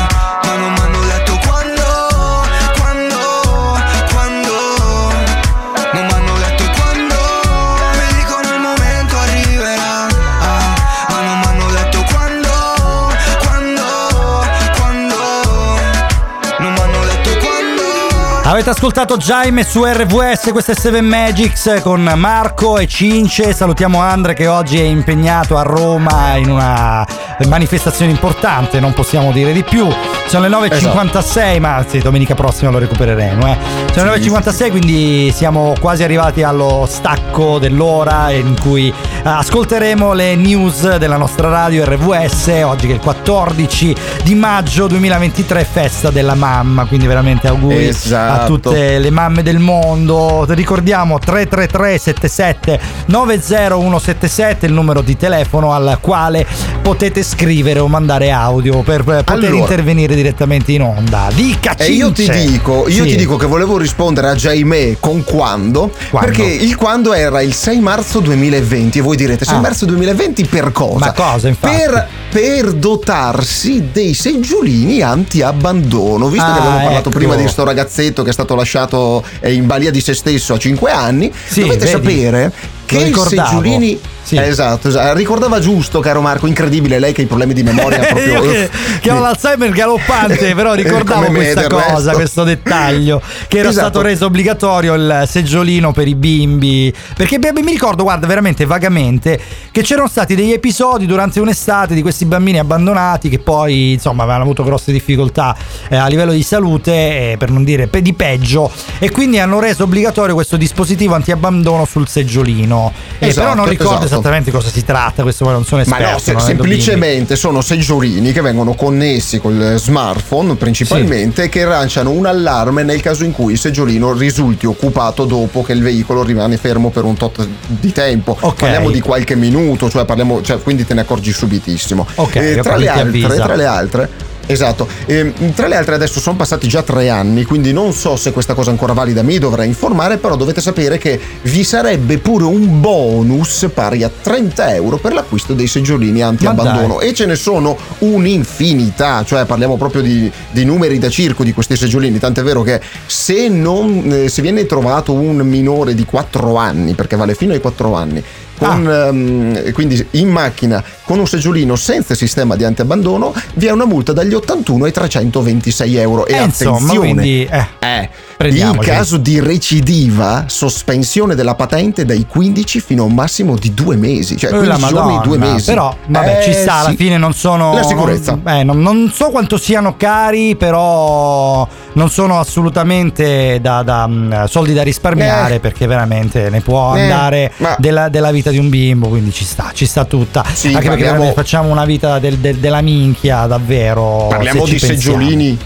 Avete 18.59 18.73
ascoltato 18.73 19.17
Jaime 19.19 19.63
su 19.63 19.85
RVS, 19.85 20.51
questo 20.51 20.73
è 20.73 20.75
Seven 20.75 21.05
Magics 21.05 21.81
con 21.81 22.13
Marco 22.17 22.77
e 22.77 22.89
Cince. 22.89 23.53
Salutiamo 23.53 24.01
Andre 24.01 24.35
che 24.35 24.49
oggi 24.49 24.79
è 24.79 24.83
impegnato 24.83 25.57
a 25.57 25.63
Roma 25.63 26.35
in 26.35 26.51
una 26.51 27.07
manifestazione 27.47 28.11
importante, 28.11 28.81
non 28.81 28.93
possiamo 28.95 29.31
dire 29.31 29.53
di 29.53 29.63
più. 29.63 29.87
Sono 30.27 30.49
le 30.49 30.57
9.56, 30.57 31.61
ma 31.61 31.85
sì, 31.87 32.01
domenica 32.01 32.35
prossima 32.35 32.73
lo 32.73 32.79
recupereremo. 32.79 33.47
Eh. 33.47 33.57
Sono 33.95 34.11
le 34.11 34.19
9.56, 34.19 34.71
quindi 34.71 35.33
siamo 35.33 35.75
quasi 35.81 36.03
arrivati 36.03 36.43
allo 36.43 36.85
stacco 36.91 37.61
dell'ora 37.61 38.33
in 38.33 38.59
cui 38.61 38.89
eh, 38.89 38.95
ascolteremo 39.23 40.13
le 40.13 40.35
news 40.35 40.97
della 40.97 41.17
nostra 41.17 41.49
radio 41.49 41.85
RVS. 41.85 42.49
Oggi 42.65 42.89
che 42.89 42.93
è 42.93 42.97
il 42.97 43.01
14 43.01 43.97
di 44.25 44.35
maggio 44.35 44.89
2023, 44.89 45.65
festa 45.65 46.11
della 46.11 46.35
mamma, 46.35 46.87
quindi 46.87 47.07
veramente 47.07 47.47
auguri 47.47 47.87
Esatto. 47.87 48.43
a 48.43 48.48
Esatto. 48.48 48.48
Tutte 48.53 48.99
le 48.99 49.11
mamme 49.11 49.43
del 49.43 49.59
mondo. 49.59 50.45
Ricordiamo 50.49 51.19
333 51.19 51.99
77 51.99 52.81
90177 53.07 54.67
il 54.67 54.73
numero 54.73 55.01
di 55.03 55.17
telefono 55.17 55.73
al 55.73 55.99
quale 56.01 56.47
potete 56.83 57.23
scrivere 57.23 57.81
o 57.81 57.89
mandare 57.89 58.31
audio 58.31 58.83
per 58.83 59.05
poter 59.05 59.25
Allora. 59.27 59.55
intervenire 59.55 60.15
direttamente 60.15 60.73
in 60.73 60.83
onda. 60.83 61.29
Dica 61.35 61.75
E 61.77 61.87
io 61.91 62.13
ti 62.13 62.29
dico, 62.29 62.87
io 62.89 63.05
Sì. 63.05 63.11
ti 63.11 63.17
dico 63.17 63.37
che 63.37 63.47
volevo 63.47 63.77
rispondere 63.79 64.29
a 64.29 64.35
Jaime 64.35 64.97
con 65.01 65.25
quando, 65.25 65.91
Quando? 66.11 66.31
perché 66.31 66.43
il 66.45 66.77
quando 66.77 67.13
era 67.13 67.41
il 67.43 67.53
6 67.55 67.79
marzo 67.81 68.21
2020 68.21 68.99
e 68.99 69.01
voi 69.03 69.17
direte 69.17 69.45
6 69.45 69.57
Ah. 69.57 69.61
marzo 69.61 69.85
2020 69.87 70.47
per 70.47 70.73
cosa? 70.73 70.99
Ma 71.07 71.13
cosa, 71.13 71.49
infatti? 71.49 71.77
Per, 71.77 72.09
per 72.31 72.73
dotarsi 72.73 73.89
dei 73.93 74.13
seggiolini 74.15 75.01
anti-abbandono, 75.03 76.29
visto 76.29 76.45
Ah, 76.47 76.53
che 76.53 76.59
abbiamo 76.59 76.79
parlato 76.83 77.09
ecco. 77.09 77.19
prima 77.19 77.35
di 77.37 77.49
sto 77.49 77.65
ragazzetto 77.65 78.23
che 78.23 78.31
è 78.31 78.33
stato 78.33 78.55
lasciato 78.55 79.25
eh, 79.41 79.53
in 79.53 79.67
balia 79.67 79.91
di 79.91 80.01
se 80.01 80.13
stesso 80.15 80.53
a 80.55 80.59
5 80.59 80.91
anni, 80.91 81.33
Sì, 81.47 81.61
dovete 81.63 81.85
vedi? 81.87 81.91
sapere 81.91 82.53
che 82.89 82.95
Lo 82.97 83.01
i 83.03 83.05
ricordavo. 83.05 83.49
seggiolini 83.49 84.01
Sì. 84.29 84.37
Esatto, 84.37 84.89
esatto, 84.89 85.17
ricordava 85.17 85.59
giusto, 85.59 86.01
caro 86.01 86.21
Marco, 86.21 86.47
incredibile, 86.47 86.99
lei 86.99 87.15
che 87.15 87.23
ha 87.23 87.25
i 87.25 87.27
problemi 87.27 87.55
di 87.55 87.63
memoria 87.63 87.99
proprio. 88.05 88.43
Io 88.45 88.51
che, 88.51 88.71
che 89.01 89.11
ho 89.11 89.21
l'Alzheimer 89.21 89.71
galoppante, 89.71 90.53
però 90.55 90.75
ricordavo 90.75 91.31
me, 91.31 91.33
questa 91.39 91.67
cosa, 91.67 91.95
resto. 91.95 92.13
questo 92.13 92.45
dettaglio, 92.45 93.23
che 93.49 93.59
era 93.59 93.71
Esatto. 93.71 93.87
stato 93.89 94.03
reso 94.03 94.27
obbligatorio 94.27 94.93
il 94.95 95.25
seggiolino 95.27 95.93
per 95.93 96.09
i 96.09 96.15
bimbi. 96.15 96.93
Perché 97.17 97.39
mi 97.39 97.71
ricordo, 97.71 98.03
guarda, 98.03 98.27
veramente 98.27 98.67
vagamente, 98.67 99.41
che 99.71 99.81
c'erano 99.81 100.09
stati 100.09 100.35
degli 100.35 100.53
episodi 100.53 101.07
durante 101.07 101.41
un'estate 101.41 101.95
di 101.95 102.03
questi 102.03 102.27
bambini 102.27 102.59
abbandonati 102.59 103.31
che 103.31 103.39
poi, 103.39 103.93
insomma, 103.95 104.25
avevano 104.25 104.45
avuto 104.45 104.63
grosse 104.63 104.93
difficoltà 104.93 105.57
eh, 105.89 105.97
a 105.97 106.07
livello 106.07 106.33
di 106.33 106.43
salute, 106.43 106.93
eh, 107.33 107.37
per 107.39 107.51
non 107.51 107.65
dire 107.65 107.87
pe- 107.87 108.03
di 108.03 108.13
peggio, 108.13 108.71
e 108.99 109.11
quindi 109.11 109.39
hanno 109.39 109.59
reso 109.59 109.85
obbligatorio 109.85 110.35
questo 110.35 110.59
dispositivo 110.59 111.15
anti-abbandono 111.15 111.87
sul 111.87 112.07
seggiolino. 112.07 112.78
Eh, 113.19 113.33
però 113.35 113.49
non 113.55 113.65
Esatto, 113.67 113.69
ricordo 113.71 113.91
esatto. 113.93 114.05
esattamente 114.07 114.51
cosa 114.51 114.69
si 114.71 114.85
tratta, 114.85 115.23
questo 115.23 115.45
poi 115.45 115.55
non 115.55 115.65
sono 115.65 115.83
Ma 115.87 115.99
esperto. 115.99 116.33
no, 116.33 116.39
se- 116.41 116.47
semplicemente 116.47 117.37
sono 117.37 117.61
seggiolini 117.61 118.33
che 118.33 118.41
vengono 118.41 118.75
connessi 118.75 119.39
col 119.39 119.75
smartphone 119.77 120.55
principalmente 120.57 121.45
e 121.45 121.49
che 121.49 121.65
lanciano 121.65 122.11
un 122.11 122.27
allarme 122.27 122.83
nel 122.83 123.01
caso 123.01 123.25
in 123.25 123.33
cui 123.33 123.53
il 123.55 123.59
seggiolino 123.59 124.13
risulti 124.13 124.67
occupato 124.67 125.25
dopo 125.25 125.63
che 125.63 125.73
il 125.73 125.83
veicolo 125.83 126.23
rimane 126.23 126.57
fermo 126.57 126.91
per 126.91 127.05
un 127.05 127.17
tot 127.17 127.47
di 127.67 127.93
tempo. 127.93 128.37
Ok. 128.39 128.61
Parliamo 128.61 128.91
di 128.91 129.01
qualche 129.01 129.35
minuto, 129.35 129.89
cioè 129.91 130.05
parliamo, 130.05 130.41
cioè, 130.43 130.61
quindi 130.63 130.85
te 130.87 130.95
ne 130.95 131.01
accorgi 131.01 131.33
subitissimo. 131.33 132.07
Ok, 132.17 132.37
Eh, 132.37 132.59
tra, 132.63 132.77
le 132.77 132.89
altre, 132.89 133.35
tra 133.35 133.55
le 133.55 133.65
altre. 133.67 134.11
Esatto, 134.49 134.89
Ehm, 135.07 135.55
tra 135.55 135.69
le 135.69 135.77
altre 135.77 135.95
adesso 135.95 136.21
sono 136.21 136.37
passati 136.37 136.69
già 136.69 136.83
tre 136.83 137.09
anni, 137.09 137.45
quindi 137.45 137.73
non 137.73 137.93
so 137.95 138.17
se 138.17 138.31
questa 138.33 138.53
cosa 138.53 138.69
è 138.69 138.73
ancora 138.73 138.93
valida, 138.93 139.23
mi 139.23 139.39
dovrei 139.39 139.67
informare, 139.67 140.19
però 140.19 140.37
dovete 140.37 140.61
sapere 140.61 140.99
che 140.99 141.19
vi 141.43 141.65
sarebbe 141.65 142.19
pure 142.19 142.45
un 142.45 142.81
bonus 142.81 143.69
pari 143.73 144.03
a 144.03 144.11
30 144.11 144.75
euro 144.75 144.99
per 144.99 145.15
l'acquisto 145.15 145.55
dei 145.55 145.67
seggiolini 145.67 146.21
anti-abbandono. 146.21 147.01
E 147.01 147.15
ce 147.15 147.25
ne 147.25 147.37
sono 147.37 147.77
un'infinità, 148.01 149.25
cioè 149.25 149.47
parliamo 149.47 149.77
proprio 149.77 150.03
di, 150.03 150.31
di 150.51 150.65
numeri 150.65 150.99
da 150.99 151.09
circo 151.09 151.43
di 151.43 151.53
questi 151.53 151.77
seggiolini, 151.77 152.19
tant'è 152.19 152.43
vero 152.43 152.63
che 152.63 152.81
se, 153.07 153.49
non, 153.49 154.13
eh, 154.13 154.29
se 154.29 154.43
viene 154.43 154.67
trovato 154.67 155.15
un 155.15 155.37
minore 155.39 155.95
di 155.95 156.05
4 156.05 156.57
anni, 156.57 156.93
perché 156.93 157.17
vale 157.17 157.35
fino 157.35 157.55
ai 157.55 157.61
4 157.61 157.95
anni, 157.95 158.23
con, 158.59 158.87
Ah. 158.87 159.07
ehm, 159.07 159.73
quindi 159.73 160.05
in 160.13 160.29
macchina 160.29 160.83
con 161.05 161.19
un 161.19 161.27
seggiolino 161.27 161.77
senza 161.77 162.15
sistema 162.15 162.57
di 162.57 162.65
antiabbandono 162.65 163.33
vi 163.55 163.67
è 163.67 163.71
una 163.71 163.87
multa 163.87 164.13
dagli 164.13 164.35
81 164.35 164.85
ai 164.85 164.93
326 164.93 165.97
euro 165.97 166.27
e 166.27 166.35
Eh, 166.35 166.43
insomma, 166.43 166.77
attenzione 166.77 166.99
quindi, 167.13 167.45
eh, 167.51 167.67
eh, 167.79 168.11
in 168.41 168.79
caso 168.81 169.17
di 169.17 169.41
recidiva 169.41 170.45
sospensione 170.47 171.35
della 171.35 171.57
patente 171.57 172.05
dai 172.05 172.25
15 172.25 172.81
fino 172.81 173.03
a 173.03 173.07
un 173.07 173.15
massimo 173.15 173.57
di 173.57 173.75
due 173.75 173.97
mesi 173.97 174.37
cioè 174.37 174.51
Eh, 174.53 174.57
15 174.59 174.81
la 174.81 174.89
giorni 174.89 175.19
due 175.25 175.37
Madonna. 175.39 175.53
mesi 175.55 175.65
Però, 175.67 175.97
vabbè, 176.07 176.39
Eh, 176.39 176.43
ci 176.45 176.53
sta, 176.53 176.75
alla 176.75 176.91
sì. 176.91 176.97
fine 176.97 177.17
non 177.19 177.33
sono. 177.35 177.75
la 177.75 177.83
sicurezza 177.83 178.39
Non, 178.41 178.55
eh, 178.57 178.63
non- 178.63 178.81
non 178.81 179.11
so 179.13 179.31
quanto 179.31 179.57
siano 179.59 179.97
cari, 179.97 180.55
però 180.57 181.67
non 181.95 182.11
sono 182.11 182.39
assolutamente 182.39 183.59
da, 183.61 183.83
da, 183.83 184.07
mm, 184.07 184.45
soldi 184.45 184.73
da 184.73 184.83
risparmiare 184.83 185.57
Eh. 185.57 185.61
perché 185.61 185.87
veramente 185.87 186.49
ne 186.49 186.61
può 186.61 186.95
Eh, 186.95 187.03
andare 187.03 187.53
della, 187.79 188.09
della 188.09 188.31
vita 188.31 188.51
di 188.51 188.59
un 188.59 188.69
bimbo, 188.69 189.09
quindi 189.09 189.33
ci 189.33 189.45
sta, 189.45 189.71
ci 189.75 189.85
sta 189.87 190.05
tutta. 190.05 190.45
Sì, 190.53 190.69
Anche 190.69 190.73
perché 190.75 190.89
parliamo- 190.89 191.13
veramente 191.15 191.41
facciamo 191.41 191.71
una 191.71 191.85
vita 191.85 192.19
del- 192.21 192.39
del- 192.39 192.57
della 192.59 192.81
minchia, 192.83 193.47
davvero. 193.47 194.27
Parliamo 194.29 194.65
se 194.65 194.73
di 194.73 194.79
seggiolini. 194.79 195.59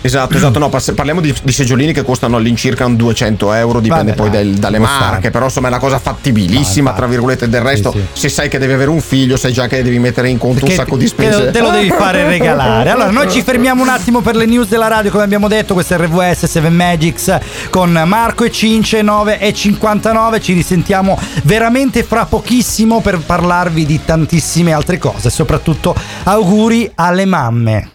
Esatto, 0.00 0.36
esatto, 0.36 0.58
no, 0.58 0.68
parliamo 0.68 1.20
di, 1.20 1.34
di 1.42 1.52
seggiolini 1.52 1.92
che 1.92 2.02
costano 2.02 2.36
all'incirca 2.36 2.84
un 2.86 2.96
200 2.96 3.52
euro, 3.54 3.80
dipende 3.80 4.12
Vabbè, 4.12 4.16
poi 4.16 4.30
dai, 4.30 4.44
del- 4.44 4.54
dalle 4.58 4.78
marche, 4.78 5.30
però 5.30 5.46
insomma 5.46 5.66
è 5.68 5.70
una 5.70 5.80
cosa 5.80 5.98
fattibilissima, 5.98 6.92
tra 6.92 7.06
virgolette, 7.06 7.48
del 7.48 7.60
resto 7.62 7.92
Sì, 7.92 8.04
se 8.12 8.28
sai 8.28 8.48
che 8.48 8.58
devi 8.58 8.72
avere 8.72 8.90
un 8.90 9.00
figlio, 9.00 9.36
sai 9.36 9.52
già 9.52 9.66
che 9.66 9.82
devi 9.82 9.98
mettere 9.98 10.28
in 10.28 10.38
conto 10.38 10.64
Che- 10.64 10.72
un 10.72 10.76
sacco 10.76 10.96
di 10.96 11.06
spese. 11.06 11.44
lo- 11.46 11.50
te 11.50 11.60
lo 11.60 11.70
devi 11.70 11.88
fare 11.90 12.24
regalare. 12.26 12.90
Allora, 12.90 13.10
noi 13.10 13.30
ci 13.30 13.42
fermiamo 13.42 13.82
un 13.82 13.88
attimo 13.88 14.20
per 14.20 14.36
le 14.36 14.46
news 14.46 14.68
della 14.68 14.88
radio, 14.88 15.10
come 15.10 15.24
abbiamo 15.24 15.48
detto. 15.48 15.74
Questo 15.74 15.94
è 15.94 15.98
RVS 15.98 16.44
7 16.46 16.68
Magics 16.70 17.38
con 17.70 17.90
Marco 18.06 18.44
e 18.44 18.50
Cince 18.50 19.02
9 19.02 19.38
e 19.38 19.52
59. 19.52 20.40
Ci 20.40 20.52
risentiamo 20.52 21.18
veramente 21.42 22.02
fra 22.02 22.24
pochissimo 22.26 23.00
per 23.00 23.18
parlarvi 23.18 23.84
di 23.86 24.00
tantissime 24.04 24.72
altre 24.72 24.98
cose. 24.98 25.30
Soprattutto 25.30 25.94
auguri 26.24 26.90
alle 26.94 27.24
mamme. 27.24 27.90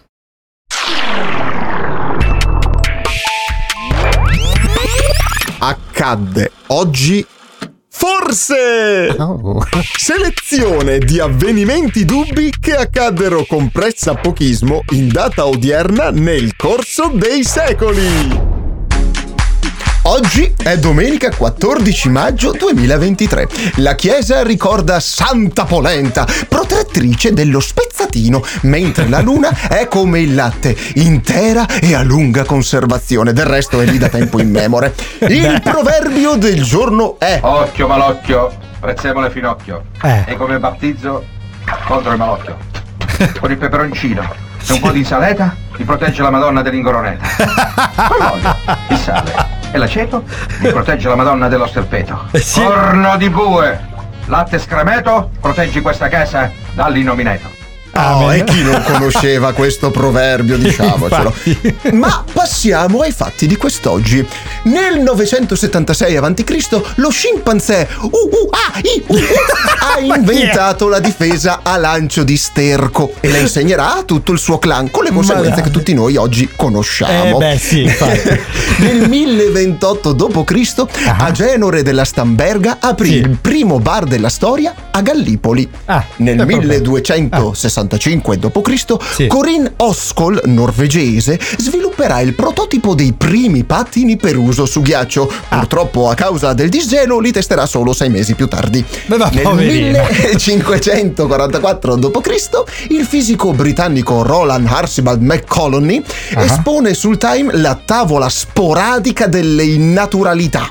Accadde 5.64 6.50
oggi 6.68 7.24
Forse! 7.94 9.14
Selezione 9.96 10.98
di 10.98 11.20
avvenimenti 11.20 12.04
dubbi 12.04 12.52
che 12.58 12.74
accaddero 12.74 13.44
con 13.46 13.70
pressapochismo 13.70 14.82
in 14.90 15.08
data 15.08 15.46
odierna 15.46 16.10
nel 16.10 16.56
corso 16.56 17.12
dei 17.14 17.44
secoli. 17.44 18.51
Oggi 20.04 20.52
è 20.60 20.76
domenica 20.78 21.30
14 21.30 22.08
maggio 22.08 22.50
2023. 22.50 23.48
La 23.76 23.94
chiesa 23.94 24.42
ricorda 24.42 24.98
Santa 24.98 25.64
Polenta, 25.64 26.26
protettrice 26.48 27.32
dello 27.32 27.60
spezzatino, 27.60 28.42
mentre 28.62 29.08
la 29.08 29.20
luna 29.20 29.50
è 29.68 29.86
come 29.86 30.18
il 30.18 30.34
latte, 30.34 30.76
intera 30.94 31.66
e 31.80 31.94
a 31.94 32.02
lunga 32.02 32.44
conservazione. 32.44 33.32
Del 33.32 33.46
resto 33.46 33.80
è 33.80 33.84
lì 33.84 33.96
da 33.96 34.08
tempo 34.08 34.40
immemore. 34.40 34.92
Il 35.20 35.60
proverbio 35.62 36.34
del 36.34 36.64
giorno 36.64 37.20
è 37.20 37.38
Occhio 37.40 37.86
malocchio, 37.86 38.52
prezzemolo 38.80 39.30
finocchio. 39.30 39.84
Eh. 40.02 40.24
E 40.26 40.36
come 40.36 40.58
battizzo 40.58 41.24
contro 41.86 42.10
il 42.10 42.18
malocchio. 42.18 42.58
Con 43.38 43.52
il 43.52 43.56
peperoncino 43.56 44.34
e 44.66 44.72
un 44.72 44.80
po' 44.80 44.90
di 44.90 44.98
insalata 44.98 45.54
mi 45.76 45.84
protegge 45.84 46.22
la 46.22 46.30
Madonna 46.30 46.60
dell'ingoroneta. 46.60 47.24
Con 48.08 48.16
l'olio, 48.18 48.56
il 48.88 48.96
sale 48.96 49.60
e 49.72 49.78
l'aceto 49.78 50.22
mi 50.60 50.70
protegge 50.70 51.08
la 51.08 51.16
Madonna 51.16 51.48
dello 51.48 51.66
sterpeto. 51.66 52.28
Corno 52.54 53.16
di 53.16 53.28
bue, 53.30 53.80
latte 54.26 54.58
scremeto, 54.58 55.30
proteggi 55.40 55.80
questa 55.80 56.08
casa 56.08 56.52
dall'innomineto. 56.74 57.61
Oh, 57.94 58.32
e 58.32 58.44
chi 58.44 58.62
non 58.62 58.82
conosceva 58.84 59.52
questo 59.54 59.90
proverbio, 59.90 60.56
diciamocelo. 60.56 61.34
Ma 61.92 62.24
passiamo 62.32 63.00
ai 63.00 63.12
fatti 63.12 63.46
di 63.46 63.56
quest'oggi. 63.56 64.26
Nel 64.64 65.00
976 65.00 66.16
a.C. 66.16 66.80
lo 66.96 67.10
scimpanzé 67.10 67.88
uh, 68.00 68.06
uh, 68.06 68.48
ah, 68.50 68.80
uh, 69.06 69.16
ha 69.94 70.00
inventato 70.00 70.88
la 70.88 71.00
difesa 71.00 71.60
a 71.62 71.76
lancio 71.76 72.22
di 72.22 72.36
sterco 72.36 73.14
e 73.20 73.30
la 73.30 73.38
insegnerà 73.38 73.96
a 73.96 74.02
tutto 74.04 74.32
il 74.32 74.38
suo 74.38 74.58
clan 74.58 74.90
con 74.90 75.04
le 75.04 75.10
conseguenze 75.10 75.60
che 75.62 75.70
tutti 75.70 75.92
noi 75.92 76.16
oggi 76.16 76.48
conosciamo. 76.54 77.36
Eh, 77.36 77.38
beh, 77.38 77.58
sì, 77.58 77.82
infatti. 77.82 78.40
Nel 78.78 79.08
1028 79.08 80.12
d.C. 80.12 80.84
Ah. 81.06 81.24
Agenore 81.26 81.82
della 81.82 82.04
Stamberga 82.04 82.78
aprì 82.80 83.14
il 83.14 83.36
primo 83.40 83.78
bar 83.78 84.04
della 84.04 84.28
storia 84.28 84.74
a 84.90 85.00
Gallipoli. 85.02 85.68
Ah, 85.86 86.04
Nel 86.16 86.40
eh, 86.40 86.44
proprio. 87.86 88.00
1265 88.12 88.38
d.C. 88.38 89.26
Corinne 89.26 89.72
Oskol, 89.76 90.40
norvegese, 90.46 91.38
svilupperà 91.58 92.20
il 92.20 92.34
prototipo 92.34 92.94
dei 92.94 93.12
primi 93.12 93.64
pattini 93.64 94.16
per 94.16 94.36
uso 94.36 94.66
su 94.66 94.80
ghiaccio. 94.82 95.30
Ah. 95.48 95.58
Purtroppo, 95.58 96.08
a 96.08 96.14
causa 96.14 96.52
del 96.52 96.68
disgelo, 96.68 97.18
li 97.18 97.32
testerà 97.32 97.66
solo 97.66 97.92
sei 97.92 98.08
mesi 98.10 98.34
più 98.34 98.46
tardi. 98.48 98.84
ma 99.06 99.16
Nel 99.16 99.42
poverina. 99.42 100.06
1544 100.08 101.96
d.C. 101.96 102.90
il 102.90 103.04
fisico 103.04 103.52
britannico 103.52 104.22
Roland 104.22 104.66
Archibald 104.68 105.22
McColonney 105.22 106.02
Ah. 106.34 106.44
espone 106.44 106.94
sul 106.94 107.18
Time 107.18 107.56
la 107.56 107.78
tavola 107.84 108.28
sporadica 108.28 109.26
delle 109.26 109.64
innaturalità. 109.64 110.70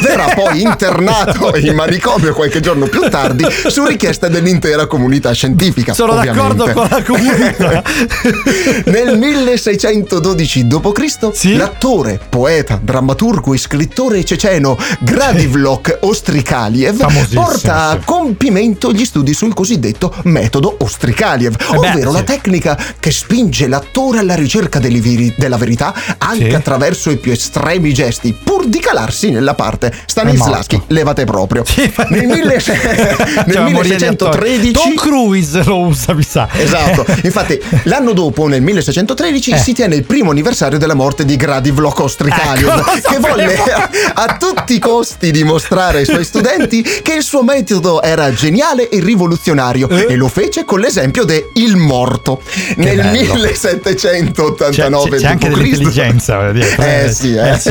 Verrà 0.00 0.26
poi 0.34 0.62
internato 0.62 1.56
in 1.58 1.74
manicomio 1.74 2.32
qualche 2.34 2.60
giorno 2.60 2.86
più 2.86 3.08
tardi 3.08 3.44
su 3.68 3.84
richiesta 3.84 4.28
dell'intera 4.28 4.86
comunità 4.86 5.32
scientifica. 5.32 5.94
Sono 5.94 6.12
ovviamente. 6.12 6.54
d'accordo 6.56 6.72
con 6.72 6.88
la 6.90 7.02
comunità. 7.02 7.82
Nel 8.90 9.18
1612 9.18 10.66
d.C. 10.66 11.54
l'attore, 11.56 12.20
poeta, 12.28 12.78
drammaturgo 12.82 13.54
e 13.54 13.58
scrittore 13.58 14.24
ceceno 14.24 14.76
Gradivlok 15.00 15.98
Ostrikaliev 16.02 16.96
porta 17.32 17.88
a 17.90 17.92
sì. 17.98 18.04
compimento 18.04 18.92
gli 18.92 19.04
studi 19.04 19.34
sul 19.34 19.54
cosiddetto 19.54 20.14
metodo 20.24 20.76
Ostrikaliev, 20.80 21.56
beh, 21.56 21.76
ovvero 21.76 22.10
sì. 22.10 22.16
la 22.16 22.22
tecnica 22.22 22.78
che 22.98 23.10
spinge 23.10 23.66
l'attore 23.68 24.18
alla 24.18 24.34
ricerca 24.34 24.78
veri- 24.80 25.34
della 25.36 25.56
verità 25.56 25.94
anche 26.18 26.48
Sì. 26.50 26.54
attraverso 26.54 27.10
i 27.10 27.16
più 27.16 27.32
estremi 27.32 27.92
gesti, 27.92 28.32
pur 28.32 28.66
di 28.66 28.78
calarsi 28.78 29.30
nella 29.30 29.54
parte. 29.54 29.73
Stanislavski, 30.06 30.76
morto. 30.76 30.94
levate 30.94 31.24
proprio. 31.24 31.64
nel, 32.08 32.26
mille- 32.26 32.54
nel 32.54 32.62
Cioè, 33.54 33.70
morire 33.70 33.96
di 33.96 34.04
attore. 34.04 34.48
1613 34.48 34.72
Tom 34.72 34.94
Cruise 34.94 35.62
lo 35.64 35.78
usa, 35.80 36.12
mi 36.14 36.22
sa. 36.22 36.48
Esatto, 36.52 37.04
infatti 37.22 37.60
l'anno 37.84 38.12
dopo, 38.12 38.46
nel 38.46 38.62
1613, 38.62 39.50
Eh. 39.52 39.58
si 39.58 39.72
tiene 39.72 39.94
il 39.94 40.04
primo 40.04 40.30
anniversario 40.30 40.78
della 40.78 40.94
morte 40.94 41.24
di 41.24 41.36
Gradivlok 41.36 41.98
Ostrikaliev, 42.00 42.68
Ecco, 42.68 43.10
che 43.10 43.18
volle 43.18 43.56
a, 43.62 43.90
a 44.24 44.36
tutti 44.38 44.74
i 44.74 44.78
costi 44.78 45.30
dimostrare 45.30 45.98
ai 45.98 46.04
suoi 46.04 46.24
studenti 46.24 46.82
che 46.82 47.14
il 47.14 47.22
suo 47.22 47.42
metodo 47.42 48.02
era 48.02 48.32
geniale 48.32 48.88
e 48.88 49.00
rivoluzionario 49.00 49.88
e 49.88 50.16
lo 50.16 50.28
fece 50.28 50.64
con 50.64 50.80
l'esempio 50.80 51.24
de 51.24 51.50
Il 51.54 51.76
Morto. 51.76 52.40
nel 52.76 52.96
bello. 52.96 53.10
1789 53.10 55.08
C'è- 55.10 55.16
c'è 55.18 55.26
anche 55.26 55.48
d.C. 55.48 55.56
dell'intelligenza, 55.56 56.36
voglio 56.38 56.52
dire. 56.52 57.04
Eh 57.04 57.12
sì, 57.12 57.34
eh. 57.34 57.50
Eh, 57.50 57.58
sì. 57.58 57.70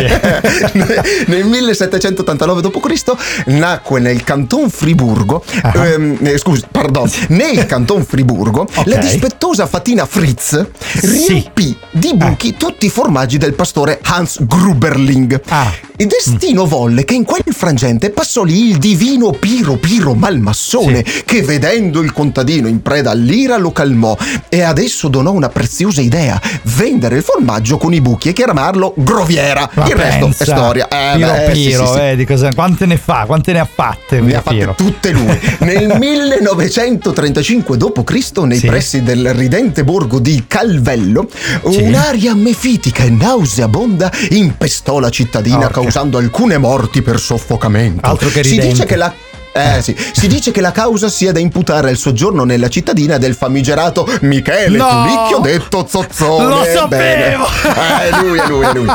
nel 1.27 1.45
1789 1.45 1.92
d.C. 1.97 3.43
nacque 3.47 3.99
nel 3.99 4.23
canton 4.23 4.69
Friburgo, 4.69 5.43
Ah. 5.61 5.85
ehm, 5.87 6.17
eh, 6.21 6.37
scusi, 6.37 6.63
pardon, 6.69 7.09
nel 7.29 7.65
canton 7.65 8.03
Friburgo, 8.05 8.61
Ok. 8.75 8.85
la 8.87 8.97
dispettosa 8.97 9.65
fatina 9.67 10.05
Fritz 10.05 10.65
riempì 11.01 11.77
di 11.91 12.13
buchi 12.15 12.55
tutti 12.57 12.85
i 12.85 12.89
formaggi 12.89 13.37
del 13.37 13.53
pastore 13.53 13.99
Hans 14.03 14.43
Gruberling. 14.45 15.41
Ah. 15.49 15.71
Il 15.97 16.07
destino 16.07 16.65
volle 16.65 17.05
che 17.05 17.13
in 17.13 17.23
quel 17.23 17.43
frangente 17.53 18.09
passò 18.09 18.43
lì 18.43 18.69
il 18.69 18.77
divino 18.77 19.29
Piro 19.31 19.75
Piro 19.77 20.15
Malmassone, 20.15 21.03
che 21.23 21.43
vedendo 21.43 22.01
il 22.01 22.11
contadino 22.11 22.67
in 22.67 22.81
preda 22.81 23.11
all'ira 23.11 23.57
lo 23.57 23.71
calmò 23.71 24.17
e 24.49 24.61
adesso 24.63 25.07
donò 25.07 25.31
una 25.31 25.49
preziosa 25.49 26.01
idea: 26.01 26.41
vendere 26.63 27.17
il 27.17 27.23
formaggio 27.23 27.77
con 27.77 27.93
i 27.93 28.01
buchi 28.01 28.29
e 28.29 28.33
chiamarlo 28.33 28.93
Groviera. 28.97 29.69
Ma 29.75 29.85
il 29.87 29.95
resto 29.95 30.25
pensa, 30.25 30.43
è 30.43 30.47
storia. 30.47 30.87
Eh, 30.87 31.15
Piro 31.15 31.31
beh, 31.31 31.53
sì, 31.53 31.82
Piro, 31.85 32.09
sì, 32.11 32.15
sì. 32.19 32.25
cosa, 32.25 32.53
quante 32.53 32.85
ne 32.85 32.97
fa, 32.97 33.23
quante 33.25 33.51
ne 33.53 33.59
ha 33.59 33.67
fatte 33.71 34.19
Ne 34.21 34.35
ha 34.35 34.41
fatte 34.41 34.55
Piro. 34.57 34.73
tutte 34.75 35.11
lui. 35.11 35.39
Nel 35.59 35.95
1935 35.97 37.77
d.C., 37.77 38.37
nei 38.43 38.57
Sì. 38.57 38.67
pressi 38.67 39.03
del 39.03 39.33
ridente 39.33 39.83
borgo 39.83 40.19
di 40.19 40.43
Calvello, 40.47 41.27
un'aria 41.63 42.33
mefitica 42.35 43.03
e 43.03 43.09
nauseabonda 43.09 44.11
impestò 44.29 44.99
la 44.99 45.09
cittadina, 45.09 45.57
Orca. 45.65 45.81
causando 45.81 46.17
alcune 46.17 46.57
morti 46.57 47.01
per 47.01 47.19
soffocamento. 47.19 48.05
Altro 48.07 48.29
che 48.29 48.43
si 48.43 48.51
ridente. 48.51 48.71
dice 48.73 48.85
che 48.85 48.95
la 48.95 49.13
eh 49.53 49.81
sì, 49.81 49.95
si 50.13 50.27
dice 50.27 50.51
che 50.51 50.61
la 50.61 50.71
causa 50.71 51.09
sia 51.09 51.31
da 51.31 51.39
imputare 51.39 51.89
al 51.89 51.97
soggiorno 51.97 52.43
nella 52.43 52.69
cittadina 52.69 53.17
del 53.17 53.35
famigerato 53.35 54.07
Michele 54.21 54.77
No! 54.77 54.89
Tulicchio 54.89 55.39
detto 55.39 55.85
Zozzone. 55.89 56.45
Lo 56.45 56.61
Bene. 56.87 57.37
sapevo! 57.37 57.45
Eh, 57.73 58.21
lui, 58.21 58.39
è 58.39 58.47
lui, 58.47 58.65
è 58.65 58.73
lui. 58.73 58.87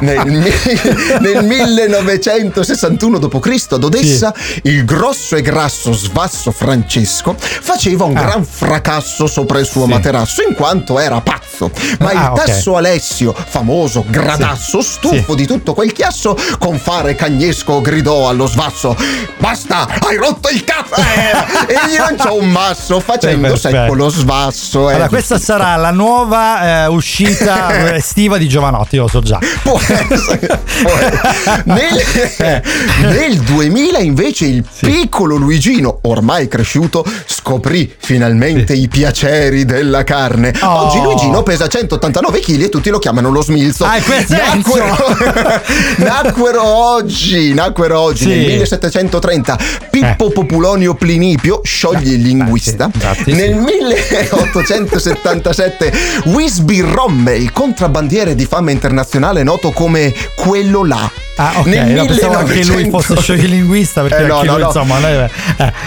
Nel, 0.00 0.52
nel 1.20 1.44
1961 1.44 3.18
d.C. 3.18 3.66
ad 3.72 3.84
Odessa 3.84 4.34
il 4.62 4.84
grosso 4.84 5.36
e 5.36 5.42
grasso 5.42 5.92
svasso 5.92 6.50
Francesco 6.50 7.34
faceva 7.38 8.04
un 8.04 8.16
Ah. 8.16 8.22
gran 8.22 8.44
fracasso 8.44 9.26
sopra 9.26 9.58
il 9.58 9.66
suo 9.66 9.84
Sì. 9.84 9.90
materasso 9.90 10.42
in 10.48 10.54
quanto 10.54 10.98
era 10.98 11.20
pazzo. 11.20 11.70
Ma 12.00 12.10
Ah, 12.10 12.32
il 12.34 12.42
tasso 12.44 12.76
Alessio, 12.76 13.34
famoso 13.34 14.04
gradasso, 14.08 14.80
stufo 14.80 15.34
di 15.34 15.46
tutto 15.46 15.74
quel 15.74 15.92
chiasso, 15.92 16.36
con 16.58 16.78
fare 16.78 17.14
cagnesco 17.14 17.80
gridò 17.80 18.28
allo 18.28 18.46
svasso: 18.46 18.96
Basta, 19.38 19.86
hai 20.06 20.16
rotto 20.16 20.48
il 20.48 20.64
cazzo! 20.64 20.94
Eh! 20.96 21.66
e 21.74 21.88
gli 21.90 21.96
lanciò 21.96 22.34
un 22.34 22.50
masso 22.50 23.00
facendo 23.00 23.56
secco 23.56 23.94
lo 23.94 24.08
svasso. 24.08 24.90
eh. 24.90 24.94
Allora, 24.94 25.08
questa 25.08 25.38
sarà 25.38 25.76
la 25.76 25.90
nuova 25.90 26.84
eh, 26.84 26.86
uscita 26.86 27.94
estiva 27.96 28.38
di 28.38 28.48
Giovanotti, 28.48 28.96
lo 28.96 29.08
so 29.08 29.20
già. 29.20 29.38
Può 29.62 29.78
essere, 29.78 30.60
può 30.82 30.92
essere. 30.92 31.62
Nel, 31.64 32.62
nel 33.02 33.38
2000 33.40 33.98
invece 33.98 34.46
il 34.46 34.64
piccolo 34.80 35.36
Luigino, 35.36 35.98
ormai 36.02 36.48
cresciuto, 36.48 37.04
scoprì 37.26 37.92
finalmente 37.98 38.72
i 38.72 38.88
piaceri 38.88 39.64
della 39.64 40.04
carne. 40.04 40.52
Oh. 40.62 40.86
Oggi 40.86 41.00
Luigino 41.00 41.42
pesa 41.42 41.66
189 41.68 42.40
kg 42.40 42.62
e 42.62 42.68
tutti 42.68 42.90
lo 42.90 42.98
chiamano 42.98 43.30
lo 43.30 43.42
smilzo. 43.42 43.84
Ah. 43.84 43.96
Nacquero, 44.28 44.96
nacquero 45.98 46.62
oggi, 46.64 47.52
nacquero 47.54 47.98
oggi 48.00 48.24
Sì. 48.24 48.32
Eh. 48.32 48.36
nel 48.36 48.46
1730 48.58 49.58
Pippo 49.90 50.30
Populonio 50.30 50.94
Plinipio, 50.94 51.60
scioglie 51.64 52.12
il 52.14 52.22
linguista. 52.22 52.88
nel 53.26 53.54
1877 53.56 55.92
Wisby 56.26 56.80
Rommel, 56.80 57.52
contrabbandiere 57.52 58.34
di 58.34 58.44
fama 58.46 58.70
internazionale 58.70 59.42
noto 59.42 59.70
come 59.70 60.14
quello 60.36 60.84
là. 60.84 61.10
Ah, 61.36 61.52
ok. 61.58 61.66
Nel 61.66 61.94
no, 61.94 62.04
pensavo 62.06 62.36
anche 62.36 62.54
1900 62.54 62.72
lui 62.72 62.90
fosse 62.90 63.16
scioglilinguista, 63.20 64.02
perché 64.02 64.24
Eh, 64.24 64.26
no, 64.26 64.42
no, 64.42 64.52
lui, 64.52 64.60
no. 64.60 64.66
insomma, 64.66 64.98
noi, 64.98 65.12
eh, 65.14 65.30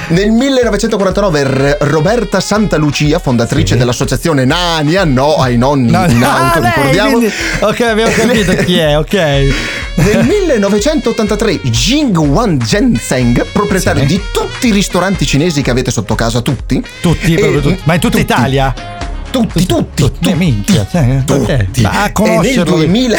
Nel 0.10 0.30
1949 0.32 1.43
R- 1.43 1.78
Roberta 1.82 2.39
Santalucia, 2.39 3.20
fondatrice 3.20 3.74
Sì. 3.74 3.78
dell'associazione 3.80 4.45
Nania, 4.45 5.04
no 5.04 5.36
ai 5.36 5.58
nonni 5.58 5.91
No, 5.91 6.06
in 6.08 6.24
ah, 6.24 6.47
auto, 6.47 6.60
lei, 6.62 6.72
ricordiamo. 6.74 7.12
quindi- 7.18 7.34
ok, 7.60 7.82
abbiamo 7.82 8.12
capito 8.14 8.54
chi 8.64 8.78
è, 8.78 8.97
ok. 8.97 9.14
Nel 9.93 10.26
1983 10.26 11.60
Jing 11.64 12.18
Wan 12.18 12.58
Zhenzeng, 12.64 13.45
proprietario. 13.52 14.01
Di 14.06 14.22
tutti 14.32 14.68
i 14.68 14.72
ristoranti 14.72 15.26
cinesi 15.26 15.62
che 15.62 15.70
avete 15.72 15.91
sotto 15.91 16.16
casa, 16.16 16.41
tutti. 16.41 16.84
Tutti, 17.02 17.34
E- 17.34 17.38
proprio 17.39 17.62
tutti. 17.62 17.82
Ma 17.84 17.93
in 17.95 17.99
tutta 17.99 18.18
tutti. 18.18 18.32
Italia? 18.32 18.74
Tutti, 19.32 19.65
tutti, 19.65 20.03
Tutti, 20.03 20.34
minchia, 20.34 20.86
cioè, 20.91 21.23
tutti. 21.25 21.82
Ma 21.82 21.89
a 21.89 21.93
E 21.93 22.01
nel, 22.03 22.11
conoscerlo- 22.11 22.75
2000, 22.75 23.17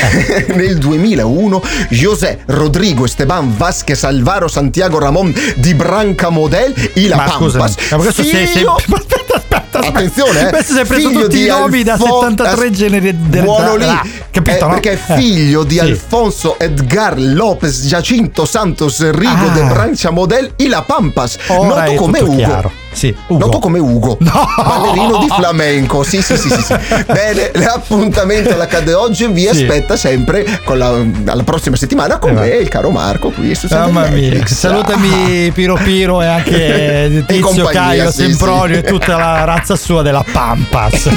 nel 0.54 0.78
2001 0.78 1.62
José 1.90 2.40
Rodrigo 2.46 3.04
Esteban 3.06 3.56
Vázquez 3.56 4.04
Alvaro 4.04 4.46
Santiago 4.46 4.98
Ramón 4.98 5.34
di 5.56 5.74
Branca 5.74 6.28
Model 6.28 6.74
y 6.94 7.08
La 7.08 7.16
Ma 7.16 7.24
Pampas. 7.24 7.38
scusami, 7.40 7.74
ma 7.92 7.96
questo 7.96 8.22
sei- 8.22 8.30
sei- 8.32 8.46
figlio- 8.46 8.74
aspetta, 8.76 9.36
aspetta. 9.36 9.78
Attenzione, 9.78 10.46
eh. 10.48 10.50
Questo 10.50 10.74
si 10.74 10.80
è 10.80 10.84
preso 10.84 11.08
Figlio 11.08 11.22
tutti 11.22 11.36
di 11.38 11.44
i 11.44 11.48
nomi 11.48 11.82
da 11.82 11.92
Alfo- 11.94 12.20
73 12.20 12.66
as- 12.66 12.76
generi 12.76 13.16
del 13.28 13.42
Buono 13.42 13.76
lì, 13.76 13.84
ah, 13.86 14.02
capito, 14.30 14.56
Eh, 14.56 14.60
no? 14.60 14.68
perché 14.68 14.90
è 14.92 14.98
Eh. 15.12 15.16
figlio 15.16 15.64
di 15.64 15.74
Sì. 15.74 15.80
Alfonso 15.80 16.58
Edgar 16.58 17.18
López 17.18 17.86
Giacinto 17.86 18.44
Santos 18.44 19.00
Rigo 19.10 19.46
Ah. 19.48 19.54
de 19.54 19.62
Branca 19.62 20.10
Model 20.10 20.52
y 20.56 20.68
La 20.68 20.82
Pampas, 20.82 21.38
Ora 21.46 21.68
noto 21.68 21.90
è 21.90 21.94
come 21.94 22.18
Ugo. 22.20 22.36
chiaro. 22.36 22.72
Sì, 22.92 23.14
Ugo. 23.28 23.44
Noto 23.46 23.58
come 23.58 23.78
Ugo, 23.78 24.16
No! 24.20 24.46
ballerino 24.56 25.18
di 25.18 25.28
flamenco. 25.28 26.02
Sì, 26.02 26.20
sì, 26.22 26.36
sì, 26.36 26.48
sì. 26.50 26.62
sì. 26.62 26.74
Bene, 27.06 27.50
l'appuntamento 27.54 28.52
all'accade 28.52 28.92
oggi 28.94 29.26
vi 29.28 29.42
Sì. 29.42 29.48
aspetta 29.48 29.96
sempre 29.96 30.44
la, 30.66 30.88
alla 31.26 31.42
prossima 31.42 31.76
settimana 31.76 32.18
con 32.18 32.30
Eh, 32.30 32.34
me, 32.34 32.48
va. 32.50 32.54
il 32.56 32.68
caro 32.68 32.90
Marco 32.90 33.30
qui 33.30 33.54
su 33.54 33.66
Mamma 33.70 34.06
mia, 34.08 34.46
salutami 34.46 35.50
Piro 35.54 35.74
Piro 35.82 36.20
e 36.22 36.26
anche 36.26 37.04
E 37.16 37.24
Tizio 37.26 37.40
compagnia, 37.46 37.72
Caio 37.72 38.10
sì, 38.10 38.22
Sempronio 38.22 38.76
e 38.78 38.82
tutta 38.82 39.16
la 39.16 39.44
razza 39.44 39.74
sua 39.76 40.02
della 40.02 40.24
Pampas. 40.30 41.08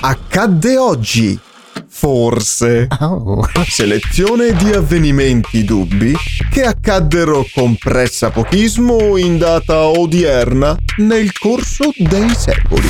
Accadde 0.00 0.76
oggi. 0.78 1.38
Forse. 2.00 2.86
Selezione 3.66 4.52
di 4.52 4.70
avvenimenti 4.70 5.64
dubbi 5.64 6.14
che 6.48 6.62
accaddero 6.62 7.44
con 7.52 7.74
pressapochismo 7.74 9.16
in 9.16 9.36
data 9.36 9.86
odierna 9.86 10.76
nel 10.98 11.36
corso 11.36 11.90
dei 11.96 12.32
secoli. 12.36 12.88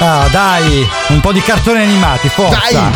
Ah, 0.00 0.26
dai, 0.32 0.84
un 1.10 1.20
po' 1.20 1.30
di 1.30 1.40
cartoni 1.40 1.80
animati, 1.80 2.28
forza. 2.28 2.68
Dai! 2.72 2.90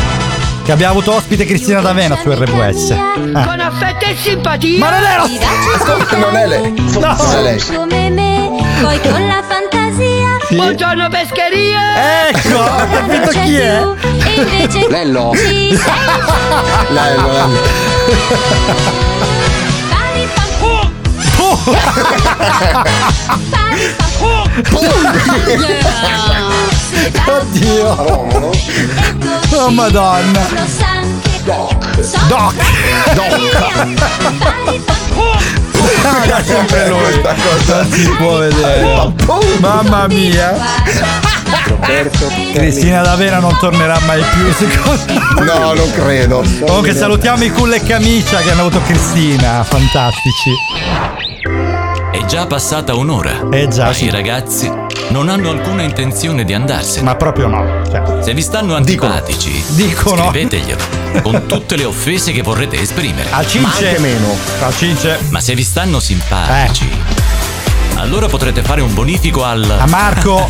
Che 0.65 0.73
abbiamo 0.73 0.95
avuto 0.95 1.15
ospite 1.15 1.45
Cristina 1.45 1.81
D'Avena 1.81 2.17
su 2.17 2.33
RWS. 2.33 2.91
Ah. 3.33 3.45
Con 3.47 3.61
affetto 3.61 4.07
e 4.07 4.17
simpatia. 4.17 4.79
Ma 4.81 4.91
non 4.91 5.03
era 5.05 5.23
Ascolta, 5.23 6.17
non 6.17 6.35
è 6.35 6.47
lei. 6.49 6.75
No. 6.95 7.17
Non 7.71 7.93
è 7.93 8.11
lei. 8.11 8.49
Poi 8.81 9.01
con 9.03 9.25
la 9.25 9.41
fantasia 9.47 10.20
Sì. 10.47 10.57
Buongiorno 10.57 11.09
pescheria. 11.09 12.29
Ecco, 12.29 12.59
ho 12.59 12.87
capito 12.91 13.31
chi 13.31 13.57
è. 13.57 13.83
E 14.25 14.35
invece 14.35 14.89
Lello. 14.89 15.33
ci 15.35 15.77
sei. 15.77 15.93
Lello, 16.91 17.33
Lello. 17.33 18.59
Oddio. 27.27 28.51
Oh 29.53 29.71
madonna. 29.71 30.47
Doc. 31.45 31.75
Doc. 32.29 32.55
Ah, 36.03 36.43
sempre 36.43 36.89
lui. 36.89 36.99
Questa 37.01 37.35
cosa 37.35 37.85
si 37.91 38.09
può 38.17 38.39
vedere. 38.39 39.13
Mamma 39.59 40.07
mia. 40.09 40.55
Cristina 42.53 43.03
D'Avena 43.03 43.39
non 43.39 43.57
tornerà 43.59 43.99
mai 44.07 44.23
più, 44.35 44.53
secondo 44.55 45.13
me. 45.13 45.45
No, 45.45 45.73
non 45.75 45.91
credo. 45.93 46.45
Comunque 46.67 46.95
salutiamo 46.95 47.45
i 47.45 47.51
culle 47.51 47.77
e 47.77 47.83
camicia 47.83 48.39
che 48.39 48.51
hanno 48.51 48.63
avuto 48.63 48.81
Cristina, 48.83 49.63
fantastici. 49.65 50.51
È 52.13 52.25
già 52.27 52.47
passata 52.47 52.95
un'ora. 52.95 53.49
Eh 53.51 53.69
già, 53.69 53.87
Ma 53.87 53.93
sì. 53.93 54.07
i 54.07 54.11
ragazzi 54.11 54.71
non 55.11 55.29
hanno 55.29 55.51
alcuna 55.51 55.83
intenzione 55.83 56.45
di 56.45 56.53
andarsene. 56.53 57.05
Ma 57.05 57.15
proprio 57.15 57.47
no. 57.47 57.83
Cioè, 57.89 58.23
Se 58.23 58.35
vi 58.35 58.43
stanno 58.43 58.75
antipatici, 58.75 59.63
Dicono. 59.75 60.29
scriveteglielo 60.31 60.83
con 61.23 61.47
tutte 61.47 61.77
le 61.77 61.85
offese 61.85 62.33
che 62.33 62.43
vorrete 62.43 62.81
esprimere. 62.81 63.31
Al 63.31 63.47
cince. 63.47 63.83
Ma 63.83 63.89
anche 63.89 63.99
meno. 64.01 64.37
Al 64.61 64.77
cince. 64.77 65.19
Ma 65.31 65.41
se 65.41 65.55
vi 65.55 65.63
stanno 65.63 66.01
simpatici, 66.01 66.89
allora 68.01 68.27
potrete 68.27 68.63
fare 68.63 68.81
un 68.81 68.93
bonifico 68.95 69.45
al. 69.45 69.65
A 69.79 69.87
Marco. 69.87 70.49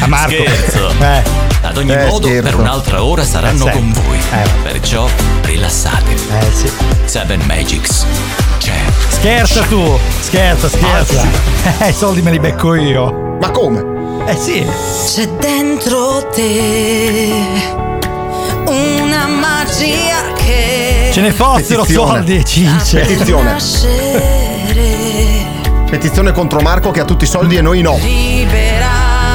A 0.00 0.06
Marco. 0.06 0.32
Scherzo. 0.34 0.90
Eh. 1.00 1.22
Ad 1.62 1.76
ogni 1.76 1.92
Eh, 1.92 2.06
modo, 2.06 2.26
scherzo. 2.26 2.42
per 2.50 2.58
un'altra 2.58 3.02
ora 3.04 3.24
saranno 3.24 3.66
Eh, 3.66 3.70
con 3.72 3.92
voi. 3.92 4.18
Eh. 4.18 4.48
Perciò 4.62 5.08
rilassatevi. 5.42 6.20
Eh 6.40 6.50
sì. 6.52 6.70
Seven 7.04 7.40
Magics. 7.46 8.04
C'è. 8.58 8.72
Scherza 9.08 9.62
tu. 9.62 9.98
Scherza, 10.20 10.68
scherza. 10.68 11.50
Eh, 11.80 11.88
i 11.90 11.92
soldi 11.92 12.22
me 12.22 12.30
li 12.32 12.40
becco 12.40 12.74
io. 12.74 13.36
Ma 13.40 13.50
come? 13.50 14.24
Eh 14.26 14.36
sì. 14.36 14.64
C'è 15.14 15.26
dentro 15.38 16.26
te 16.34 17.30
una 18.66 19.26
magia 19.26 20.32
che 20.34 21.10
Ce 21.12 21.20
ne 21.20 21.30
fossero 21.32 21.82
Petizione. 21.82 22.08
soldi, 22.16 22.44
cince. 22.44 23.00
Petizione. 23.00 23.56
Petizione 25.92 26.32
contro 26.32 26.60
Marco 26.62 26.90
che 26.90 27.00
ha 27.00 27.04
tutti 27.04 27.24
i 27.24 27.26
soldi 27.26 27.54
e 27.58 27.60
noi 27.60 27.82
no. 27.82 27.98
libera 28.00 28.88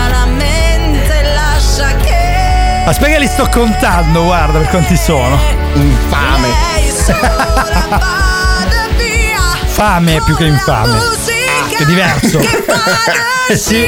la 0.10 0.26
mente 0.26 1.22
lascia 1.22 1.95
che 1.97 2.82
Aspetta 2.84 3.12
che 3.12 3.20
li 3.20 3.28
sto 3.28 3.47
contando, 3.47 4.24
guarda 4.24 4.58
per 4.58 4.70
quanti 4.70 4.97
sono. 4.97 5.39
Infame. 5.74 6.47
lei 6.47 6.89
sola 6.89 7.45
vada 7.89 8.88
via 8.97 9.38
Fame 9.68 10.20
più 10.26 10.36
che 10.36 10.45
infame. 10.45 10.93
musica 10.93 11.78
È 11.78 11.86
diverso. 11.86 12.39
che 12.39 12.66
Eh 13.53 13.55
sì. 13.55 13.86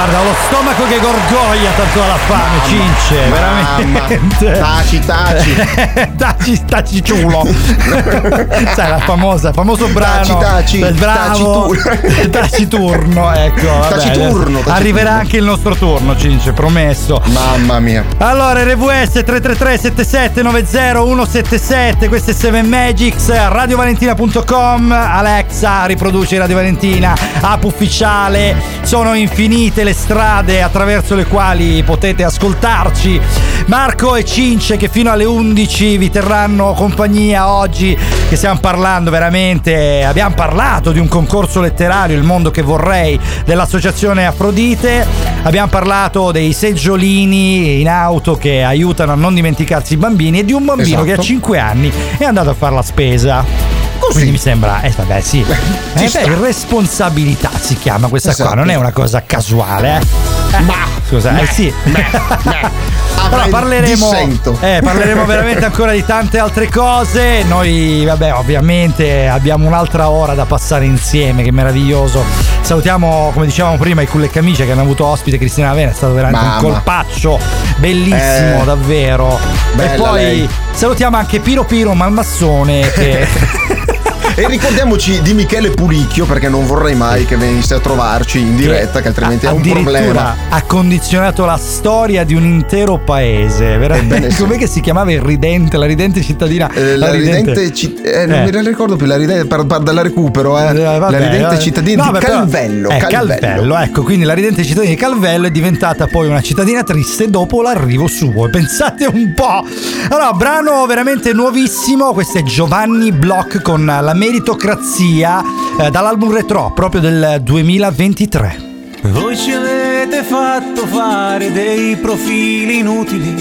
Guarda, 0.00 0.22
lo 0.22 0.34
stomaco 0.46 0.84
che 0.86 0.98
gorgoglia 0.98 1.70
tanto 1.76 2.02
alla 2.02 2.16
fame, 2.16 2.60
cince, 2.66 3.28
veramente. 3.28 4.58
Taci, 4.58 4.98
taci. 5.00 5.66
taci, 6.16 6.64
taci 6.64 7.04
ciulo. 7.04 7.44
Sai, 8.74 8.88
la 8.88 8.98
famosa, 9.00 9.52
famoso 9.52 9.88
brano. 9.88 10.38
Taci, 10.38 10.38
taci, 10.38 10.78
del 10.78 10.94
bravo. 10.94 11.68
tacitur- 11.76 12.30
Taciturno, 12.32 13.30
ecco. 13.34 13.66
vabbè, 13.66 13.88
Taciturno, 13.94 14.58
taciturno. 14.60 14.62
Arriverà 14.72 15.12
anche 15.12 15.36
il 15.36 15.44
nostro 15.44 15.74
turno, 15.74 16.16
cince, 16.16 16.52
promesso. 16.52 17.20
Mamma 17.26 17.78
mia. 17.78 18.02
Allora, 18.20 18.62
RVS 18.62 19.22
333 19.22 19.78
7790 19.78 20.98
177, 21.00 22.08
questo 22.08 22.30
è 22.30 22.34
7 22.34 22.62
Magics, 22.62 23.28
radiovalentina.com, 23.28 24.92
Alexa 24.92 25.84
riproduce 25.84 26.38
Radio 26.38 26.56
Valentina, 26.56 27.14
app 27.42 27.64
ufficiale, 27.64 28.56
sono 28.80 29.12
infinite 29.12 29.84
le 29.84 29.88
strade 29.92 30.62
attraverso 30.62 31.14
le 31.14 31.26
quali 31.26 31.82
potete 31.82 32.24
ascoltarci. 32.24 33.20
Marco 33.66 34.16
e 34.16 34.24
Cince 34.24 34.76
che 34.76 34.88
fino 34.88 35.10
alle 35.10 35.24
11 35.24 35.96
vi 35.98 36.10
terranno 36.10 36.72
compagnia 36.72 37.52
oggi 37.52 37.96
che 38.28 38.36
stiamo 38.36 38.58
parlando 38.60 39.10
veramente, 39.10 40.04
abbiamo 40.04 40.34
parlato 40.34 40.92
di 40.92 40.98
un 40.98 41.08
concorso 41.08 41.60
letterario, 41.60 42.16
Il 42.16 42.22
mondo 42.22 42.50
che 42.50 42.62
vorrei, 42.62 43.18
dell'associazione 43.44 44.26
Afrodite, 44.26 45.06
abbiamo 45.42 45.68
parlato 45.68 46.32
dei 46.32 46.52
seggiolini 46.52 47.80
in 47.80 47.88
auto 47.88 48.36
che 48.36 48.62
aiutano 48.62 49.12
a 49.12 49.16
non 49.16 49.34
dimenticarsi 49.34 49.94
i 49.94 49.96
bambini 49.96 50.40
e 50.40 50.44
di 50.44 50.52
un 50.52 50.64
bambino 50.64 51.02
Esatto. 51.02 51.04
che 51.04 51.12
a 51.12 51.18
5 51.18 51.58
anni 51.58 51.92
è 52.18 52.24
andato 52.24 52.50
a 52.50 52.54
fare 52.54 52.74
la 52.74 52.82
spesa. 52.82 53.79
Quindi 54.12 54.30
mi 54.32 54.38
sembra, 54.38 54.80
eh 54.82 54.90
vabbè 54.90 55.20
sì, 55.20 55.40
eh, 55.40 56.08
beh, 56.10 56.34
responsabilità 56.40 57.50
si 57.58 57.76
chiama 57.76 58.08
questa 58.08 58.34
qua, 58.34 58.44
Esatto. 58.44 58.58
non 58.58 58.70
è 58.70 58.74
una 58.74 58.92
cosa 58.92 59.22
casuale, 59.24 60.00
eh. 60.00 60.60
Ma 60.62 60.86
scusa, 61.06 61.38
eh 61.38 61.46
sì. 61.46 61.72
Allora, 63.32 63.46
parleremo, 63.48 64.12
eh, 64.60 64.80
parleremo 64.82 65.24
veramente 65.26 65.64
ancora 65.64 65.92
di 65.92 66.04
tante 66.04 66.38
altre 66.38 66.68
cose. 66.68 67.42
Noi, 67.44 68.04
vabbè, 68.04 68.34
ovviamente 68.34 69.28
abbiamo 69.28 69.66
un'altra 69.66 70.10
ora 70.10 70.34
da 70.34 70.44
passare 70.46 70.84
insieme, 70.84 71.42
che 71.44 71.52
meraviglioso. 71.52 72.24
Salutiamo, 72.60 73.30
come 73.32 73.46
dicevamo 73.46 73.76
prima, 73.78 74.02
i 74.02 74.06
Culle 74.06 74.28
Camicia 74.30 74.64
che 74.64 74.72
hanno 74.72 74.82
avuto 74.82 75.06
ospite 75.06 75.38
Cristina 75.38 75.70
Avena, 75.70 75.90
è 75.90 75.94
stato 75.94 76.12
veramente 76.12 76.44
Mamma. 76.44 76.56
un 76.66 76.72
colpaccio 76.72 77.38
bellissimo, 77.76 78.62
Eh, 78.62 78.64
davvero. 78.64 79.38
e 79.78 79.86
poi 79.96 80.22
lei. 80.22 80.48
salutiamo 80.72 81.16
anche 81.16 81.38
Piro 81.40 81.64
Piro 81.64 81.94
Malmassone 81.94 82.90
che 82.92 83.26
E 84.34 84.46
ricordiamoci 84.48 85.20
di 85.22 85.34
Michele 85.34 85.70
Pulicchio 85.70 86.24
perché 86.24 86.48
non 86.48 86.66
vorrei 86.66 86.94
mai 86.94 87.24
che 87.24 87.36
venisse 87.36 87.74
a 87.74 87.80
trovarci 87.80 88.38
in 88.40 88.56
diretta, 88.56 89.00
che 89.00 89.08
altrimenti 89.08 89.46
è 89.46 89.50
un 89.50 89.62
problema. 89.62 90.36
ha 90.48 90.62
condizionato 90.62 91.44
la 91.44 91.56
storia 91.56 92.24
di 92.24 92.34
un 92.34 92.44
intero 92.44 92.98
paese. 92.98 93.76
Veramente. 93.76 94.30
Sì. 94.30 94.42
Com'è 94.42 94.56
che 94.56 94.66
si 94.66 94.80
chiamava 94.80 95.12
il 95.12 95.20
ridente, 95.20 95.76
la 95.76 95.86
ridente 95.86 96.22
cittadina? 96.22 96.70
Eh, 96.72 96.96
la 96.96 97.10
ridente 97.10 97.72
citt- 97.72 98.04
eh, 98.06 98.26
non 98.26 98.38
Eh. 98.40 98.44
mi 98.52 98.66
ricordo 98.68 98.96
più 98.96 99.06
la 99.06 99.16
ridente 99.16 99.46
per, 99.46 99.66
per 99.66 99.80
della 99.80 100.02
recupero 100.02 100.58
eh. 100.58 100.68
Eh, 100.68 100.98
vabbè, 100.98 101.18
la 101.18 101.28
ridente 101.28 101.58
cittadina 101.58 102.04
No, 102.04 102.12
di 102.12 102.18
beh, 102.18 102.24
però- 102.24 102.38
Calvello, 102.38 102.88
eh, 102.90 102.96
Calvello. 102.98 103.76
ecco, 103.78 104.02
quindi 104.02 104.24
la 104.24 104.34
ridente 104.34 104.64
cittadina 104.64 104.92
di 104.92 104.98
Calvello 104.98 105.46
è 105.46 105.50
diventata 105.50 106.06
poi 106.06 106.28
una 106.28 106.40
cittadina 106.40 106.82
triste 106.82 107.28
dopo 107.28 107.62
l'arrivo 107.62 108.06
suo. 108.06 108.48
Pensate 108.50 109.06
un 109.06 109.32
po'. 109.34 109.64
Allora, 110.08 110.32
brano 110.32 110.84
veramente 110.86 111.32
nuovissimo, 111.32 112.12
questo 112.12 112.38
è 112.38 112.42
Giovanni 112.42 113.12
Bloch 113.12 113.60
con 113.62 113.84
la 113.84 114.14
meritocrazia 114.20 115.42
eh, 115.78 115.90
dall'album 115.90 116.30
Retro, 116.30 116.72
proprio 116.74 117.00
del 117.00 117.40
2023. 117.42 118.68
Voi 119.04 119.34
ci 119.34 119.50
avete 119.50 120.22
fatto 120.22 120.84
fare 120.86 121.50
dei 121.50 121.96
profili 121.96 122.80
inutili 122.80 123.34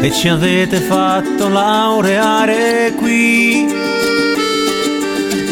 e 0.00 0.10
ci 0.10 0.26
avete 0.26 0.80
fatto 0.80 1.48
laureare 1.48 2.92
qui. 2.96 3.72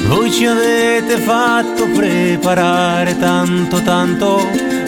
Voi 0.09 0.33
ci 0.33 0.45
avete 0.45 1.19
fatto 1.19 1.87
preparare 1.95 3.17
tanto 3.17 3.81
tanto 3.81 4.45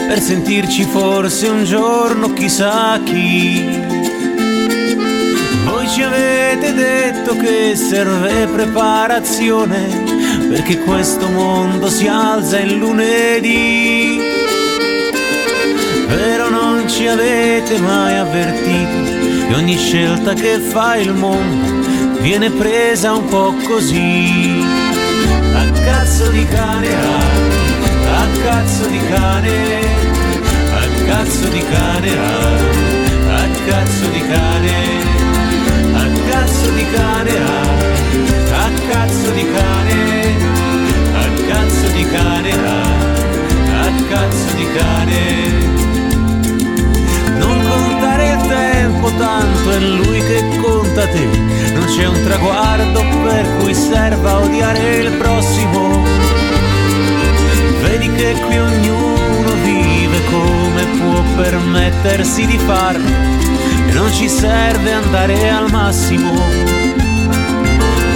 per 0.08 0.20
sentirci 0.20 0.82
forse 0.82 1.46
un 1.46 1.62
giorno 1.62 2.32
chissà 2.32 2.98
chi. 3.04 3.85
Ci 5.96 6.02
avete 6.02 6.74
detto 6.74 7.34
che 7.38 7.74
serve 7.74 8.46
preparazione 8.48 10.04
perché 10.46 10.76
questo 10.80 11.26
mondo 11.26 11.88
si 11.88 12.06
alza 12.06 12.58
il 12.58 12.74
lunedì. 12.74 14.20
Però 16.06 16.50
non 16.50 16.86
ci 16.86 17.06
avete 17.06 17.78
mai 17.78 18.14
avvertito 18.14 19.48
che 19.48 19.54
ogni 19.54 19.78
scelta 19.78 20.34
che 20.34 20.58
fa 20.58 20.96
il 20.96 21.14
mondo 21.14 22.20
viene 22.20 22.50
presa 22.50 23.14
un 23.14 23.24
po' 23.24 23.54
così. 23.66 24.62
A 25.54 25.80
cazzo 25.82 26.28
di 26.28 26.44
cane, 26.44 26.88
ah, 26.94 28.20
a 28.20 28.26
cazzo 28.44 28.86
di 28.86 29.00
cane, 29.08 29.80
a 30.74 31.04
cazzo 31.06 31.48
di 31.48 31.64
cane, 31.70 32.18
ah, 32.18 33.36
a 33.38 33.48
cazzo 33.64 34.08
di 34.08 34.20
cane, 34.20 35.15
cazzo 36.36 36.70
di 36.70 36.84
cane, 36.90 37.38
ah, 37.38 38.64
a 38.64 38.70
cazzo 38.90 39.30
di 39.30 39.46
cane, 39.52 40.36
a 41.14 41.26
cazzo 41.48 41.88
di 41.92 42.04
cane, 42.04 42.50
ah, 42.52 43.86
a 43.86 43.92
cazzo 44.10 44.54
di 44.54 44.66
cane. 44.76 45.24
Non 47.38 47.58
contare 47.66 48.32
il 48.32 48.46
tempo, 48.48 49.10
tanto 49.16 49.70
è 49.70 49.78
lui 49.78 50.20
che 50.20 50.44
conta 50.60 51.06
te. 51.08 51.26
Non 51.72 51.86
c'è 51.86 52.06
un 52.06 52.22
traguardo 52.22 53.02
per 53.24 53.56
cui 53.56 53.74
serva 53.74 54.40
odiare 54.40 54.96
il 54.96 55.12
prossimo. 55.12 56.04
Vedi 57.80 58.12
che 58.12 58.34
qui 58.44 58.58
ognuno 58.58 59.52
vive 59.64 60.18
come 60.30 60.84
può 60.98 61.22
permettere 61.36 62.16
diversi 62.16 62.46
di 62.46 62.58
farlo 62.58 63.65
non 63.96 64.12
ci 64.12 64.28
serve 64.28 64.92
andare 64.92 65.50
al 65.50 65.70
massimo. 65.70 66.30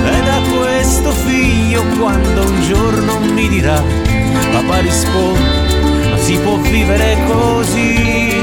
E 0.05 0.23
da 0.23 0.41
questo 0.55 1.11
figlio 1.11 1.83
quando 1.99 2.43
un 2.43 2.63
giorno 2.63 3.19
mi 3.21 3.49
dirà, 3.49 3.83
papà 4.53 4.79
risponde, 4.81 6.11
ma 6.11 6.19
si 6.19 6.37
può 6.37 6.57
vivere 6.57 7.17
così. 7.27 8.43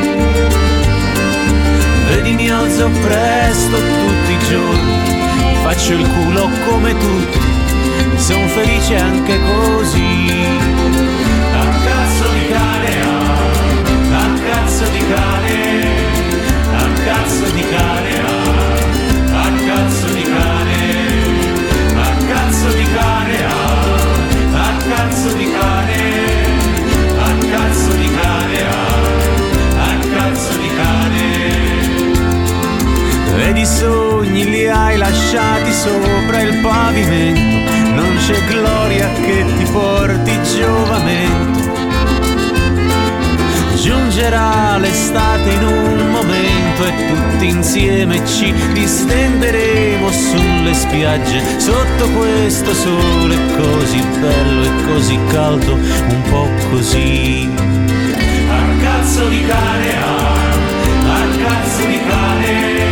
Vedi 2.10 2.34
mi 2.34 2.50
alzo 2.50 2.90
presto 3.06 3.78
tutti 3.78 4.32
i 4.32 4.40
giorni, 4.50 4.96
faccio 5.62 5.94
il 5.94 6.08
culo 6.08 6.50
come 6.68 6.98
tutti, 6.98 7.40
sono 8.16 8.48
felice 8.48 8.96
anche 8.98 9.40
così. 9.40 10.32
A 11.54 11.66
cazzo 11.86 12.30
di 12.34 12.48
cane, 12.48 13.02
a 14.12 14.40
cazzo 14.50 14.86
di 14.90 15.06
cane, 15.14 16.27
cazzo 17.08 17.50
di 17.54 17.62
cane, 17.62 18.20
a 19.32 19.50
cazzo 19.66 20.08
di 20.14 20.24
cane, 20.24 20.80
a 21.96 22.10
cazzo 22.28 22.68
di 22.76 22.86
cane, 22.96 23.46
a 24.54 24.72
cazzo 24.90 25.34
di 25.34 25.50
cane, 25.58 26.02
a 27.18 27.32
cazzo 27.50 27.92
di 27.96 28.10
cane, 28.20 28.60
a 29.78 29.92
cazzo 30.16 30.58
di 30.58 30.70
cane. 30.76 31.26
Ed 33.48 33.58
i 33.58 33.66
sogni 33.66 34.50
li 34.50 34.68
hai 34.68 34.98
lasciati 34.98 35.72
sopra 35.72 36.42
il 36.42 36.58
pavimento, 36.58 37.72
non 37.96 38.18
c'è 38.18 38.44
gloria 38.48 39.10
che 39.14 39.46
ti 39.58 39.64
porti 39.72 40.38
giovamento. 40.58 41.76
Giungerà 43.76 44.78
l'estate 44.78 45.50
in 45.52 45.64
un 45.64 46.10
momento 46.12 46.67
e 46.86 47.08
tutti 47.08 47.48
insieme 47.48 48.26
ci 48.26 48.54
distenderemo 48.74 50.12
sulle 50.12 50.74
spiagge 50.74 51.42
sotto 51.60 52.10
questo 52.12 52.74
sole 52.74 53.36
così 53.56 54.04
bello 54.20 54.64
e 54.64 54.84
così 54.86 55.20
caldo, 55.30 55.74
un 55.74 56.22
po' 56.30 56.50
così. 56.70 57.50
A 58.50 58.82
cazzo 58.82 59.28
di 59.28 59.46
cane, 59.46 59.98
ah, 59.98 61.14
a 61.14 61.28
cazzo 61.44 61.86
di 61.86 62.00
cane. 62.08 62.86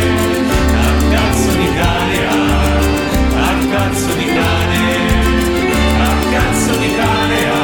A 0.72 1.14
cazzo 1.14 1.50
di 1.56 1.68
cane, 1.74 2.26
ah, 2.26 2.74
a 3.38 3.66
cazzo 3.70 4.14
di 4.14 4.24
cane, 4.24 4.84
a 5.98 6.14
cazzo 6.32 6.76
di 6.76 6.94
cane, 6.94 7.55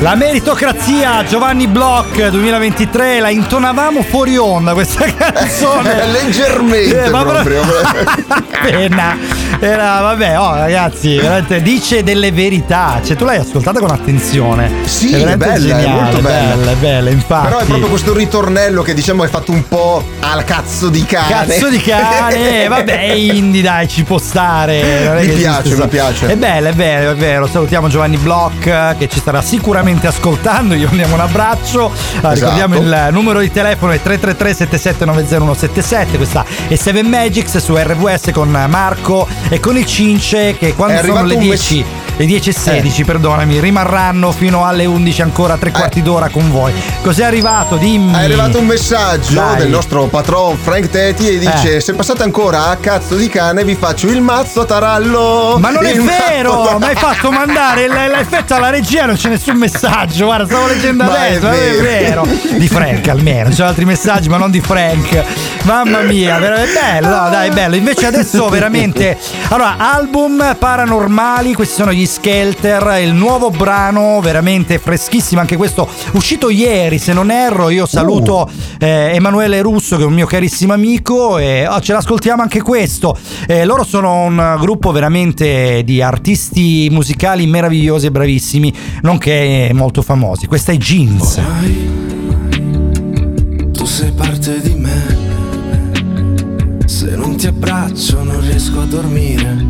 La 0.00 0.14
meritocrazia 0.14 1.22
Giovanni 1.24 1.66
Bloch 1.66 2.28
2023 2.30 3.20
la 3.20 3.28
intonavamo 3.28 4.02
fuori 4.02 4.38
onda 4.38 4.72
questa 4.72 5.04
canzone. 5.12 6.06
Leggermente 6.10 7.04
Eh, 7.04 7.10
proprio. 7.10 7.60
Appena. 8.28 9.18
Era, 9.60 10.00
vabbè, 10.00 10.38
oh 10.40 10.54
ragazzi, 10.54 11.16
veramente 11.16 11.60
dice 11.60 12.02
delle 12.02 12.32
verità. 12.32 12.98
Cioè, 13.04 13.14
tu 13.14 13.26
l'hai 13.26 13.36
ascoltata 13.36 13.78
con 13.78 13.90
attenzione. 13.90 14.70
Sì, 14.86 15.12
è 15.12 15.22
è 15.22 15.36
bella, 15.36 15.52
è 15.54 15.58
geniale, 15.58 16.00
molto 16.00 16.18
bella. 16.20 16.54
bella, 16.54 16.72
bella, 16.72 17.10
infatti. 17.10 17.44
Però 17.48 17.58
è 17.58 17.64
proprio 17.64 17.88
questo 17.88 18.14
ritornello 18.14 18.82
che 18.82 18.94
diciamo 18.94 19.24
è 19.24 19.28
fatto 19.28 19.52
un 19.52 19.68
al 20.20 20.44
cazzo 20.44 20.88
di 20.88 21.04
cane. 21.04 21.28
Cazzo 21.28 21.68
di 21.68 21.78
cane, 21.78 22.66
vabbè, 22.68 23.12
indie, 23.12 23.62
dai, 23.62 23.88
ci 23.88 24.04
può 24.04 24.18
stare. 24.18 25.18
Mi 25.20 25.32
piace, 25.32 25.60
esiste- 25.68 25.82
mi 25.82 25.88
piace. 25.88 26.26
È 26.28 26.36
bello, 26.36 26.68
è 26.68 26.72
vero, 26.72 27.10
è 27.12 27.14
vero. 27.16 27.46
Salutiamo 27.46 27.88
Giovanni 27.88 28.16
Bloch 28.16 28.66
eh, 28.66 28.94
che 28.98 29.08
ci 29.08 29.18
starà 29.18 29.42
sicuramente 29.42 30.06
ascoltando. 30.06 30.74
Gli 30.74 30.84
mandiamo 30.84 31.14
un 31.14 31.20
abbraccio. 31.20 31.86
Ah, 32.20 32.32
Esatto. 32.32 32.34
Ricordiamo 32.34 32.76
il 32.76 33.08
numero 33.12 33.40
di 33.40 33.50
telefono 33.50 33.92
è 33.92 34.00
333 34.00 34.54
7790 34.54 36.16
Questa 36.16 36.44
è 36.68 36.74
7 36.76 37.02
Magics 37.02 37.56
su 37.58 37.74
RVS 37.76 38.30
con 38.32 38.50
Marco 38.68 39.26
e 39.48 39.60
con 39.60 39.76
il 39.76 39.86
Cince 39.86 40.56
che 40.56 40.74
quando 40.74 41.00
sono 41.04 41.24
le 41.24 41.34
un 41.34 41.40
10 41.40 41.84
le 42.20 42.26
10 42.26 42.50
e 42.50 42.52
16, 42.52 43.04
perdonami, 43.04 43.60
rimarranno 43.60 44.30
fino 44.30 44.66
alle 44.66 44.84
11 44.84 45.22
ancora 45.22 45.56
tre 45.56 45.70
quarti 45.70 46.02
d'ora 46.02 46.28
con 46.28 46.50
voi. 46.50 46.70
Cos'è 47.02 47.24
arrivato? 47.24 47.76
Dimmi. 47.76 48.12
È 48.12 48.24
arrivato 48.24 48.58
un 48.58 48.66
messaggio 48.66 49.32
Dai. 49.32 49.56
del 49.56 49.70
nostro 49.70 50.04
patron 50.04 50.54
Frank 50.58 50.90
Teti 50.90 51.26
e 51.26 51.38
dice: 51.38 51.76
Eh. 51.76 51.80
Se 51.80 51.94
passate 51.94 52.22
ancora 52.22 52.66
a 52.66 52.76
cazzo 52.76 53.16
di 53.16 53.26
cane, 53.30 53.64
vi 53.64 53.74
faccio 53.74 54.08
il 54.08 54.20
mazzo 54.20 54.60
a 54.60 54.64
tarallo. 54.66 55.56
Ma 55.58 55.70
non 55.70 55.86
è 55.86 55.92
Il 55.92 56.02
mazzo 56.02 56.18
vero! 56.28 56.68
a- 56.68 56.76
Mi 56.78 56.84
hai 56.84 56.94
fatto 56.96 57.30
mandare 57.30 57.88
l'effetto 57.88 58.52
alla 58.54 58.68
regia, 58.68 59.06
non 59.06 59.14
c'è 59.16 59.30
nessun 59.30 59.56
messaggio. 59.56 60.26
Guarda, 60.26 60.44
stavo 60.44 60.66
leggendo 60.66 61.04
Ma 61.04 61.16
è 61.26 61.36
adesso. 61.36 61.46
ma 61.46 61.52
È 61.54 61.56
vero. 61.80 62.22
vero. 62.24 62.58
Di 62.58 62.68
Frank 62.68 63.08
almeno. 63.08 63.48
C'è 63.48 63.64
altri 63.64 63.86
messaggi, 63.86 64.28
ma 64.28 64.36
non 64.36 64.50
di 64.50 64.60
Frank. 64.60 65.24
Mamma 65.64 66.00
mia, 66.02 66.38
veramente 66.38 66.72
bello. 66.72 67.08
No, 67.08 67.28
dai, 67.28 67.50
bello. 67.50 67.76
Invece 67.76 68.06
adesso 68.06 68.48
veramente. 68.48 69.18
Allora, 69.48 69.76
album 69.78 70.56
paranormali. 70.58 71.54
Questi 71.54 71.74
sono 71.74 71.92
gli 71.92 72.06
Skelter. 72.06 72.98
Il 73.02 73.12
nuovo 73.12 73.50
brano, 73.50 74.20
veramente 74.20 74.78
freschissimo. 74.78 75.40
Anche 75.40 75.56
questo 75.56 75.88
uscito 76.12 76.50
ieri, 76.50 76.98
se 76.98 77.12
non 77.12 77.30
erro. 77.30 77.68
Io 77.68 77.86
saluto 77.86 78.50
eh, 78.78 79.12
Emanuele 79.14 79.60
Russo, 79.60 79.96
che 79.96 80.02
è 80.02 80.06
un 80.06 80.14
mio 80.14 80.26
carissimo 80.26 80.72
amico. 80.72 81.38
E 81.38 81.66
oh, 81.68 81.80
ce 81.80 81.92
l'ascoltiamo 81.92 82.42
anche 82.42 82.62
questo. 82.62 83.16
Eh, 83.46 83.64
loro 83.64 83.84
sono 83.84 84.22
un 84.22 84.56
gruppo 84.58 84.92
veramente 84.92 85.82
di 85.84 86.02
artisti 86.02 86.88
musicali 86.90 87.46
meravigliosi 87.46 88.06
e 88.06 88.10
bravissimi, 88.10 88.72
nonché 89.02 89.70
molto 89.72 90.02
famosi. 90.02 90.46
Questa 90.46 90.72
è 90.72 90.76
Jeans. 90.76 91.40
Tu 93.72 93.84
sei 93.84 94.10
parte 94.10 94.60
di 94.60 94.74
me. 94.74 94.79
Ti 97.40 97.46
abbraccio 97.46 98.22
non 98.22 98.38
riesco 98.42 98.82
a 98.82 98.84
dormire. 98.84 99.64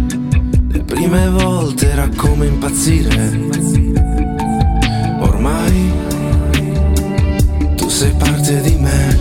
Le 0.72 0.82
prime 0.82 1.30
volte 1.30 1.88
era 1.88 2.08
come 2.16 2.46
impazzire. 2.46 3.48
Ormai 5.20 5.92
tu 7.76 7.88
sei 7.88 8.12
parte 8.18 8.60
di 8.62 8.74
me. 8.74 9.16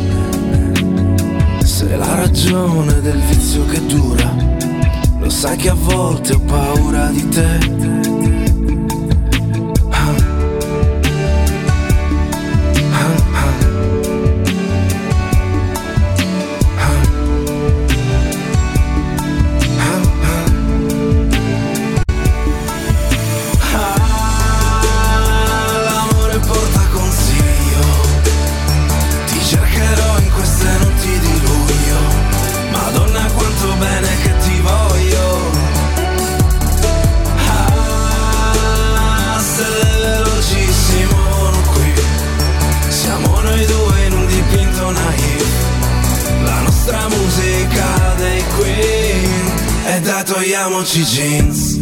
Sei 1.63 1.95
la 1.95 2.15
ragione 2.15 2.99
del 3.01 3.19
vizio 3.19 3.67
che 3.67 3.85
dura. 3.85 4.35
Lo 5.19 5.29
sai 5.29 5.55
che 5.55 5.69
a 5.69 5.75
volte 5.75 6.33
ho 6.33 6.39
paura 6.39 7.09
di 7.09 7.29
te. 7.29 8.18
E 50.49 50.51
dai 50.51 50.61
togliamoci 50.61 50.99
i 50.99 51.03
jeans 51.03 51.78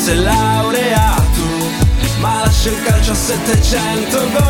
si 0.00 0.14
laureato 0.14 1.46
Ma 2.20 2.40
lascia 2.44 2.70
il 2.70 2.82
calcio 2.82 3.12
a 3.12 3.14
700 3.14 4.30
gol 4.30 4.49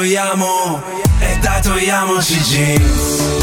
Dai 0.00 0.08
togliamo, 0.08 0.82
e 1.18 1.38
dai 1.40 1.60
togliamoci 1.60 2.32
i 2.32 2.40
jeans 2.40 3.39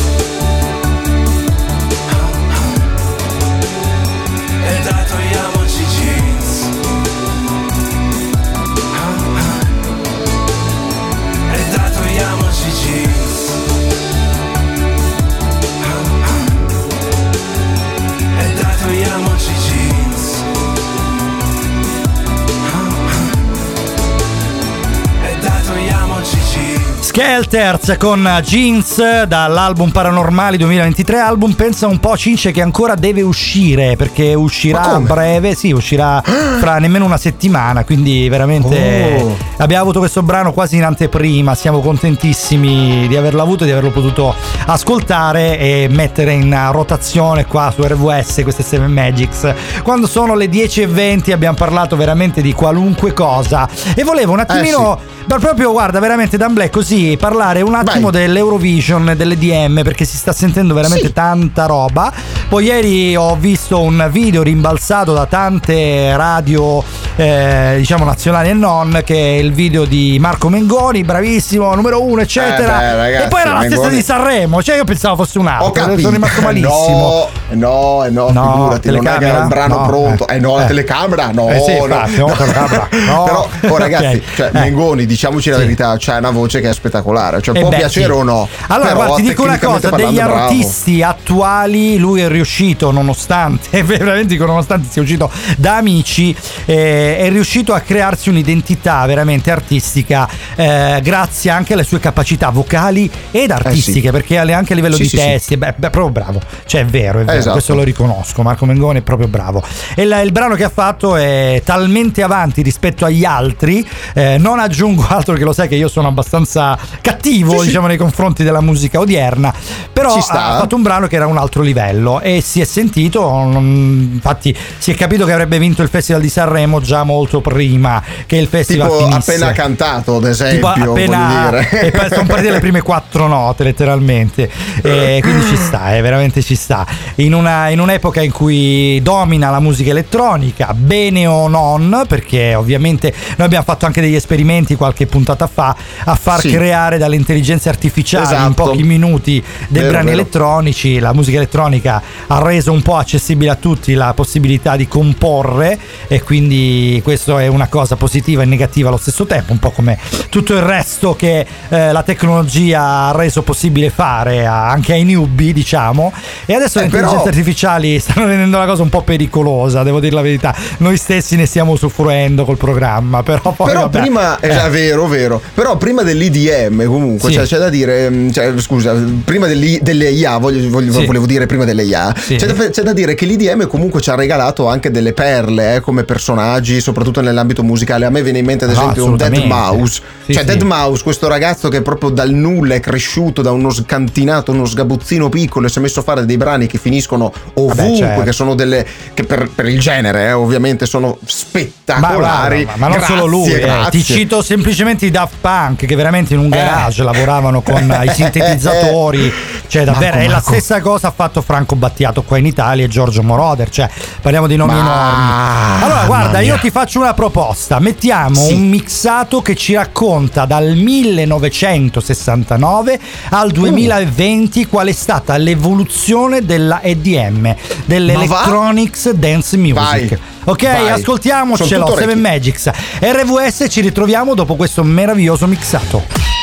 Skelters 27.18 27.95
con 27.97 28.30
Jeans 28.43 29.24
dall'album 29.24 29.89
Paranormali 29.89 30.55
2023 30.57 31.18
album 31.18 31.53
pensa 31.53 31.88
un 31.88 31.99
po' 31.99 32.15
Cince 32.15 32.51
che 32.51 32.61
ancora 32.61 32.93
deve 32.93 33.24
uscire 33.24 33.95
perché 33.95 34.36
uscirà 34.36 34.84
a 34.84 34.99
breve 34.99 35.55
sì 35.55 35.72
uscirà 35.72 36.22
fra 36.22 36.78
nemmeno 36.78 37.05
una 37.05 37.18
settimana 37.18 37.84
quindi 37.84 38.30
veramente 38.30 39.15
Oh. 39.18 39.36
abbiamo 39.57 39.84
avuto 39.84 39.99
questo 39.99 40.22
brano 40.22 40.53
quasi 40.53 40.76
in 40.76 40.84
anteprima 40.84 41.55
siamo 41.55 41.80
contentissimi 41.80 43.07
di 43.07 43.15
averlo 43.15 43.41
avuto 43.41 43.63
e 43.63 43.65
di 43.65 43.72
averlo 43.72 43.89
potuto 43.89 44.36
ascoltare 44.68 45.57
e 45.57 45.88
mettere 45.89 46.34
in 46.34 46.55
rotazione 46.72 47.45
qua 47.45 47.72
su 47.74 47.82
RWS 47.82 48.41
queste 48.43 48.63
7 48.63 48.88
Magics. 48.88 49.53
Quando 49.82 50.07
sono 50.07 50.36
le 50.36 50.47
10.20 50.47 51.32
abbiamo 51.32 51.55
parlato 51.55 51.95
veramente 51.95 52.41
di 52.41 52.53
qualunque 52.53 53.13
cosa. 53.13 53.68
E 53.95 54.03
volevo 54.03 54.34
un 54.34 54.39
attimino 54.39 54.99
ma 55.28 55.39
proprio 55.39 55.72
guarda 55.72 55.99
veramente 55.99 56.38
d'amblè 56.38 56.70
così 56.70 57.07
parlare 57.16 57.62
un 57.62 57.74
attimo 57.76 58.12
dell'Eurovision 58.12 59.09
e 59.12 59.16
dell'EDM 59.16 59.82
perché 59.84 60.04
si 60.04 60.17
sta 60.17 60.34
sentendo 60.34 60.74
veramente 60.74 61.13
tanta 61.13 61.66
roba 61.66 62.12
poi 62.50 62.66
ieri 62.66 63.16
ho 63.16 63.36
visto 63.36 63.79
un 63.79 64.08
video 64.12 64.42
rimbalzato 64.43 65.13
da 65.13 65.25
tante 65.25 66.16
radio 66.17 66.84
eh, 67.16 67.75
diciamo 67.78 68.04
nazionali 68.04 68.50
e 68.50 68.54
non 68.54 69.01
che 69.05 69.16
è 69.16 69.38
il 69.39 69.54
video 69.54 69.86
di 69.86 70.17
Marco 70.20 70.50
Mengoni 70.50 71.04
bravissimo 71.04 71.74
numero 71.75 72.01
uno 72.04 72.21
eccetera 72.21 72.78
Eh 72.78 72.92
beh, 72.92 72.96
ragazzi, 72.96 73.24
e 73.24 73.28
poi 73.29 73.42
era 73.42 73.54
la 73.54 73.59
stessa 73.62 73.75
Mengoni- 73.75 73.96
di 73.96 74.04
Sanremo 74.04 74.62
cioè 74.63 74.75
io 74.75 74.84
pensavo 74.84 75.16
fosse 75.16 75.39
un 75.39 75.47
altro 75.47 75.97
sono 75.97 76.09
rimasto 76.09 76.42
malissimo 76.42 77.29
No, 77.50 78.04
eh 78.05 78.09
no, 78.09 78.29
No, 78.32 78.51
figurati, 78.51 78.92
non 78.92 79.08
è 79.08 79.17
che 79.20 79.25
era 79.28 79.39
un 79.39 79.47
brano 79.47 79.78
No, 79.79 79.86
pronto. 79.88 80.28
eh. 80.28 80.36
Eh, 80.36 80.39
no, 80.39 80.58
la 80.58 80.63
Eh. 80.63 80.67
telecamera 80.67 81.29
no. 81.32 81.50
Eh 81.50 81.59
sì, 81.62 81.78
no. 81.78 81.86
infatti, 81.86 82.17
no, 82.17 82.25
telecamera, 82.36 82.88
no. 83.08 83.24
Però, 83.24 83.74
oh, 83.74 83.78
ragazzi, 83.78 84.16
Ok. 84.17 84.36
cioè, 84.36 84.47
Eh. 84.47 84.59
Mengoni, 84.59 85.05
diciamoci 85.05 85.50
la 85.50 85.58
verità, 85.58 85.96
c'ha 85.97 86.17
una 86.17 86.32
voce 86.32 86.59
che 86.59 86.70
è 86.70 86.74
spettacolare. 86.74 86.96
Cioè, 87.41 87.55
Eh 87.57 87.59
può 87.61 87.69
beh, 87.69 87.78
piacere 87.78 88.05
sì. 88.05 88.11
o 88.19 88.24
no. 88.24 88.47
Allora, 88.67 88.93
guarda, 88.93 89.15
ti 89.15 89.21
dico 89.24 89.43
una 89.43 89.59
cosa: 89.59 89.89
degli 89.91 90.15
bravo. 90.15 90.33
artisti 90.36 91.01
attuali, 91.03 91.97
lui 91.97 92.21
è 92.21 92.28
riuscito, 92.28 92.91
nonostante, 92.91 93.82
veramente 93.83 94.28
dico 94.28 94.45
nonostante 94.45 94.87
sia 94.89 95.01
uscito 95.01 95.29
da 95.57 95.78
amici, 95.78 96.36
eh, 96.65 97.17
è 97.17 97.29
riuscito 97.29 97.74
a 97.74 97.79
crearsi 97.79 98.29
un'identità 98.29 99.05
veramente 99.05 99.51
artistica, 99.51 100.28
eh, 100.55 100.99
grazie 101.03 101.51
anche 101.51 101.74
alle 101.74 101.83
sue 101.83 101.99
capacità 101.99 102.49
vocali 102.49 103.09
ed 103.32 103.51
artistiche, 103.51 104.11
perché 104.11 104.37
alle- 104.37 104.53
anche 104.53 104.74
a 104.74 104.75
livello 104.75 104.95
Eh 104.95 104.97
Sì, 104.97 105.03
di 105.03 105.09
sì, 105.09 105.17
sì. 105.17 105.24
testi, 105.24 105.57
beh, 105.57 105.74
beh, 105.78 105.89
proprio 105.89 106.09
bravo. 106.24 106.41
Cioè, 106.65 106.82
è 106.82 106.86
vero, 106.86 107.19
è 107.19 107.24
vero, 107.25 107.37
Esatto. 107.37 107.51
questo 107.53 107.75
lo 107.75 107.83
riconosco. 107.83 108.41
Marco 108.41 108.65
Mengoni 108.65 108.99
è 108.99 109.01
proprio 109.01 109.28
bravo. 109.28 109.61
E 109.95 110.05
la- 110.05 110.21
il 110.21 110.32
brano 110.32 110.55
che 110.55 110.63
ha 110.63 110.69
fatto 110.74 111.15
è 111.15 111.61
talmente 111.63 112.24
avanti 112.24 112.61
rispetto 112.61 113.05
agli 113.05 113.24
altri. 113.25 113.86
eh, 114.13 114.37
non 114.37 114.59
aggiungo 114.59 115.05
altro 115.09 115.36
che 115.36 115.43
lo 115.43 115.53
sai 115.53 115.67
che 115.67 115.75
io 115.75 115.87
sono 115.87 116.07
abbastanza 116.07 116.78
cattivo, 117.01 117.51
Sì, 117.54 117.58
sì. 117.59 117.66
diciamo, 117.68 117.88
nei 117.88 117.97
confronti 117.97 118.43
della 118.43 118.62
musica 118.62 119.00
odierna. 119.00 119.54
Però 119.93 120.14
ha 120.14 120.22
fatto 120.59 120.76
un 120.76 120.82
brano 120.82 121.08
che 121.08 121.16
era 121.16 121.28
un 121.28 121.38
altro 121.38 121.62
livello 121.62 122.20
e 122.22 122.42
si 122.42 122.62
è 122.62 122.66
sentito. 122.66 123.26
infatti, 123.58 124.55
si 124.78 124.92
è 124.92 124.96
capito 124.96 125.26
che 125.26 125.32
avrebbe 125.32 125.58
vinto 125.59 125.82
il 125.82 125.89
Festival 125.89 126.22
di 126.22 126.30
Sanremo 126.30 126.80
già 126.82 127.04
molto 127.04 127.42
prima 127.42 128.01
che 128.26 128.38
il 128.38 128.47
festival 128.47 128.89
Tipo 128.89 129.08
finisse. 129.08 129.32
appena 129.34 129.51
cantato, 129.54 130.16
ad 130.18 130.26
esempio. 130.26 130.55
Tipo 130.74 130.89
appena 130.92 131.59
e 131.70 131.92
poi 131.92 132.09
sono 132.09 132.26
partite 132.26 132.51
le 132.51 132.59
prime 132.59 132.82
quattro 132.82 133.28
note 133.28 133.64
letteralmente 133.64 134.50
e 134.82 135.20
quindi 135.22 135.46
ci 135.47 135.55
sta 135.58 135.96
eh, 135.96 136.01
veramente 136.01 136.42
ci 136.42 136.55
sta 136.55 136.86
in, 137.16 137.34
una- 137.34 137.70
in 137.70 137.80
un'epoca 137.80 138.22
in 138.22 138.32
cui 138.32 139.00
domina 139.01 139.50
la 139.50 139.59
musica 139.59 139.89
elettronica 139.92 140.74
bene 140.74 141.26
o 141.28 141.47
non 141.47 142.04
perché 142.08 142.55
ovviamente 142.55 143.14
noi 143.38 143.46
abbiamo 143.47 143.64
fatto 143.66 143.86
anche 143.86 144.01
degli 144.01 144.16
esperimenti 144.16 144.76
qualche 144.76 145.05
puntata 145.08 145.47
fa 145.47 145.76
a 146.05 146.16
far 146.16 146.39
Sì. 146.42 146.50
creare 146.51 146.66
dalle 146.72 147.16
intelligenze 147.16 147.70
artificiali 147.70 148.26
in 148.28 148.32
Esatto. 148.34 148.64
pochi 148.64 148.84
minuti 148.84 149.44
dei 149.68 149.82
Vero, 149.82 149.92
brani 149.94 150.06
vero. 150.08 150.20
elettronici 150.20 151.00
la 151.00 151.14
musica 151.14 151.38
elettronica 151.38 152.02
ha 152.28 152.42
reso 152.44 152.72
un 152.72 152.82
po' 152.82 152.96
accessibile 152.98 153.50
a 153.52 153.56
tutti 153.56 153.94
la 153.94 154.14
possibilità 154.14 154.76
di 154.76 154.88
comporre 154.88 155.78
e 156.08 156.22
quindi 156.24 157.00
questo 157.04 157.38
è 157.38 157.48
una 157.48 157.68
cosa 157.68 157.96
positiva 157.96 158.42
e 158.42 158.46
negativa 158.46 158.89
allo 158.89 158.98
stesso 158.98 159.26
tempo, 159.26 159.52
un 159.54 159.60
po' 159.60 159.72
come 159.72 159.98
tutto 160.30 160.54
il 160.54 160.62
resto 160.62 161.16
che 161.16 161.46
eh, 161.70 161.92
la 161.92 162.04
tecnologia 162.04 163.08
ha 163.08 163.12
reso 163.16 163.42
possibile 163.42 163.89
fare 163.89 164.46
a- 164.46 164.70
anche 164.70 164.94
ai 164.94 165.04
newbie, 165.04 165.54
diciamo. 165.54 166.12
E 166.46 166.54
adesso 166.54 166.80
Eh, 166.80 166.84
le 166.84 166.88
però- 166.89 167.04
intelligenze 167.08 167.30
artificiali 167.39 168.00
stanno 168.00 168.28
rendendo 168.28 168.58
la 168.58 168.66
cosa 168.66 168.84
un 168.84 168.89
po' 168.89 169.02
pericolosa, 169.02 169.84
devo 169.84 170.00
dire 170.00 170.14
la 170.16 170.22
verità. 170.22 170.56
Noi 170.78 170.98
stessi 170.98 171.36
ne 171.36 171.46
stiamo 171.46 171.72
usufruendo 171.72 172.46
col 172.46 172.58
programma, 172.58 173.24
però 173.24 173.52
poi 173.52 173.68
Però 173.68 173.82
vabbè. 173.82 174.00
prima, 174.00 174.39
Eh. 174.39 174.50
è 174.50 174.70
vero, 174.70 175.08
vero. 175.08 175.42
Però 175.54 175.76
prima 175.78 176.04
dell'IDM, 176.04 176.57
comunque, 176.66 177.29
Sì. 177.29 177.36
cioè, 177.36 177.46
c'è 177.46 177.58
da 177.58 177.70
dire, 177.70 178.09
mm, 178.09 178.29
cioè, 178.32 178.54
scusa, 178.58 178.93
prima 179.24 179.47
dell'I- 179.47 179.79
delle 179.82 180.09
IA, 180.09 180.38
voglio- 180.38 180.70
voglio- 180.70 180.92
Sì. 180.92 181.05
volevo 181.05 181.25
dire 181.25 181.46
prima 181.46 181.63
delle 181.66 181.84
IA, 181.84 182.13
Sì. 182.17 182.36
c'è, 182.36 182.46
da, 182.47 182.70
c'è 182.70 182.82
da 182.82 182.93
dire 182.93 183.13
che 183.16 183.25
l'IDM 183.25 183.67
comunque 183.67 184.01
ci 184.01 184.09
ha 184.09 184.16
regalato 184.16 184.67
anche 184.67 184.92
delle 184.92 185.13
perle 185.13 185.75
eh, 185.75 185.79
come 185.82 186.04
personaggi, 186.04 186.79
soprattutto 186.82 187.21
nell'ambito 187.21 187.63
musicale. 187.63 188.05
A 188.05 188.09
me 188.09 188.21
viene 188.24 188.39
in 188.39 188.46
mente, 188.46 188.66
ad 188.66 188.71
Ah, 188.71 188.74
esempio, 188.74 189.05
un 189.05 189.16
Dead. 189.17 189.36
Mouse. 189.46 190.01
Cioè. 190.29 190.43
Dead 190.43 190.62
Mouse, 190.63 191.04
questo 191.04 191.28
ragazzo 191.28 191.70
che 191.70 191.82
proprio 191.82 192.09
dal 192.09 192.32
nulla 192.32 192.75
è 192.75 192.79
cresciuto 192.79 193.42
da 193.42 193.51
uno 193.51 193.70
scantinato, 193.71 194.51
uno 194.51 194.66
sgabuzzino 194.66 195.29
piccolo 195.29 195.67
e 195.67 195.70
si 195.70 195.79
è 195.79 195.82
messo 195.82 196.00
a 196.00 196.04
fare 196.04 196.25
dei 196.25 196.38
brani 196.38 196.67
che 196.67 196.78
finiscono 196.78 197.32
ovunque, 197.54 197.96
certo. 197.97 198.24
che 198.24 198.32
sono 198.32 198.55
delle. 198.55 198.86
che 199.13 199.24
per, 199.24 199.50
per 199.54 199.67
il 199.67 199.79
genere, 199.79 200.28
eh, 200.28 200.32
ovviamente, 200.34 200.86
sono 200.86 201.17
spettacolari. 201.25 202.66
Ma, 202.66 202.71
ma 202.75 202.88
non 202.88 202.97
Grazie, 202.97 203.16
solo 203.16 203.25
lui, 203.28 203.51
eh. 203.54 203.88
ti 203.89 204.04
cito 204.04 204.42
semplicemente 204.42 205.05
i 205.05 205.12
Daft 205.12 205.36
Punk 205.42 205.86
che 205.86 205.96
veramente 205.96 206.34
in 206.34 206.39
un 206.39 206.46
garage 206.49 207.03
lavoravano 207.03 207.61
con 207.61 207.83
i 208.05 208.09
sintetizzatori, 208.13 209.32
cioè 209.67 209.83
davvero 209.83 210.15
Marco, 210.17 210.24
è 210.24 210.28
la 210.28 210.33
Marco. 210.36 210.51
stessa 210.51 210.79
cosa 210.82 211.07
ha 211.07 211.11
fatto 211.15 211.41
Franco 211.41 211.75
Battiato 211.75 212.21
qua 212.24 212.37
in 212.37 212.45
Italia 212.45 212.86
e 212.86 212.87
Giorgio 212.87 213.21
Moroder, 213.24 213.69
cioè 213.69 213.89
parliamo 214.21 214.47
di 214.47 214.55
nomi 214.55 214.74
Ma- 214.74 214.79
enormi. 214.79 215.83
Allora 215.83 216.03
guarda, 216.05 216.39
io 216.39 216.57
ti 216.59 216.69
faccio 216.71 216.99
una 216.99 217.13
proposta, 217.13 217.79
mettiamo 217.79 218.36
Sì. 218.45 218.53
un 218.53 218.67
mixato 218.69 219.41
che 219.41 219.55
ci 219.55 219.74
racconta 219.75 220.45
dal 220.45 220.75
1969 220.75 222.99
al 223.29 223.51
2020 223.51 224.65
qual 224.67 224.87
è 224.87 224.91
stata 224.91 225.36
l'evoluzione 225.37 226.45
della 226.45 226.82
EDM, 226.82 227.55
dell'Electronics 227.86 229.11
Dance 229.11 229.57
Music. 229.57 229.75
Vai. 229.75 230.17
Ok, 230.45 230.63
Vai. 230.63 230.89
ascoltiamocelo, 230.91 231.67
Sono 231.67 231.83
tutto 231.86 231.97
7 231.97 232.05
orecchi. 232.11 232.21
Magics. 232.21 232.69
RVS 233.01 233.65
ci 233.69 233.82
ritroviamo 233.82 234.33
dopo 234.33 234.55
questo 234.55 234.82
meraviglioso 234.83 235.45
mixato. 235.47 236.37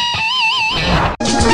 Yeah. 0.95 1.54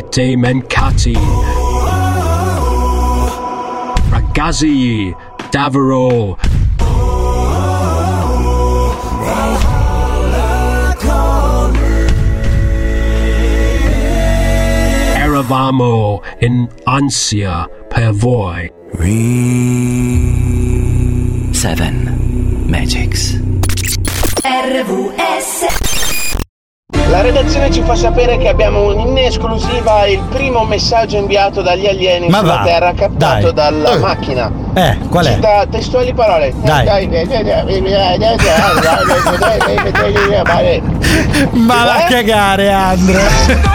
Siete 0.00 0.36
mancati? 0.36 1.16
Ragazzi, 4.08 5.14
davvero. 5.50 6.38
Eravamo 15.14 16.22
in 16.40 16.66
ansia 16.84 17.68
per 17.88 18.12
voi. 18.12 18.72
Seven 21.52 22.64
Magics. 22.66 23.38
RVS 24.42 25.09
La 25.09 25.09
redazione 27.60 27.70
ci 27.70 27.82
fa 27.82 27.94
sapere 27.94 28.38
che 28.38 28.48
abbiamo 28.48 28.92
in 28.92 29.16
esclusiva 29.18 30.06
il 30.06 30.20
primo 30.30 30.64
messaggio 30.64 31.16
inviato 31.18 31.60
dagli 31.62 31.86
alieni 31.86 32.28
Ma 32.28 32.38
sulla 32.38 32.56
va, 32.56 32.62
Terra 32.64 32.92
captato 32.94 33.52
dai. 33.52 33.72
dalla 33.72 33.92
Eh. 33.92 33.98
macchina. 33.98 34.50
Eh, 34.74 34.98
qual 35.08 35.26
è? 35.26 35.34
Cita 35.34 35.66
testuali 35.68 36.14
parole. 36.14 36.52
Dai. 36.56 37.08
Ma 41.52 41.84
va 41.84 41.94
a 41.96 42.04
cagare, 42.08 42.70
Andre. 42.72 43.69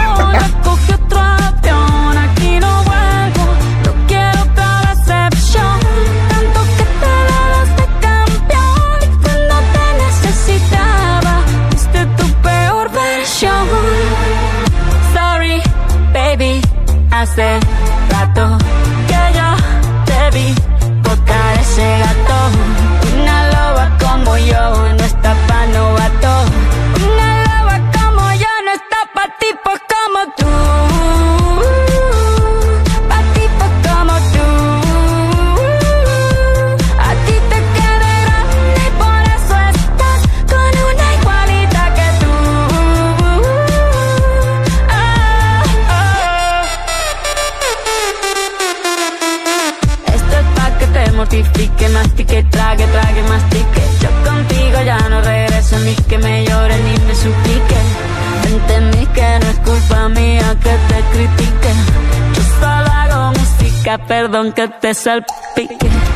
Que 64.56 64.68
te 64.68 64.94
salpique. 64.94 66.15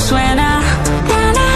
Suena. 0.00 0.60
Tiene 1.06 1.46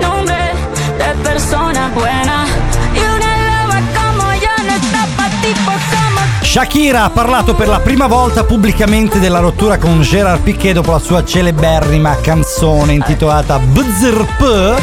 nombre 0.00 0.52
de 0.98 1.22
persona 1.22 1.90
buena. 1.94 2.44
Y 2.92 2.98
una 2.98 3.32
loba 3.46 3.80
como 3.94 4.32
yo 4.34 4.64
no 4.66 4.72
está 4.74 5.06
pa' 5.16 5.30
tipo 5.40 5.70
como 5.90 6.20
Shakira 6.42 7.04
ha 7.04 7.10
parlato 7.10 7.54
per 7.54 7.68
la 7.68 7.80
prima 7.80 8.06
volta 8.06 8.44
pubblicamente 8.44 9.18
della 9.18 9.38
rottura 9.38 9.78
con 9.78 10.02
Gerard 10.02 10.42
Piquet 10.42 10.74
dopo 10.74 10.92
la 10.92 10.98
sua 10.98 11.24
celeberrima 11.24 12.16
canzone 12.20 12.92
intitolata 12.92 13.58
Bzrp 13.58 14.80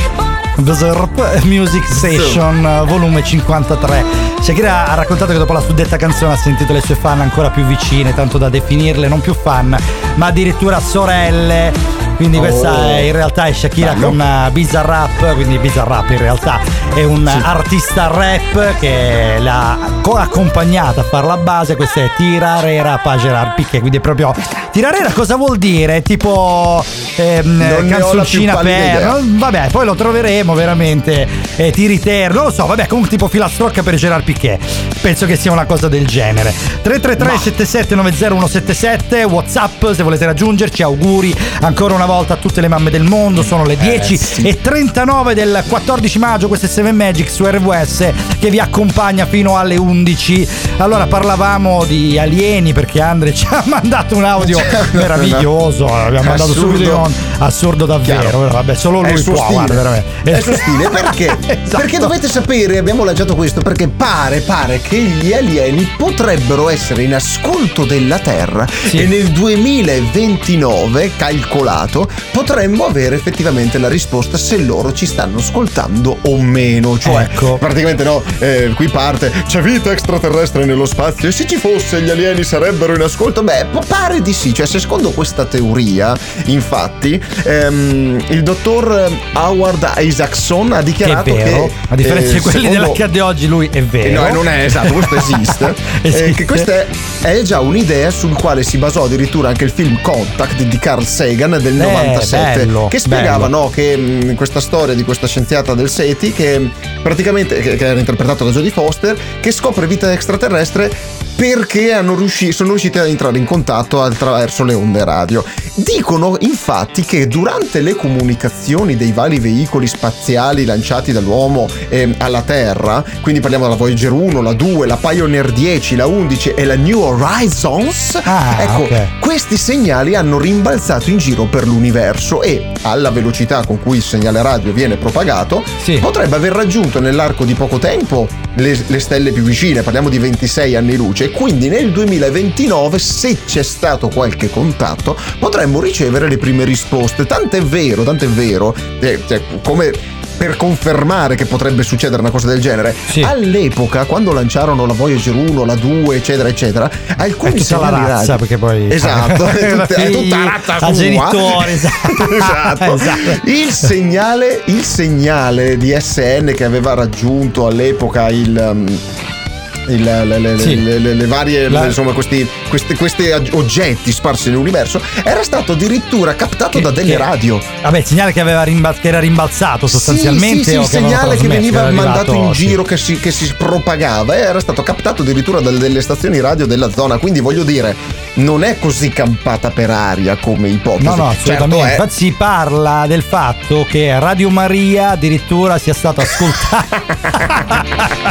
Bzrp 0.58 1.44
Music 1.46 1.86
Session 1.86 2.84
volume 2.88 3.24
53. 3.24 4.04
Shakira 4.42 4.88
ha 4.88 4.96
raccontato 4.96 5.32
che 5.32 5.38
dopo 5.38 5.54
la 5.54 5.62
suddetta 5.62 5.98
canzone 5.98 6.34
ha 6.34 6.38
sentito 6.38 6.74
le 6.74 6.82
sue 6.82 6.96
fan 6.96 7.22
ancora 7.22 7.50
più 7.50 7.64
vicine, 7.64 8.14
tanto 8.14 8.38
da 8.38 8.50
definirle 8.50 9.08
non 9.08 9.22
più 9.22 9.34
fan, 9.34 9.76
ma 10.16 10.26
addirittura 10.26 10.80
sorelle. 10.80 12.01
Quindi 12.22 12.38
questa 12.38 12.72
Oh. 12.72 12.90
è, 12.90 13.00
in 13.00 13.14
realtà 13.14 13.46
è 13.46 13.52
Shakira 13.52 13.94
Bello. 13.94 14.10
con 14.10 14.20
uh, 14.20 14.52
Bizarrap, 14.52 15.34
quindi 15.34 15.58
Bizarrap 15.58 16.12
in 16.12 16.20
realtà 16.20 16.60
è 16.94 17.04
un 17.04 17.26
artista 17.28 18.08
rap 18.14 18.78
che 18.78 19.38
l'ha 19.40 19.76
co- 20.04 20.18
accompagnata 20.18 21.02
a 21.02 21.04
fare 21.04 21.26
la 21.26 21.38
base, 21.38 21.76
questa 21.76 22.02
è 22.02 22.12
Tirarera 22.16 23.00
pa 23.00 23.18
Gerard 23.18 23.56
Piquet, 23.56 23.80
quindi 23.80 23.98
è 23.98 24.02
proprio 24.02 24.36
Tirarera 24.72 25.12
cosa 25.12 25.36
vuol 25.36 25.58
dire? 25.58 26.04
Tipo 26.04 26.86
ehm, 27.16 27.88
canzoncina 27.90 28.56
per 28.58 29.20
vabbè, 29.24 29.70
poi 29.72 29.86
lo 29.86 29.96
troveremo 29.96 30.54
veramente 30.54 31.28
eh, 31.56 31.72
Tiriter, 31.72 32.32
non 32.36 32.44
lo 32.46 32.52
so, 32.52 32.68
vabbè, 32.68 32.86
comunque 32.86 33.10
tipo 33.10 33.28
filastrocca 33.30 33.82
per 33.82 33.96
Gerard 33.96 34.24
Piquet. 34.24 34.62
Penso 35.02 35.26
che 35.26 35.36
sia 35.36 35.52
una 35.52 35.66
cosa 35.66 35.88
del 35.88 36.06
genere. 36.06 36.54
333 36.84 37.38
7790 37.40 38.28
177 38.28 39.24
WhatsApp 39.24 39.92
se 39.92 40.04
volete 40.04 40.26
raggiungerci, 40.26 40.84
auguri 40.84 41.36
ancora 41.62 41.96
una 41.96 42.06
volta 42.06 42.10
a 42.12 42.36
tutte 42.36 42.60
le 42.60 42.68
mamme 42.68 42.90
del 42.90 43.04
mondo, 43.04 43.42
sono 43.42 43.64
le 43.64 43.78
10 43.78 44.18
sì. 44.18 44.42
e 44.42 44.60
39 44.60 45.34
del 45.34 45.64
14 45.66 46.20
maggio, 46.20 46.48
questo 46.48 46.66
è 46.66 46.70
7 46.70 46.92
Magic 46.92 47.30
su 47.30 47.46
RWS 47.46 48.12
che 48.38 48.50
vi 48.50 48.60
accompagna 48.60 49.26
fino 49.26 49.58
alle 49.58 49.78
11. 49.78 50.48
Allora 50.78 51.08
parlavamo 51.08 51.86
di 51.86 52.20
alieni 52.20 52.74
perché 52.74 53.02
Andre 53.02 53.34
ci 53.36 53.48
ha 53.50 53.64
mandato 53.66 54.16
un 54.18 54.26
audio 54.26 54.60
meraviglioso, 54.92 55.86
abbiamo 55.86 56.30
mandato 56.30 56.52
Assurdo. 56.52 56.76
subito 56.76 56.98
onda. 56.98 57.18
assurdo 57.40 57.86
davvero, 57.86 58.22
Chiaro. 58.22 58.48
vabbè, 58.50 58.76
solo 58.76 59.02
lui 59.02 59.22
può, 59.22 59.48
guarda, 59.50 59.74
veramente. 59.74 60.10
È 60.24 60.38
il 60.38 60.44
suo 60.44 60.56
stile 60.56 60.90
perché? 60.90 61.38
Esatto. 61.62 61.78
Perché 61.78 62.00
dovete 62.00 62.28
sapere, 62.28 62.78
abbiamo 62.78 63.04
lanciato 63.04 63.36
questo, 63.36 63.62
perché 63.62 63.88
pare, 63.88 64.40
pare 64.42 64.82
che 64.82 64.98
gli 64.98 65.32
alieni 65.32 65.90
potrebbero 65.98 66.70
essere 66.70 67.04
in 67.04 67.14
ascolto 67.14 67.86
della 67.86 68.20
Terra 68.20 68.66
e 68.92 69.06
nel 69.06 69.30
2029, 69.30 71.12
calcolato, 71.16 72.01
punto 72.06 72.30
potremmo 72.32 72.86
avere 72.86 73.16
effettivamente 73.16 73.78
la 73.78 73.88
risposta 73.88 74.38
se 74.38 74.58
loro 74.58 74.94
ci 74.94 75.06
stanno 75.06 75.38
ascoltando 75.38 76.18
o 76.24 76.38
meno. 76.42 76.98
Cioè, 76.98 77.24
Ecco. 77.24 77.58
praticamente 77.58 78.04
no, 78.04 78.24
eh, 78.40 78.72
qui 78.76 78.88
parte, 78.88 79.32
c'è 79.48 79.62
vita 79.62 79.92
extraterrestre 79.92 80.66
nello 80.66 80.86
spazio 80.86 81.28
e 81.30 81.32
se 81.32 81.46
ci 81.48 81.58
fosse 81.58 82.02
gli 82.02 82.10
alieni 82.10 82.44
sarebbero 82.44 82.96
in 82.96 83.02
ascolto? 83.02 83.44
Beh, 83.44 83.66
pare 83.88 84.22
di 84.22 84.34
sì, 84.34 84.54
cioè 84.54 84.66
secondo 84.66 85.12
questa 85.12 85.46
teoria, 85.46 86.16
infatti, 86.46 87.22
ehm, 87.44 88.24
il 88.30 88.44
dottor 88.44 89.12
Howard 89.34 89.94
Isaacson 89.98 90.72
ha 90.74 90.78
Che 90.80 90.84
dichiarato 90.84 91.34
che... 91.36 91.44
vero, 91.44 91.72
a 91.90 91.96
differenza 91.96 92.32
eh, 92.32 92.34
di 92.34 92.40
quelli 92.40 92.60
secondo- 92.66 92.82
dell'accade 92.82 93.22
oggi, 93.22 93.48
lui 93.48 93.70
è 93.72 93.84
vero. 93.84 94.22
No, 94.28 94.34
non 94.34 94.48
è 94.48 94.64
esatto, 94.64 94.94
questo 94.94 95.16
esiste. 95.16 95.74
Esiste. 96.02 96.10
Eh, 96.22 96.34
che 96.34 96.46
questa 96.46 96.74
è, 96.74 96.88
è 97.22 97.42
già 97.42 97.60
un'idea 97.62 98.12
sul 98.12 98.34
quale 98.36 98.64
si 98.64 98.78
basò 98.78 99.06
addirittura 99.06 99.48
anche 99.50 99.64
il 99.64 99.72
film 99.72 100.00
Contact 100.02 100.62
di 100.64 100.78
Carl 100.78 101.06
Sagan 101.06 101.58
del 101.62 101.80
Eh, 101.80 101.86
97, 101.92 102.66
bello, 102.66 102.88
che 102.90 103.00
spiegava 103.00 103.46
bello. 103.46 103.64
no, 103.64 103.70
che 103.70 103.98
mh, 103.98 104.36
questa 104.36 104.60
storia 104.60 104.96
di 104.96 105.04
questa 105.04 105.28
scienziata 105.28 105.74
del 105.74 105.90
SETI, 105.90 106.32
che 106.34 106.60
mh, 106.60 106.72
praticamente 107.02 107.60
che, 107.60 107.76
che 107.76 107.86
era 107.86 108.00
interpretata 108.00 108.44
da 108.44 108.52
Jodie 108.52 108.72
Foster, 108.72 109.18
che 109.40 109.52
scopre 109.52 109.88
vita 109.88 110.12
extraterrestre 110.12 110.90
perché 111.36 111.92
hanno 111.92 112.16
riusci- 112.16 112.52
sono 112.52 112.70
riusciti 112.70 113.00
ad 113.00 113.08
entrare 113.08 113.38
in 113.38 113.46
contatto 113.46 114.02
attraverso 114.02 114.64
le 114.64 114.76
onde 114.76 115.04
radio. 115.04 115.44
Dicono 115.74 116.36
infatti 116.42 117.04
che 117.06 117.28
durante 117.28 117.80
le 117.80 117.96
comunicazioni 117.96 118.98
dei 118.98 119.14
vari 119.14 119.40
veicoli 119.40 119.88
spaziali 119.88 120.66
lanciati 120.66 121.14
dall'uomo 121.14 121.68
ehm, 121.88 122.16
alla 122.18 122.42
Terra, 122.42 123.02
quindi 123.22 123.40
parliamo 123.40 123.64
della 123.66 123.78
Voyager 123.78 124.12
1, 124.12 124.42
la 124.42 124.52
2, 124.52 124.86
la 124.86 124.98
Pioneer 124.98 125.50
10, 125.52 125.96
la 125.96 126.08
11 126.08 126.50
e 126.56 126.66
la 126.66 126.76
New 126.76 127.00
Horizons, 127.00 128.20
Ah, 128.24 128.58
ecco, 128.60 128.82
ok. 128.82 129.20
questi 129.22 129.56
segnali 129.56 130.14
hanno 130.16 130.38
rimbalzato 130.38 131.10
in 131.10 131.18
giro 131.18 131.46
per 131.46 131.66
l'universo 131.66 132.42
e 132.42 132.72
alla 132.82 133.10
velocità 133.10 133.64
con 133.66 133.80
cui 133.82 133.98
il 133.98 134.04
segnale 134.04 134.42
radio 134.42 134.74
viene 134.74 134.98
propagato, 134.98 135.64
potrebbe 136.02 136.36
aver 136.36 136.52
raggiunto 136.52 137.00
nell'arco 137.00 137.46
di 137.46 137.54
poco 137.54 137.80
tempo 137.80 138.28
le, 138.56 138.78
le 138.88 139.00
stelle 139.00 139.32
più 139.32 139.44
vicine, 139.44 139.84
parliamo 139.84 140.10
di 140.10 140.20
26 140.20 140.76
anni 140.76 140.98
luce, 140.98 141.32
quindi 141.32 141.70
nel 141.70 141.92
2029, 141.94 143.00
se 143.00 143.38
c'è 143.46 143.64
stato 143.64 144.10
qualche 144.10 144.50
contatto, 144.50 145.18
potremmo 145.62 145.80
ricevere 145.80 146.28
le 146.28 146.38
prime 146.38 146.64
risposte. 146.64 147.26
Tant'è 147.28 147.62
vero, 147.62 148.02
tant'è 148.04 148.28
vero, 148.28 148.74
eh, 149.00 149.22
cioè, 149.28 149.42
come 149.64 149.92
per 150.36 150.58
confermare 150.58 151.36
che 151.36 151.46
potrebbe 151.46 151.84
succedere 151.84 152.20
una 152.20 152.32
cosa 152.32 152.48
del 152.48 152.60
genere, 152.60 152.96
all'epoca, 153.22 154.06
quando 154.06 154.34
lanciarono 154.34 154.88
la 154.88 154.94
Voyager 154.94 155.36
1, 155.36 155.64
la 155.66 155.76
2, 155.76 156.16
eccetera, 156.16 156.50
eccetera, 156.50 156.90
alcuni 157.16 157.62
È 157.62 157.76
la 157.78 157.90
razza, 157.90 158.38
perché 158.38 158.58
poi- 158.58 158.92
Esatto, 158.92 159.46
è 159.46 159.70
tutta, 159.70 159.86
è 159.86 160.10
tutta 160.10 160.44
razza 160.44 160.78
la 160.80 160.92
genitori, 160.92 161.72
esatto. 161.74 162.32
Esatto. 162.32 162.94
Esatto. 163.02 163.50
Il 163.50 163.70
segnale, 163.72 164.64
il 164.66 164.84
segnale 164.84 165.78
di 165.78 165.96
SN 165.96 166.54
che 166.56 166.64
aveva 166.64 166.96
raggiunto 166.96 167.68
all'epoca 167.68 168.30
il. 168.30 168.58
um, 168.74 169.40
il- 169.88 170.04
le, 170.04 170.40
le- 170.40 170.60
Sì. 170.60 170.82
le- 170.82 171.00
le- 171.00 171.26
varie 171.28 171.68
La- 171.70 171.86
insomma 171.86 172.12
questi, 172.14 172.48
questi, 172.70 172.94
questi 172.96 173.30
oggetti 173.52 174.12
sparsi 174.12 174.50
nell'universo 174.50 175.02
era 175.24 175.44
stato 175.44 175.72
addirittura 175.74 176.36
captato 176.36 176.80
da 176.80 176.92
delle 176.92 177.12
che- 177.12 177.18
radio 177.18 177.60
Vabbè, 177.82 177.98
il 178.00 178.06
segnale 178.06 178.32
che, 178.34 178.40
aveva 178.40 178.64
rimbal- 178.64 179.00
che 179.00 179.08
era 179.08 179.20
rimbalzato 179.20 179.88
sostanzialmente. 179.88 180.64
sì, 180.64 180.70
sì, 180.72 180.76
o 180.78 180.82
il 180.82 180.88
che 180.88 180.92
segnale 180.98 181.38
che 181.38 181.48
veniva 181.48 181.90
mandato 181.92 182.34
in 182.34 182.54
sì. 182.54 182.68
giro, 182.68 182.84
che 182.84 182.98
si, 182.98 183.20
che 183.20 183.32
si 183.32 183.54
propagava, 183.58 184.36
eh, 184.36 184.42
era 184.42 184.60
stato 184.60 184.84
captato 184.84 185.22
addirittura 185.24 185.60
dalle 185.62 185.80
delle 185.80 186.02
stazioni 186.02 186.40
radio 186.40 186.66
della 186.68 186.90
zona. 186.92 187.18
Quindi 187.18 187.40
voglio 187.40 187.64
dire, 187.64 187.96
non 188.36 188.64
è 188.64 188.78
così 188.80 189.10
campata 189.10 189.72
per 189.72 189.90
aria 189.90 190.36
come 190.38 190.70
ipotesi. 190.70 191.06
No, 191.06 191.16
no, 191.16 191.28
assolutamente. 191.30 191.76
Certo 191.78 191.86
è- 191.86 191.92
Infatti 191.92 192.14
si 192.26 192.32
parla 192.38 193.06
del 193.08 193.24
fatto 193.24 193.86
che 193.90 194.18
Radio 194.20 194.50
Maria 194.50 195.10
addirittura 195.12 195.78
sia 195.78 195.94
stato 195.94 196.22
ascoltato. 196.22 197.00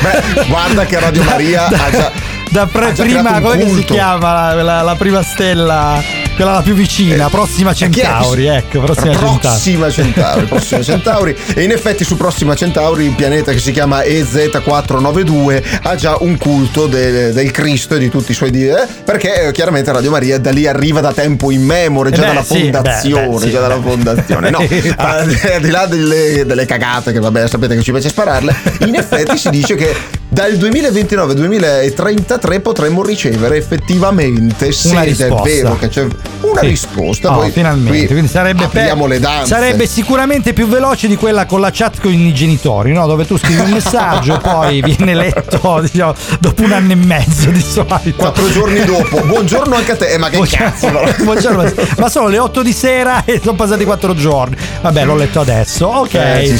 Beh, 0.00 0.44
guarda 0.48 0.67
che 0.86 1.00
Radio 1.00 1.22
Maria 1.24 1.66
ha 1.66 1.90
già. 1.90 2.36
Da 2.50 2.64
pre- 2.66 2.86
ha 2.86 2.92
già 2.92 3.02
prima, 3.02 3.40
come 3.40 3.68
si 3.68 3.84
chiama 3.84 4.54
la, 4.54 4.62
la- 4.62 4.80
la 4.82 4.94
prima 4.94 5.22
stella? 5.22 6.02
Quella 6.34 6.52
la 6.52 6.62
più 6.62 6.72
vicina, 6.72 7.28
Prossima 7.28 7.72
è 7.72 7.74
che- 7.74 7.90
Centauri, 7.90 8.46
ecco, 8.46 8.80
Prossima 8.80 9.12
Centauri. 9.12 9.38
Prossima 9.40 9.90
Centauri, 9.90 10.44
Prossima 10.46 10.82
Centauri. 10.82 11.36
E 11.54 11.62
in 11.64 11.72
effetti 11.72 12.04
su 12.04 12.16
Prossima 12.16 12.54
Centauri 12.54 13.04
il 13.04 13.12
pianeta 13.12 13.52
che 13.52 13.58
si 13.58 13.70
chiama 13.70 14.00
EZ492 14.02 15.62
ha 15.82 15.94
già 15.96 16.16
un 16.20 16.38
culto 16.38 16.86
del, 16.86 17.34
del 17.34 17.50
Cristo 17.50 17.96
e 17.96 17.98
di 17.98 18.08
tutti 18.08 18.30
i 18.30 18.34
suoi 18.34 18.50
di 18.50 18.66
eh, 18.66 18.86
perché 19.04 19.48
eh, 19.48 19.52
chiaramente 19.52 19.92
Radio 19.92 20.10
Maria 20.10 20.38
da 20.38 20.50
lì 20.50 20.66
arriva 20.66 21.00
da 21.00 21.12
tempo 21.12 21.50
immemore, 21.50 22.10
già 22.10 22.22
Eh 22.22 22.26
beh, 22.26 22.26
dalla 22.28 22.44
sì, 22.44 22.60
fondazione, 22.60 23.26
beh, 23.26 23.32
beh, 23.34 23.38
sì, 23.40 23.50
già 23.50 23.60
dalla 23.60 23.80
fondazione. 23.80 24.50
No, 24.50 24.58
al 24.96 25.18
al 25.54 25.60
di 25.60 25.70
là 25.70 25.84
delle, 25.86 26.46
delle 26.46 26.64
cagate 26.64 27.12
che 27.12 27.18
vabbè 27.20 27.46
sapete 27.46 27.74
che 27.76 27.82
ci 27.82 27.90
piace 27.90 28.08
spararle, 28.08 28.54
in 28.86 28.94
effetti 28.94 29.36
si 29.36 29.50
dice 29.50 29.74
che 29.74 29.94
dal 30.38 30.52
2029-2033 30.52 32.60
potremmo 32.60 33.02
ricevere 33.02 33.56
effettivamente 33.56 34.70
se 34.70 34.90
Una 34.90 35.02
ed 35.02 35.08
è 35.08 35.10
risposta. 35.24 35.42
vero 35.48 35.76
che 35.76 35.88
c'è 35.88 36.06
una 36.42 36.60
Sì. 36.60 36.66
risposta. 36.68 37.36
Oh, 37.38 37.48
finalmente, 37.48 37.98
qui 37.98 38.06
quindi 38.06 38.28
sarebbe, 38.28 38.62
apriamo 38.62 39.06
le 39.06 39.18
danze. 39.18 39.46
sarebbe 39.52 39.88
sicuramente 39.88 40.52
più 40.52 40.68
veloce 40.68 41.08
di 41.08 41.16
quella 41.16 41.44
con 41.46 41.60
la 41.60 41.70
chat 41.72 42.00
con 42.00 42.12
i 42.12 42.32
genitori, 42.32 42.92
no? 42.92 43.08
dove 43.08 43.26
tu 43.26 43.36
scrivi 43.36 43.62
un 43.62 43.70
messaggio 43.70 44.38
poi 44.42 44.80
viene 44.80 45.12
letto 45.16 45.80
diciamo, 45.82 46.14
dopo 46.38 46.62
un 46.62 46.70
anno 46.70 46.92
e 46.92 46.94
mezzo 46.94 47.50
di 47.50 47.60
solito. 47.60 48.14
Quattro 48.16 48.48
giorni 48.52 48.84
dopo, 48.84 49.20
buongiorno 49.20 49.74
anche 49.74 49.90
a 49.92 49.96
te. 49.96 50.12
Eh, 50.12 50.18
ma 50.18 50.28
che 50.28 50.36
Buongiorno- 50.36 51.00
cazzo? 51.00 51.14
buongiorno, 51.24 51.72
ma 51.98 52.08
sono 52.08 52.28
le 52.28 52.38
8 52.38 52.62
di 52.62 52.72
sera 52.72 53.24
e 53.24 53.40
sono 53.42 53.56
passati 53.56 53.84
4 53.84 54.14
giorni. 54.14 54.54
Vabbè, 54.82 55.04
l'ho 55.04 55.16
letto 55.16 55.40
adesso. 55.40 55.86
Ok. 55.88 56.14
Eh. 56.14 56.56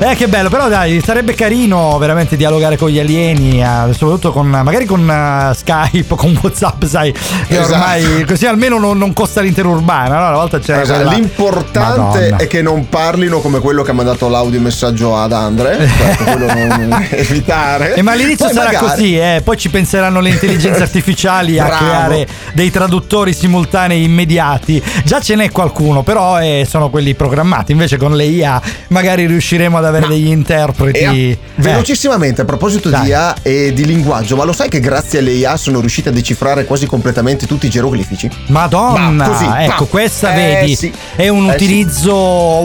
Eh, 0.00 0.14
che 0.16 0.28
bello, 0.28 0.50
però 0.50 0.68
dai, 0.68 1.00
sarebbe 1.02 1.32
carino 1.34 1.96
veramente 1.98 2.36
dialogare 2.36 2.76
con 2.76 2.90
gli 2.90 2.98
alieni, 2.98 3.20
eh, 3.30 3.92
soprattutto 3.92 4.32
con 4.32 4.48
magari 4.48 4.84
con 4.84 5.08
eh, 5.08 5.54
Skype, 5.54 6.14
con 6.16 6.38
WhatsApp, 6.42 6.84
sai, 6.84 7.12
che 7.12 7.58
Esatto. 7.58 7.72
ormai 7.74 8.24
così 8.26 8.46
almeno 8.46 8.78
non, 8.78 8.98
non 8.98 9.12
costa 9.12 9.40
l'intera 9.40 9.68
urbana, 9.68 10.18
no? 10.18 10.26
Una 10.28 10.36
volta 10.36 10.58
c'era 10.58 10.82
Esatto, 10.82 11.02
quella- 11.02 11.16
L'importante 11.18 12.00
Madonna. 12.00 12.36
è 12.36 12.46
che 12.46 12.62
non 12.62 12.88
parlino 12.88 13.40
come 13.40 13.58
quello 13.60 13.82
che 13.82 13.90
ha 13.90 13.94
mandato 13.94 14.28
l'audio 14.28 14.60
messaggio 14.60 15.16
ad 15.16 15.32
Andre. 15.32 15.88
Ecco, 16.12 16.24
quello 16.24 16.46
non 16.46 17.06
evitare. 17.10 17.94
Eh, 17.94 18.02
ma 18.02 18.12
all'inizio 18.12 18.46
Poi 18.46 18.54
sarà 18.54 18.72
magari- 18.72 18.86
così, 18.86 19.16
eh. 19.18 19.40
poi 19.44 19.56
ci 19.56 19.68
penseranno 19.70 20.20
le 20.20 20.30
intelligenze 20.30 20.82
artificiali 20.82 21.58
a 21.58 21.66
creare 21.66 22.26
dei 22.54 22.70
traduttori 22.70 23.32
simultanei 23.32 24.02
immediati. 24.04 24.82
Già 25.04 25.20
ce 25.20 25.34
n'è 25.34 25.50
qualcuno, 25.50 26.02
però 26.02 26.40
eh, 26.40 26.66
sono 26.68 26.90
quelli 26.90 27.14
programmati. 27.14 27.72
Invece 27.72 27.96
con 27.96 28.14
le 28.16 28.24
IA 28.24 28.60
magari 28.88 29.26
riusciremo 29.26 29.76
ad 29.78 29.84
avere 29.84 30.06
degli 30.08 30.28
interpreti. 30.28 30.98
E 30.98 31.32
a- 31.32 31.62
velocissimamente 31.62 32.42
a 32.42 32.44
proposito 32.44 32.88
di 32.88 33.01
IA 33.06 33.34
e 33.42 33.72
di 33.72 33.84
linguaggio, 33.86 34.36
ma 34.36 34.44
lo 34.44 34.52
sai 34.52 34.68
che 34.68 34.80
grazie 34.80 35.18
alle 35.20 35.32
IA 35.32 35.56
sono 35.56 35.80
riuscite 35.80 36.08
a 36.08 36.12
decifrare 36.12 36.64
quasi 36.64 36.86
completamente 36.86 37.46
tutti 37.46 37.66
i 37.66 37.70
geroglifici? 37.70 38.28
Madonna, 38.48 39.10
Ma 39.10 39.28
così, 39.28 39.44
ecco, 39.44 39.82
ma- 39.84 39.88
questa 39.88 40.32
eh, 40.34 40.36
vedi 40.36 40.76
sì. 40.76 40.92
è 41.16 41.28
un 41.28 41.48
Eh, 41.48 41.58
sì. 41.58 41.64
utilizzo 41.64 42.14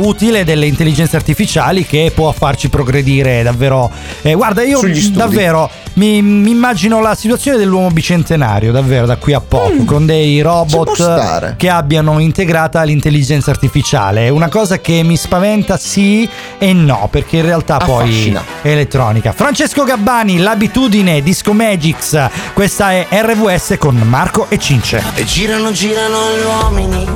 utile 0.08 0.44
delle 0.44 0.66
intelligenze 0.66 1.16
artificiali 1.16 1.86
che 1.86 2.12
può 2.14 2.32
farci 2.32 2.70
progredire 2.70 3.44
davvero. 3.44 3.90
Eh, 4.22 4.34
guarda, 4.34 4.62
io 4.64 4.80
davvero 5.12 5.70
mi, 5.94 6.22
mi 6.22 6.52
immagino 6.52 7.02
la 7.02 7.16
situazione 7.16 7.58
dell'uomo 7.58 7.90
bicentenario, 7.90 8.72
davvero 8.72 9.06
da 9.06 9.16
qui 9.18 9.34
a 9.34 9.42
poco, 9.42 9.84
con 9.86 10.06
dei 10.06 10.40
Mm. 10.40 10.44
robot 10.44 11.56
che 11.58 11.70
abbiano 11.70 12.20
integrata 12.20 12.84
l'intelligenza 12.84 13.52
artificiale. 13.52 14.26
È 14.26 14.30
una 14.30 14.50
cosa 14.50 14.80
che 14.80 15.02
mi 15.04 15.16
spaventa 15.18 15.78
sì 15.78 16.28
e 16.58 16.74
no, 16.74 17.08
perché 17.12 17.38
in 17.38 17.46
realtà 17.46 17.78
poi 17.78 18.04
Affascina. 18.10 18.44
è 18.62 18.70
elettronica. 18.70 19.32
Francesco 19.32 19.84
Gabbani, 19.84 20.27
l'abitudine, 20.36 21.22
Disco 21.22 21.54
Magix. 21.54 22.30
Questa 22.52 22.92
è 22.92 23.08
RVS 23.10 23.76
con 23.80 23.96
Marco 23.96 24.48
e 24.50 24.60
Cince. 24.60 25.02
E 25.16 25.24
girano, 25.24 25.72
girano 25.72 26.18
gli 26.36 26.44
uomini 26.44 27.08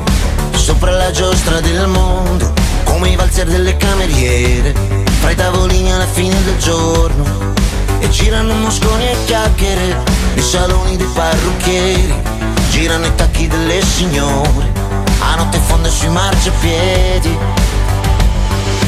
sopra 0.61 0.91
la 0.91 1.11
giostra 1.11 1.59
del 1.59 1.87
mondo, 1.87 2.53
come 2.83 3.09
i 3.09 3.15
valzer 3.15 3.47
delle 3.47 3.75
cameriere, 3.77 4.73
fra 5.19 5.31
i 5.31 5.35
tavolini 5.35 5.91
alla 5.91 6.05
fine 6.05 6.41
del 6.43 6.57
giorno. 6.59 7.23
E 7.99 8.07
girano 8.09 8.53
mosconi 8.53 9.05
e 9.05 9.15
chiacchiere 9.25 10.03
nei 10.35 10.43
saloni 10.43 10.97
dei 10.97 11.09
parrucchieri, 11.13 12.13
girano 12.69 13.07
i 13.07 13.15
tacchi 13.15 13.47
delle 13.47 13.81
signore, 13.83 14.71
a 15.19 15.35
notte 15.35 15.59
fonda 15.65 15.89
sui 15.89 16.09
marciapiedi. 16.09 17.37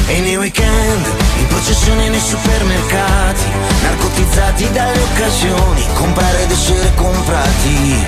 E 0.06 0.20
nei 0.20 0.36
weekend, 0.36 1.06
in 1.38 1.46
processione 1.46 2.08
nei 2.08 2.20
supermercati, 2.20 3.44
narcotizzati 3.82 4.70
dalle 4.70 5.00
occasioni, 5.00 5.86
comprare 5.94 6.42
ed 6.42 6.50
essere 6.50 6.92
comprati, 6.94 8.04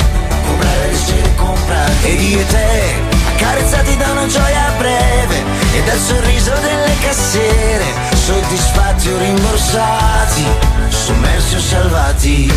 comprare 0.46 0.88
ed 0.88 0.92
essere 0.92 1.34
comprati. 1.36 2.06
Ed 2.06 2.20
io 2.20 2.40
e 2.40 2.46
te, 2.46 2.94
accarezzati 3.34 3.96
da 3.96 4.10
una 4.10 4.26
gioia 4.26 4.72
breve 4.76 5.42
e 5.72 5.82
dal 5.84 5.98
sorriso 5.98 6.52
delle 6.60 6.94
cassiere, 7.00 7.84
soddisfatti 8.14 9.08
o 9.08 9.18
rimborsati, 9.18 10.46
sommersi 10.90 11.54
o 11.54 11.60
salvati. 11.60 12.52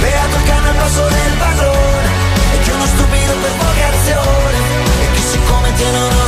Beato 0.00 0.36
il 0.36 0.44
cane 0.44 0.68
al 0.68 0.74
passo 0.76 1.08
del 1.08 1.32
padrone, 1.38 2.08
e 2.54 2.60
che 2.62 2.70
uno 2.70 2.86
stupido 2.86 3.32
per 3.42 3.52
vocazione, 3.58 4.58
e 5.02 5.12
chi 5.12 5.22
siccome 5.22 5.74
ti 5.74 5.82
teno 5.82 6.19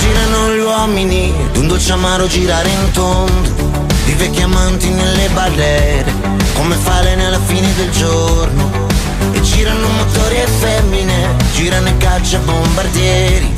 girano, 0.00 0.54
gli 0.54 0.60
uomini 0.60 1.32
D'un 1.52 1.66
dolce 1.66 1.92
amaro 1.92 2.26
girare 2.26 2.68
in 2.68 2.90
tondo. 2.92 3.82
Di 4.04 4.12
vecchi 4.12 4.42
amanti 4.42 4.88
nelle 4.90 5.28
barriere 5.32 6.12
Come 6.54 6.76
falene 6.76 7.26
alla 7.26 7.40
fine 7.40 7.72
del 7.74 7.90
giorno. 7.90 8.70
E 9.32 9.40
girano 9.40 9.86
motori 9.88 10.36
e 10.36 10.46
femmine 10.46 11.36
Girano 11.52 11.88
e 11.88 11.96
caccia 11.96 12.38
bombardieri. 12.38 13.52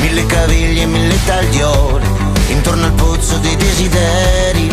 Mille 0.00 0.26
caviglie 0.26 0.82
e 0.82 0.86
mille 0.86 1.18
tagliole 1.24 2.06
Intorno 2.48 2.86
al 2.86 2.92
pozzo 2.92 3.36
dei 3.38 3.56
desideri. 3.56 4.72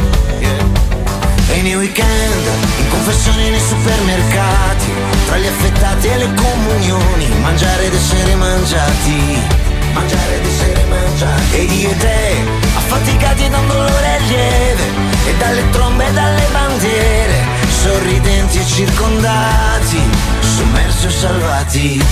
E 1.49 1.61
nei 1.61 1.75
weekend, 1.75 2.45
in 2.79 2.89
confessioni 2.89 3.49
nei 3.49 3.59
supermercati. 3.59 4.91
Tra 5.25 5.37
gli 5.37 5.47
affettati 5.47 6.07
e 6.07 6.17
le 6.17 6.33
comunioni 6.33 7.27
Mangiare 7.41 7.85
ed 7.85 7.93
essere 7.93 8.35
mangiati 8.35 9.67
Mangiare 9.93 10.35
ed 10.35 10.45
essere 10.45 10.85
mangiati 10.85 11.57
Ed 11.57 11.71
io 11.71 11.89
e 11.89 11.97
te, 11.97 12.43
affaticati 12.75 13.49
da 13.49 13.57
un 13.59 13.67
dolore 13.67 14.19
lieve 14.27 14.83
E 15.25 15.35
dalle 15.37 15.69
trombe 15.69 16.07
e 16.07 16.11
dalle 16.13 16.47
bandiere 16.51 17.45
Sorridenti 17.81 18.59
e 18.59 18.65
circondati 18.65 20.01
Sommersi 20.41 21.05
o 21.05 21.09
salvati. 21.09 22.03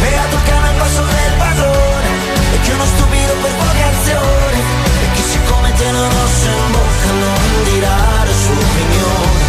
Beato 0.00 0.36
cane 0.44 0.68
al 0.68 0.74
passo 0.74 1.02
del 1.02 1.32
padrone 1.38 2.08
E 2.54 2.60
che 2.62 2.72
uno 2.72 2.84
stupido 2.84 3.32
per 3.42 3.52
vocazione 3.56 4.58
E 5.02 5.10
chi 5.14 5.22
siccome 5.22 5.72
tiene 5.74 5.98
un 5.98 6.10
rosso 6.10 6.48
in 6.48 6.70
bocca 6.72 7.10
non 7.20 7.64
dirà 7.64 7.96
la 8.24 8.34
sua 8.42 8.52
opinione. 8.54 9.48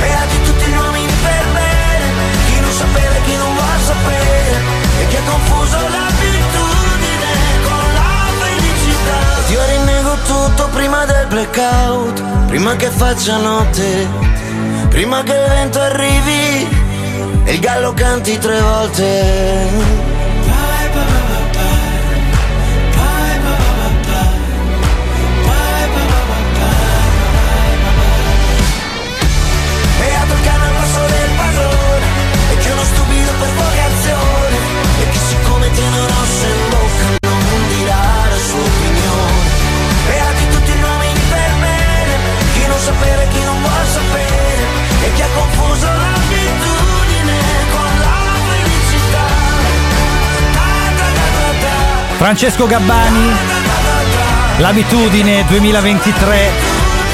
Beati 0.00 0.42
tutti 0.42 0.70
gli 0.70 0.76
uomini 0.76 1.12
per 1.22 1.44
bene 1.52 2.06
Chi 2.46 2.60
non 2.60 2.72
sapere, 2.72 3.20
chi 3.24 3.34
non 3.36 3.54
vuol 3.54 3.80
sapere 3.84 4.60
E 5.00 5.06
chi 5.08 5.16
ha 5.16 5.22
confuso 5.22 5.76
la 5.88 6.06
felicità 6.18 6.57
Ed 9.38 9.50
io 9.50 9.64
rinnego 9.66 10.16
tutto 10.26 10.68
prima 10.72 11.04
del 11.04 11.26
blackout 11.26 12.46
Prima 12.46 12.76
che 12.76 12.90
faccia 12.90 13.36
notte 13.36 14.06
Prima 14.88 15.22
che 15.22 15.32
il 15.32 15.48
vento 15.48 15.80
arrivi 15.80 16.68
E 17.44 17.52
il 17.52 17.60
gallo 17.60 17.92
canti 17.94 18.38
tre 18.38 18.60
volte 18.60 20.17
Francesco 52.18 52.66
Gabbani, 52.66 53.30
L'abitudine 54.58 55.44
2023, 55.46 56.50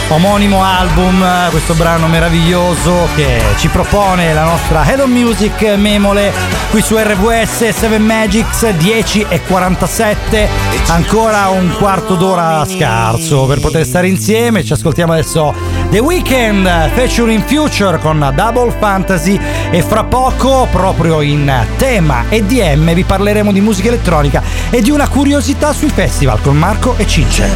omonimo 0.09 0.65
album, 0.65 1.51
questo 1.51 1.75
brano 1.75 2.09
meraviglioso 2.09 3.07
che 3.15 3.39
ci 3.59 3.69
propone 3.69 4.33
la 4.33 4.45
nostra 4.45 4.91
Hello 4.91 5.07
Music 5.07 5.61
Memole 5.77 6.33
qui 6.71 6.81
su 6.81 6.97
RWS 6.97 7.69
7 7.69 7.99
Magics 7.99 8.67
10 8.71 9.27
e 9.29 9.43
47, 9.43 10.49
ancora 10.87 11.49
un 11.49 11.75
quarto 11.77 12.15
d'ora 12.15 12.65
scarso 12.65 13.45
per 13.45 13.61
poter 13.61 13.85
stare 13.85 14.09
insieme, 14.09 14.65
ci 14.65 14.73
ascoltiamo 14.73 15.13
adesso 15.13 15.55
The 15.91 16.01
Weeknd 16.01 16.67
featuring 16.95 17.43
Future 17.45 17.99
con 17.99 18.33
Double 18.35 18.75
Fantasy 18.79 19.39
e 19.71 19.83
fra 19.83 20.05
poco 20.05 20.67
proprio 20.71 21.21
in 21.21 21.53
tema 21.77 22.25
EDM 22.29 22.93
vi 22.95 23.05
parleremo 23.05 23.53
di 23.53 23.61
musica 23.61 23.89
elettronica 23.89 24.43
e 24.71 24.81
di 24.83 24.91
una 24.91 25.09
curiosità 25.09 25.73
sui 25.73 25.91
festival 25.91 26.41
con 26.41 26.57
Marco 26.57 26.97
e 26.97 27.07
Cince. 27.07 27.49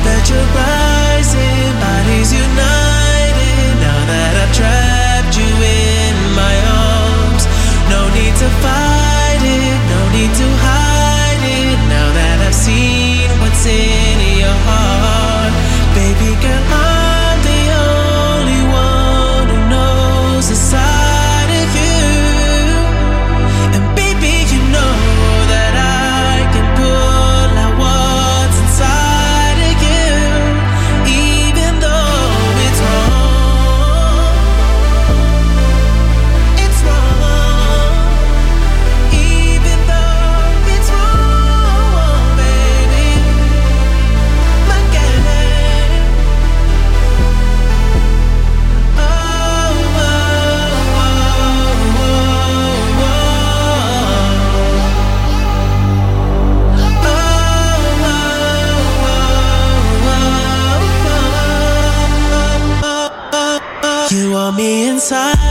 me 64.52 64.88
inside. 64.88 65.47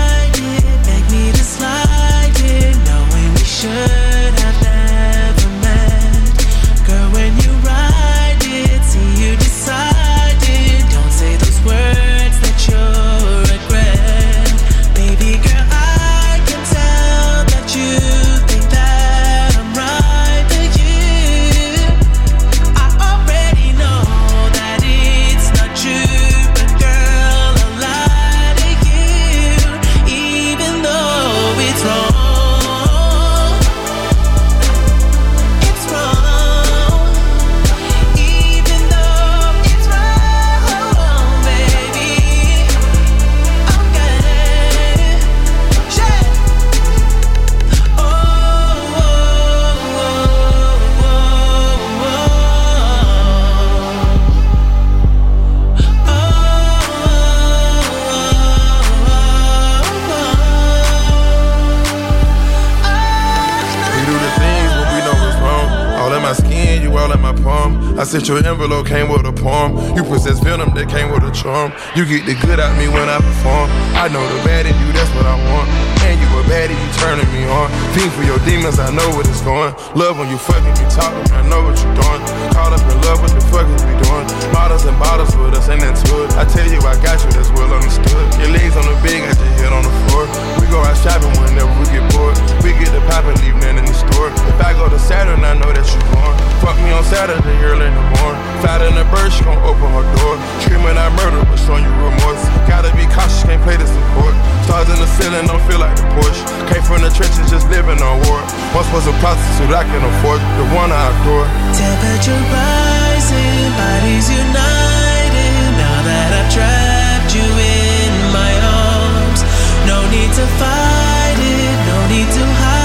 I 67.97 68.03
sent 68.03 68.27
your 68.27 68.37
envelope, 68.37 68.85
came 68.85 69.09
with 69.09 69.25
a 69.25 69.33
poem. 69.33 69.73
You 69.95 70.03
possess 70.03 70.39
venom 70.39 70.75
that 70.75 70.87
came 70.87 71.11
with 71.11 71.23
a 71.23 71.31
charm. 71.31 71.73
You 71.95 72.05
get 72.05 72.27
the 72.27 72.35
good 72.45 72.59
out 72.59 72.77
me 72.77 72.87
when 72.87 73.09
I 73.09 73.17
perform. 73.17 73.71
I 73.97 74.07
know 74.07 74.21
the 74.37 74.43
bad 74.45 74.67
in 74.67 74.77
you, 74.85 74.93
that's 74.93 75.09
what 75.15 75.25
I 75.25 75.35
want. 75.51 75.96
And 76.07 76.15
you 76.23 76.29
a 76.39 76.41
baddie, 76.47 76.71
you 76.71 76.89
turning 77.03 77.27
me 77.35 77.43
on. 77.51 77.67
Fiend 77.91 78.11
for 78.15 78.23
your 78.23 78.39
demons, 78.47 78.79
I 78.79 78.87
know 78.95 79.11
what 79.11 79.27
it's 79.27 79.43
going. 79.43 79.75
Love 79.91 80.15
when 80.15 80.31
you 80.31 80.39
fucking 80.39 80.71
me, 80.79 80.85
talking, 80.87 81.19
I 81.35 81.43
know 81.43 81.67
what 81.67 81.75
you're 81.83 81.91
doing. 81.99 82.21
Caught 82.55 82.79
up 82.79 82.83
in 82.87 82.97
love, 83.03 83.19
what 83.19 83.35
the 83.35 83.43
fuck 83.51 83.67
is 83.67 83.83
we 83.83 83.91
doing? 84.07 84.25
Models 84.55 84.87
and 84.87 84.95
bottles 84.95 85.35
with 85.35 85.51
us, 85.51 85.67
ain't 85.67 85.83
into 85.83 86.23
it. 86.23 86.31
I 86.39 86.47
tell 86.47 86.63
you, 86.63 86.79
I 86.87 86.95
got 87.03 87.19
you, 87.19 87.29
that's 87.35 87.51
well 87.51 87.67
understood. 87.67 88.23
Your 88.39 88.55
legs 88.55 88.79
on 88.79 88.87
the 88.87 88.95
bed, 89.03 89.19
got 89.27 89.35
your 89.35 89.51
head 89.59 89.71
on 89.75 89.83
the 89.83 89.93
floor. 90.07 90.23
We 90.63 90.71
go 90.71 90.79
out 90.79 90.95
shopping 91.03 91.35
whenever 91.43 91.67
we 91.75 91.85
get 91.91 92.07
bored. 92.15 92.39
We 92.63 92.71
get 92.79 92.95
the 92.95 93.03
pop 93.11 93.27
and 93.27 93.35
leave 93.43 93.59
nothing 93.59 93.83
in 93.83 93.85
the 93.85 93.97
store. 94.07 94.31
If 94.31 94.63
I 94.63 94.71
go 94.71 94.87
to 94.87 94.99
Saturn, 94.99 95.43
I 95.43 95.59
know 95.59 95.75
that 95.75 95.83
you're 95.83 96.07
born. 96.15 96.33
Fuck 96.63 96.79
me 96.87 96.95
on 96.95 97.03
Saturday, 97.03 97.57
early 97.67 97.83
in 97.83 97.95
the 97.95 98.07
morning. 98.23 98.39
Fat 98.63 98.79
in 98.79 98.95
the 98.95 99.03
bird, 99.11 99.27
she 99.35 99.43
gon' 99.43 99.59
open 99.59 99.91
her 99.91 100.07
door. 100.23 100.39
Screaming 100.63 100.95
I 100.95 101.11
murder, 101.19 101.43
but 101.43 101.59
showing 101.67 101.83
you 101.83 101.93
remorse. 101.99 102.41
Gotta 102.63 102.95
be 102.95 103.03
cautious, 103.11 103.43
can't 103.43 103.61
play 103.67 103.75
this 103.75 103.91
in 103.91 104.03
court. 104.15 104.35
Stars 104.65 104.87
in 104.87 104.99
the 104.99 105.09
ceiling, 105.19 105.47
don't 105.47 105.63
feel 105.69 105.79
like 105.79 105.96
the 106.01 106.07
Porsche. 106.15 106.43
Came 106.69 106.83
from 106.83 107.01
the 107.01 107.09
trenches, 107.09 107.49
just 107.49 107.67
living 107.69 107.99
on 108.01 108.15
war. 108.27 108.41
Once 108.73 108.89
was 108.93 109.05
a 109.07 109.15
prostitute, 109.23 109.73
I 109.73 109.83
can 109.83 110.01
afford 110.01 110.41
the 110.59 110.65
one 110.75 110.89
I 110.91 111.03
adore. 111.13 111.47
Temperature 111.73 112.41
rising, 112.53 113.71
bodies 113.77 114.27
united. 114.29 115.53
Now 115.77 115.97
that 116.05 116.29
I've 116.37 116.49
trapped 116.53 117.31
you 117.33 117.47
in 117.47 118.13
my 118.33 118.53
arms, 118.85 119.41
no 119.89 119.97
need 120.13 120.31
to 120.33 120.45
fight 120.61 121.39
it, 121.39 121.75
no 121.89 121.97
need 122.11 122.29
to 122.37 122.43
hide 122.61 122.76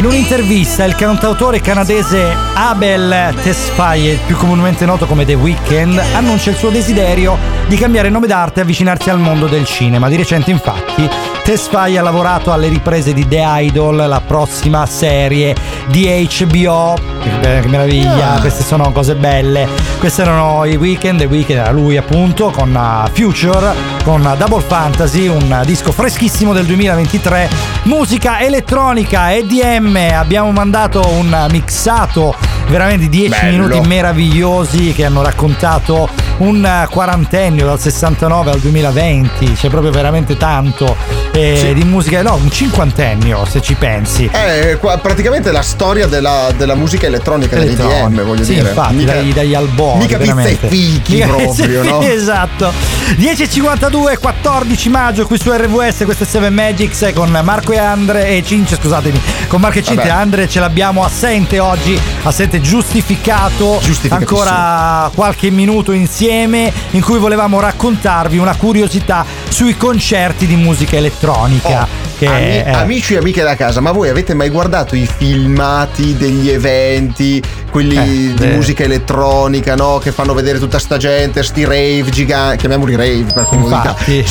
In 0.00 0.06
un'intervista 0.06 0.86
il 0.86 0.94
cantautore 0.94 1.60
canadese 1.60 2.34
Abel 2.54 3.34
Tesfaye, 3.42 4.18
più 4.24 4.34
comunemente 4.34 4.86
noto 4.86 5.04
come 5.04 5.26
The 5.26 5.34
Weeknd, 5.34 5.98
annuncia 6.14 6.48
il 6.48 6.56
suo 6.56 6.70
desiderio 6.70 7.59
di 7.70 7.76
cambiare 7.76 8.08
nome 8.10 8.26
d'arte 8.26 8.58
e 8.58 8.62
avvicinarsi 8.64 9.10
al 9.10 9.20
mondo 9.20 9.46
del 9.46 9.64
cinema. 9.64 10.08
Di 10.08 10.16
recente 10.16 10.50
infatti 10.50 11.08
Tesfaye 11.44 11.98
ha 11.98 12.02
lavorato 12.02 12.50
alle 12.50 12.66
riprese 12.66 13.12
di 13.12 13.28
The 13.28 13.44
Idol, 13.44 13.94
la 13.94 14.20
prossima 14.26 14.84
serie 14.86 15.54
di 15.86 16.28
HBO. 16.28 16.98
Che, 17.22 17.62
meraviglia, 17.68 18.32
Ah. 18.32 18.40
queste 18.40 18.64
sono 18.64 18.90
cose 18.90 19.14
belle. 19.14 19.68
Questi 20.00 20.20
erano 20.20 20.64
i 20.64 20.74
Weeknd, 20.74 21.20
The 21.20 21.26
Weeknd 21.26 21.58
era 21.58 21.70
lui 21.70 21.96
appunto, 21.96 22.50
con 22.50 22.74
uh, 22.74 23.08
Future, 23.12 23.72
con 24.02 24.24
uh, 24.24 24.36
Double 24.36 24.62
Fantasy, 24.66 25.28
un 25.28 25.62
disco 25.64 25.92
freschissimo 25.92 26.52
del 26.52 26.66
2023, 26.66 27.48
musica 27.84 28.40
elettronica, 28.40 29.32
EDM, 29.32 29.96
abbiamo 30.12 30.50
mandato 30.50 31.06
un 31.06 31.46
mixato 31.50 32.34
veramente 32.70 33.08
di 33.08 33.18
10 33.28 33.28
Bello. 33.40 33.66
minuti 33.66 33.88
meravigliosi 33.88 34.92
che 34.92 35.04
hanno 35.04 35.22
raccontato 35.22 36.08
un 36.38 36.64
uh, 36.64 36.88
quarantennio 36.88 37.66
dal 37.66 37.78
69 37.78 38.50
al 38.52 38.58
2020, 38.60 39.52
c'è 39.52 39.68
proprio 39.68 39.90
veramente 39.92 40.36
tanto 40.38 40.96
eh, 41.32 41.56
Sì. 41.58 41.74
di 41.74 41.84
musica, 41.84 42.22
no, 42.22 42.34
un 42.36 42.50
cinquantennio 42.50 43.44
se 43.44 43.60
ci 43.60 43.74
pensi. 43.74 44.26
È 44.32 44.78
qua- 44.80 44.96
praticamente 44.98 45.50
la 45.52 45.60
storia 45.62 46.06
della, 46.06 46.50
della 46.56 46.74
musica 46.74 47.06
elettronica, 47.06 47.58
dell'IDM, 47.58 48.22
voglio 48.22 48.44
sì, 48.44 48.54
dire. 48.54 48.68
infatti, 48.68 48.94
Mica- 48.94 49.12
dai, 49.14 49.32
dagli 49.34 49.54
albori. 49.54 49.98
mica 49.98 50.14
e 50.14 50.18
veramente. 50.18 50.68
fichi 50.68 51.14
Mica 51.14 51.26
proprio, 51.26 51.82
no? 51.82 52.00
Esatto. 52.00 52.72
10.52, 53.18 54.18
14 54.18 54.88
maggio 54.88 55.26
qui 55.26 55.38
su 55.38 55.50
RWS, 55.50 56.04
questo 56.04 56.24
è 56.24 56.26
7 56.26 56.48
Magics 56.50 57.02
eh, 57.02 57.12
con 57.12 57.30
Marco 57.42 57.72
e 57.72 57.78
Andre 57.78 58.28
e 58.28 58.42
Cince, 58.44 58.76
scusatemi, 58.76 59.20
con 59.48 59.60
Marco 59.60 59.78
e 59.78 59.82
Cince. 59.82 60.08
Andre 60.08 60.48
ce 60.48 60.58
l'abbiamo 60.60 61.04
assente 61.04 61.58
oggi, 61.58 61.98
assente 62.22 62.59
giustificato. 62.60 63.80
Ancora 64.08 65.10
qualche 65.14 65.50
minuto 65.50 65.92
insieme 65.92 66.72
in 66.90 67.00
cui 67.02 67.18
volevamo 67.18 67.60
raccontarvi 67.60 68.38
una 68.38 68.56
curiosità 68.56 69.24
sui 69.48 69.76
concerti 69.76 70.46
di 70.46 70.56
musica 70.56 70.96
elettronica. 70.96 71.86
che 72.20 72.26
Ami- 72.26 72.60
Amici 72.70 73.14
e 73.14 73.16
amiche 73.16 73.42
da 73.42 73.56
casa, 73.56 73.80
ma 73.80 73.92
voi 73.92 74.10
avete 74.10 74.34
mai 74.34 74.50
guardato 74.50 74.94
i 74.94 75.08
filmati 75.16 76.14
degli 76.18 76.50
eventi, 76.50 77.42
quelli 77.70 77.96
Eh, 77.96 78.04
di 78.04 78.34
beh. 78.36 78.54
musica 78.56 78.84
elettronica, 78.84 79.74
no? 79.74 79.96
Che 79.96 80.12
fanno 80.12 80.34
vedere 80.34 80.58
tutta 80.58 80.78
sta 80.78 80.98
gente, 80.98 81.42
sti 81.42 81.64
rave 81.64 82.04
giganti, 82.10 82.58
chiamiamoli 82.58 82.94
rave 82.94 83.24
per 83.32 83.44
comodità, 83.46 83.96
sti, 83.98 84.24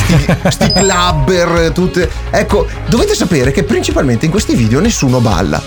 sti 0.49 0.71
clubber, 0.77 1.71
tutte. 1.73 2.07
Ecco, 2.29 2.67
dovete 2.87 3.15
sapere 3.15 3.51
che 3.51 3.63
principalmente 3.63 4.25
in 4.25 4.31
questi 4.31 4.53
video 4.53 4.79
nessuno 4.79 5.19
balla. 5.19 5.59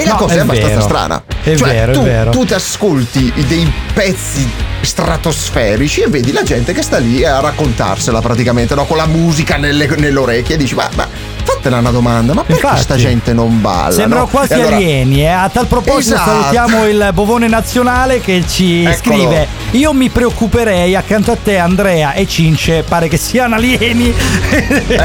E 0.00 0.04
la 0.04 0.12
No, 0.12 0.16
cosa 0.16 0.34
è, 0.34 0.36
è 0.36 0.40
abbastanza 0.40 0.68
vero. 0.76 0.80
strana. 0.82 1.22
È 1.42 1.56
cioè, 1.56 1.72
vero, 1.72 1.90
è 1.90 1.94
tu, 1.94 2.02
vero. 2.02 2.30
tu 2.30 2.44
ti 2.44 2.54
ascolti 2.54 3.32
dei 3.48 3.72
pezzi 3.92 4.48
stratosferici 4.80 6.02
e 6.02 6.08
vedi 6.08 6.30
la 6.30 6.44
gente 6.44 6.72
che 6.72 6.82
sta 6.82 6.98
lì 6.98 7.24
a 7.24 7.40
raccontarsela 7.40 8.20
praticamente, 8.20 8.76
no? 8.76 8.84
Con 8.84 8.96
la 8.96 9.06
musica 9.06 9.56
nelle, 9.56 9.88
nelle 9.96 10.18
orecchie 10.18 10.54
e 10.54 10.58
dici, 10.58 10.76
ma, 10.76 10.88
ma 10.94 11.08
fatela 11.52 11.78
una 11.78 11.90
domanda, 11.90 12.34
ma 12.34 12.42
perché 12.44 12.62
Infatti. 12.62 12.82
sta 12.82 12.96
gente 12.96 13.32
non 13.32 13.60
balla? 13.60 13.90
Sembrano 13.90 14.24
no? 14.24 14.30
quasi 14.30 14.52
allora- 14.54 14.76
alieni. 14.76 15.22
eh. 15.22 15.28
A 15.28 15.48
tal 15.52 15.66
proposito 15.66 16.14
Esatto. 16.14 16.30
salutiamo 16.30 16.86
il 16.86 17.10
Bovone 17.14 17.48
Nazionale 17.48 18.20
che 18.20 18.44
ci 18.46 18.84
Eccolo. 18.84 18.94
scrive 19.16 19.46
Io 19.72 19.92
mi 19.92 20.08
preoccuperei 20.08 20.94
accanto 20.96 21.32
a 21.32 21.36
te 21.42 21.58
Andrea 21.58 22.12
e 22.14 22.26
Cince 22.26 22.82
Pare 22.82 23.08
che 23.08 23.16
siano 23.16 23.54
alieni 23.56 24.12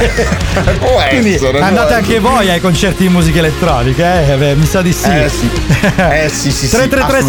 Può 0.80 1.02
Quindi 1.10 1.34
essere, 1.36 1.60
andate 1.60 1.94
essere. 1.96 1.96
anche 2.02 2.20
voi 2.20 2.50
ai 2.50 2.60
concerti 2.62 3.04
di 3.04 3.10
musica 3.10 3.40
elettronica 3.40 4.22
eh? 4.26 4.36
Beh, 4.38 4.56
Mi 4.56 4.66
sa 4.66 4.82
di 4.82 4.94
sì 4.94 5.10
Eh 5.10 5.30
sì, 5.30 5.50
eh 5.98 6.30
sì, 6.30 6.52
sì, 6.52 6.68
sì, 6.68 6.70
333 6.70 7.24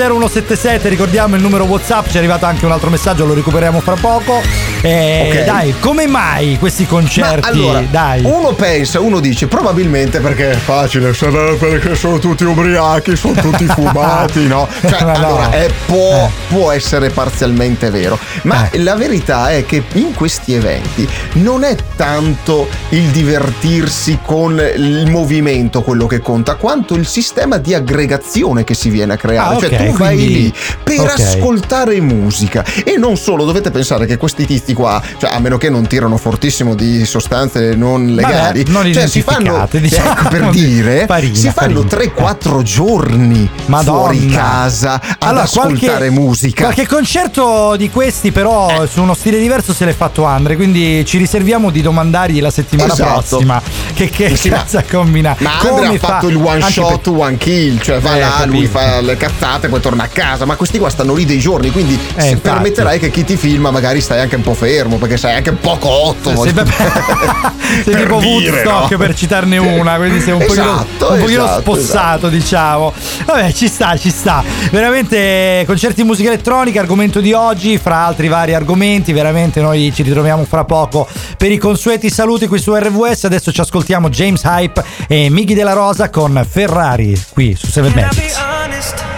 770 0.00 0.88
Ricordiamo 0.88 1.36
il 1.36 1.42
numero 1.42 1.64
Whatsapp 1.64 2.08
Ci 2.08 2.14
è 2.16 2.18
arrivato 2.18 2.46
anche 2.46 2.64
un 2.64 2.72
altro 2.72 2.90
messaggio 2.90 3.24
Lo 3.26 3.34
recuperiamo 3.34 3.80
fra 3.80 3.94
poco 3.94 4.40
Eh, 4.82 5.16
Ok. 5.28 5.44
Dai, 5.44 5.74
come 5.80 6.06
mai 6.06 6.56
questi 6.58 6.82
Ma 6.84 6.88
concerti? 6.88 7.48
allora, 7.48 7.82
dai 7.90 8.17
uno 8.22 8.52
pensa, 8.54 9.00
uno 9.00 9.20
dice 9.20 9.46
probabilmente 9.46 10.20
perché 10.20 10.50
è 10.52 10.56
facile, 10.56 11.12
sarà 11.14 11.52
perché 11.54 11.94
sono 11.94 12.18
tutti 12.18 12.44
ubriachi, 12.44 13.16
sono 13.16 13.34
tutti 13.40 13.64
fumati, 13.68 14.46
no? 14.46 14.68
Cioè, 14.86 15.02
no. 15.02 15.12
allora, 15.12 15.52
eh, 15.52 15.70
può, 15.86 16.30
può 16.48 16.70
essere 16.70 17.10
parzialmente 17.10 17.90
vero, 17.90 18.18
ma 18.42 18.68
Eh. 18.70 18.78
la 18.82 18.94
verità 18.94 19.50
è 19.50 19.64
che 19.64 19.82
in 19.94 20.14
questi 20.14 20.54
eventi 20.54 21.08
non 21.34 21.64
è 21.64 21.76
tanto 21.96 22.68
il 22.90 23.04
divertirsi 23.08 24.18
con 24.24 24.60
il 24.76 25.10
movimento 25.10 25.82
quello 25.82 26.06
che 26.06 26.20
conta, 26.20 26.56
quanto 26.56 26.94
il 26.94 27.06
sistema 27.06 27.56
di 27.58 27.74
aggregazione 27.74 28.64
che 28.64 28.74
si 28.74 28.90
viene 28.90 29.14
a 29.14 29.16
creare. 29.16 29.54
Ah, 29.56 29.58
cioè, 29.58 29.74
ok, 29.74 29.86
tu 29.90 29.96
vai 29.96 30.14
quindi- 30.16 30.32
lì 30.34 30.54
per 30.82 31.00
ok. 31.00 31.10
ascoltare 31.20 32.00
musica 32.00 32.64
e 32.84 32.96
non 32.96 33.16
solo, 33.16 33.44
dovete 33.44 33.70
pensare 33.70 34.06
che 34.06 34.16
questi 34.16 34.46
tizi 34.46 34.72
qua, 34.74 35.00
cioè 35.18 35.30
a 35.32 35.38
meno 35.38 35.58
che 35.58 35.70
non 35.70 35.86
tirano 35.86 36.16
fortissimo 36.16 36.74
di 36.74 37.04
sostanze 37.04 37.74
non 37.74 38.07
legali, 38.14 38.62
Vabbè, 38.64 38.70
non 38.84 38.92
cioè 38.92 39.06
si 39.06 39.22
fanno 39.22 39.66
diciamo. 39.72 40.10
ecco, 40.12 40.28
per 40.28 40.48
dire, 40.50 41.04
Farina, 41.06 41.34
si 41.34 41.50
fanno 41.50 41.84
farina. 41.86 42.12
3-4 42.32 42.62
giorni 42.62 43.48
Madonna. 43.66 43.98
fuori 43.98 44.26
casa 44.26 44.94
ad 44.94 45.16
Allora, 45.20 45.42
ascoltare 45.44 45.76
qualche, 46.08 46.10
musica. 46.10 46.62
Qualche 46.64 46.86
concerto 46.86 47.74
di 47.76 47.90
questi, 47.90 48.32
però, 48.32 48.86
su 48.86 49.02
uno 49.02 49.14
stile 49.14 49.38
diverso 49.38 49.72
se 49.72 49.84
l'è 49.84 49.92
fatto 49.92 50.24
Andre. 50.24 50.56
Quindi 50.56 51.04
ci 51.04 51.18
riserviamo 51.18 51.70
di 51.70 51.82
domandargli 51.82 52.40
la 52.40 52.50
settimana 52.50 52.92
Esatto. 52.92 53.26
prossima. 53.28 53.60
Che, 53.94 54.08
che 54.10 54.36
Sì, 54.36 54.48
cazzo 54.48 54.82
combina? 54.90 55.34
Ma 55.38 55.50
Come 55.58 55.70
Andrea 55.86 55.90
ha 55.90 55.98
fa- 55.98 56.06
fatto 56.06 56.28
il 56.28 56.36
one 56.36 56.60
anche 56.60 56.72
shot, 56.72 57.00
per- 57.10 57.12
one 57.20 57.36
kill, 57.36 57.80
cioè 57.80 57.98
va 58.00 58.16
Eh, 58.16 58.20
là, 58.20 58.26
capito. 58.38 58.50
lui 58.56 58.66
fa 58.66 59.00
le 59.00 59.16
cazzate, 59.16 59.68
poi 59.68 59.80
torna 59.80 60.04
a 60.04 60.08
casa. 60.08 60.44
Ma 60.44 60.54
questi 60.56 60.78
qua 60.78 60.88
stanno 60.90 61.14
lì 61.14 61.24
dei 61.24 61.38
giorni, 61.38 61.70
quindi 61.70 61.94
Eh, 61.94 62.20
se 62.20 62.26
infatti. 62.28 62.48
permetterai 62.48 62.98
che 62.98 63.10
chi 63.10 63.24
ti 63.24 63.36
filma 63.36 63.70
magari 63.70 64.00
stai 64.00 64.20
anche 64.20 64.36
un 64.36 64.42
po' 64.42 64.54
fermo, 64.54 64.96
perché 64.96 65.16
sei 65.16 65.34
anche 65.34 65.50
un 65.50 65.58
po' 65.58 65.76
cotto. 65.78 66.28
Sei, 66.28 66.52
voglio- 66.52 66.64
sei 67.88 67.94
Per 67.94 68.02
tipo 68.02 68.18
dire, 68.18 68.50
Woodstock 68.50 68.90
no? 68.90 68.96
per 68.98 69.14
citarne 69.14 69.58
una, 69.58 69.96
quindi 69.96 70.20
sei 70.20 70.32
un 70.32 70.44
pochino, 70.44 70.62
Esatto, 70.62 71.12
un 71.12 71.18
pochino 71.20 71.44
esatto, 71.44 71.60
spossato, 71.60 72.28
diciamo. 72.28 72.92
Vabbè, 73.24 73.52
ci 73.52 73.68
sta, 73.68 73.96
ci 73.96 74.10
sta. 74.10 74.44
Veramente 74.70 75.64
concerti 75.66 76.02
di 76.02 76.06
musica 76.06 76.28
elettronica, 76.28 76.80
argomento 76.80 77.20
di 77.20 77.32
oggi, 77.32 77.78
fra 77.78 78.04
altri 78.04 78.28
vari 78.28 78.54
argomenti. 78.54 79.12
Veramente 79.12 79.60
noi 79.60 79.92
ci 79.94 80.02
ritroviamo 80.02 80.44
fra 80.44 80.64
poco 80.64 81.08
per 81.36 81.50
i 81.50 81.58
consueti 81.58 82.10
saluti 82.10 82.46
qui 82.46 82.58
su 82.58 82.74
RWS. 82.74 83.24
Adesso 83.24 83.52
ci 83.52 83.60
ascoltiamo 83.60 84.10
James 84.10 84.42
Hype 84.44 84.84
e 85.06 85.30
Miggy 85.30 85.54
della 85.54 85.72
Rosa 85.72 86.10
con 86.10 86.44
Ferrari 86.48 87.20
qui 87.32 87.54
su 87.54 87.66
7 87.66 87.92
Can 87.92 87.98
I 87.98 88.14
be 88.14 88.32
Magics. 88.66 89.17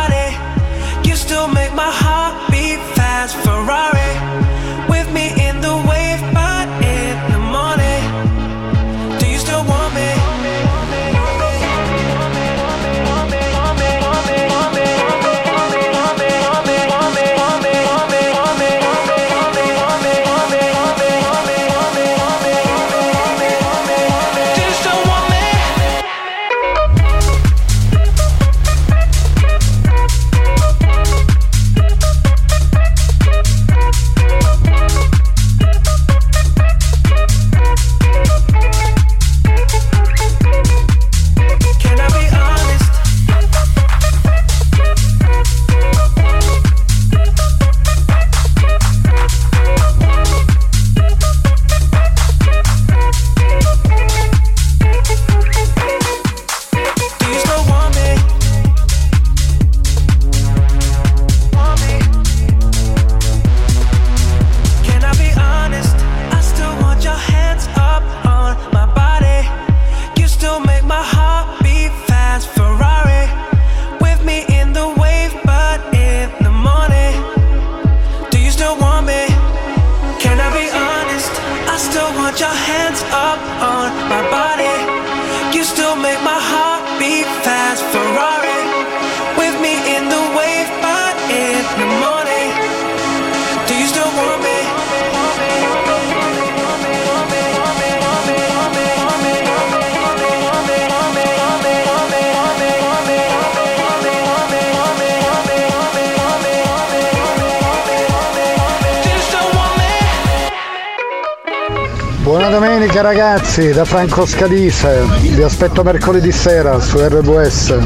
Ragazzi, 113.01 113.71
da 113.71 113.85
Franco 113.85 114.25
Scalise, 114.25 115.03
vi 115.19 115.41
aspetto 115.43 115.83
mercoledì 115.83 116.31
sera 116.31 116.79
su 116.79 116.97
RWS. 116.97 117.77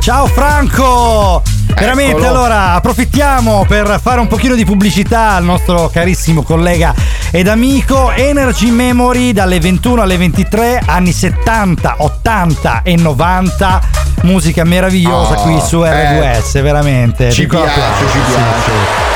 Ciao 0.00 0.26
Franco! 0.26 1.42
Veramente, 1.74 2.12
Eccolo. 2.16 2.28
allora 2.28 2.72
approfittiamo 2.74 3.64
per 3.66 3.98
fare 4.02 4.20
un 4.20 4.26
pochino 4.28 4.54
di 4.54 4.64
pubblicità 4.64 5.30
al 5.30 5.44
nostro 5.44 5.88
carissimo 5.92 6.42
collega 6.42 6.94
ed 7.30 7.48
amico 7.48 8.12
Energy 8.12 8.70
Memory 8.70 9.32
dalle 9.32 9.58
21 9.58 10.02
alle 10.02 10.16
23, 10.18 10.82
anni 10.86 11.12
70, 11.12 11.94
80 11.98 12.82
e 12.82 12.96
90. 12.96 13.80
Musica 14.22 14.62
meravigliosa 14.64 15.38
Oh, 15.38 15.42
qui 15.42 15.60
su 15.60 15.84
eh, 15.84 15.90
RWS, 15.90 16.60
veramente. 16.62 17.30
Ci 17.32 17.46
piace, 17.46 17.66
applauso. 17.80 18.12
ci 18.12 18.18
Sì, 18.18 18.32
piace. 18.32 19.11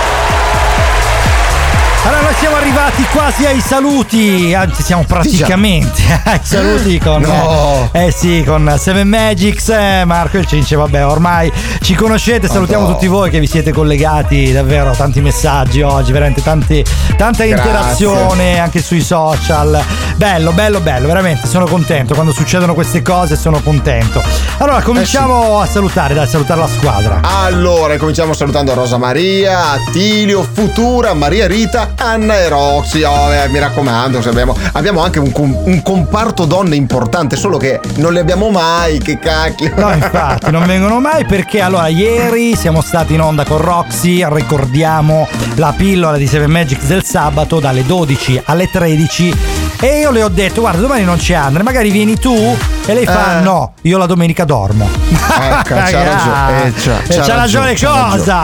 Sì. 2.26 2.36
Allora 2.36 2.38
siamo 2.38 2.56
arrivati 2.56 3.02
quasi 3.12 3.46
ai 3.46 3.60
saluti, 3.60 4.54
anzi 4.54 4.82
siamo 4.82 5.04
praticamente 5.06 6.02
ai 6.24 6.40
saluti 6.42 6.98
con 6.98 7.20
No. 7.22 7.88
eh 7.92 8.10
sì, 8.10 8.42
con 8.44 8.74
Seven 8.78 9.06
Magics, 9.08 9.68
eh, 9.68 10.02
Marco 10.04 10.36
e 10.36 10.40
il 10.40 10.46
Cince, 10.46 10.74
vabbè, 10.76 11.06
ormai 11.06 11.52
ci 11.80 11.94
conoscete, 11.94 12.48
salutiamo 12.48 12.82
Madò. 12.82 12.94
tutti 12.94 13.06
voi 13.06 13.30
che 13.30 13.38
vi 13.38 13.46
siete 13.46 13.72
collegati, 13.72 14.52
davvero 14.52 14.90
tanti 14.92 15.20
messaggi 15.20 15.82
oggi, 15.82 16.10
veramente 16.12 16.42
tanti, 16.42 16.84
tanta 17.16 17.44
Grazie. 17.44 17.46
interazione 17.46 18.58
anche 18.58 18.82
sui 18.82 19.00
social. 19.02 19.82
Bello, 20.16 20.52
bello, 20.52 20.80
bello, 20.80 21.06
veramente 21.06 21.46
sono 21.46 21.66
contento 21.66 22.14
quando 22.14 22.32
succedono 22.32 22.74
queste 22.74 23.02
cose, 23.02 23.36
sono 23.36 23.60
contento. 23.60 24.22
Allora, 24.58 24.80
cominciamo 24.82 25.60
a 25.60 25.66
salutare, 25.66 26.14
dai, 26.14 26.26
salutare 26.26 26.60
la 26.60 26.68
squadra. 26.68 27.20
Allora, 27.22 27.96
cominciamo 27.98 28.32
salutando 28.32 28.72
Rosa 28.74 28.96
Maria, 28.96 29.72
Attilio, 29.72 30.42
Futura, 30.50 31.12
Maria 31.14 31.46
Rita, 31.46 31.92
Anna 31.96 32.15
e 32.24 32.48
Roxy. 32.48 33.02
Oh, 33.02 33.32
eh, 33.32 33.48
mi 33.48 33.58
raccomando, 33.58 34.18
abbiamo, 34.26 34.56
abbiamo 34.72 35.02
anche 35.02 35.18
un, 35.18 35.30
un 35.34 35.82
comparto 35.82 36.44
donne 36.44 36.76
importante, 36.76 37.36
solo 37.36 37.58
che 37.58 37.80
non 37.96 38.12
le 38.12 38.20
abbiamo 38.20 38.50
mai, 38.50 38.98
che 38.98 39.18
cacchio. 39.18 39.72
No, 39.76 39.92
infatti, 39.92 40.50
non 40.50 40.64
vengono 40.66 41.00
mai 41.00 41.24
perché 41.24 41.60
allora 41.60 41.88
ieri 41.88 42.56
siamo 42.56 42.80
stati 42.80 43.14
in 43.14 43.20
onda 43.20 43.44
con 43.44 43.58
Roxy, 43.58 44.24
ricordiamo 44.28 45.28
la 45.56 45.74
pillola 45.76 46.16
di 46.16 46.26
Seven 46.26 46.50
Magics 46.50 46.84
del 46.84 47.04
sabato 47.04 47.60
dalle 47.60 47.84
12 47.84 48.42
alle 48.46 48.70
13 48.70 49.34
e 49.80 49.98
io 50.00 50.10
le 50.10 50.22
ho 50.22 50.28
detto 50.28 50.62
guarda 50.62 50.80
domani 50.80 51.04
non 51.04 51.18
c'è 51.18 51.34
Andre, 51.34 51.62
magari 51.62 51.90
vieni 51.90 52.16
tu 52.18 52.56
e 52.86 52.94
lei 52.94 53.04
fa 53.04 53.38
Eh. 53.40 53.42
no, 53.42 53.72
io 53.82 53.98
la 53.98 54.06
domenica 54.06 54.44
dormo. 54.44 54.88
Ecco, 54.88 55.74
c'ha 55.74 56.02
ragione, 56.04 56.66
eh, 56.66 56.72
c'ha- 56.72 57.02
c'ha 57.08 57.20
c'ha 57.22 57.34
ragione 57.34 57.66
ragione, 57.66 57.74
c'ha 57.74 58.08
cosa? 58.16 58.42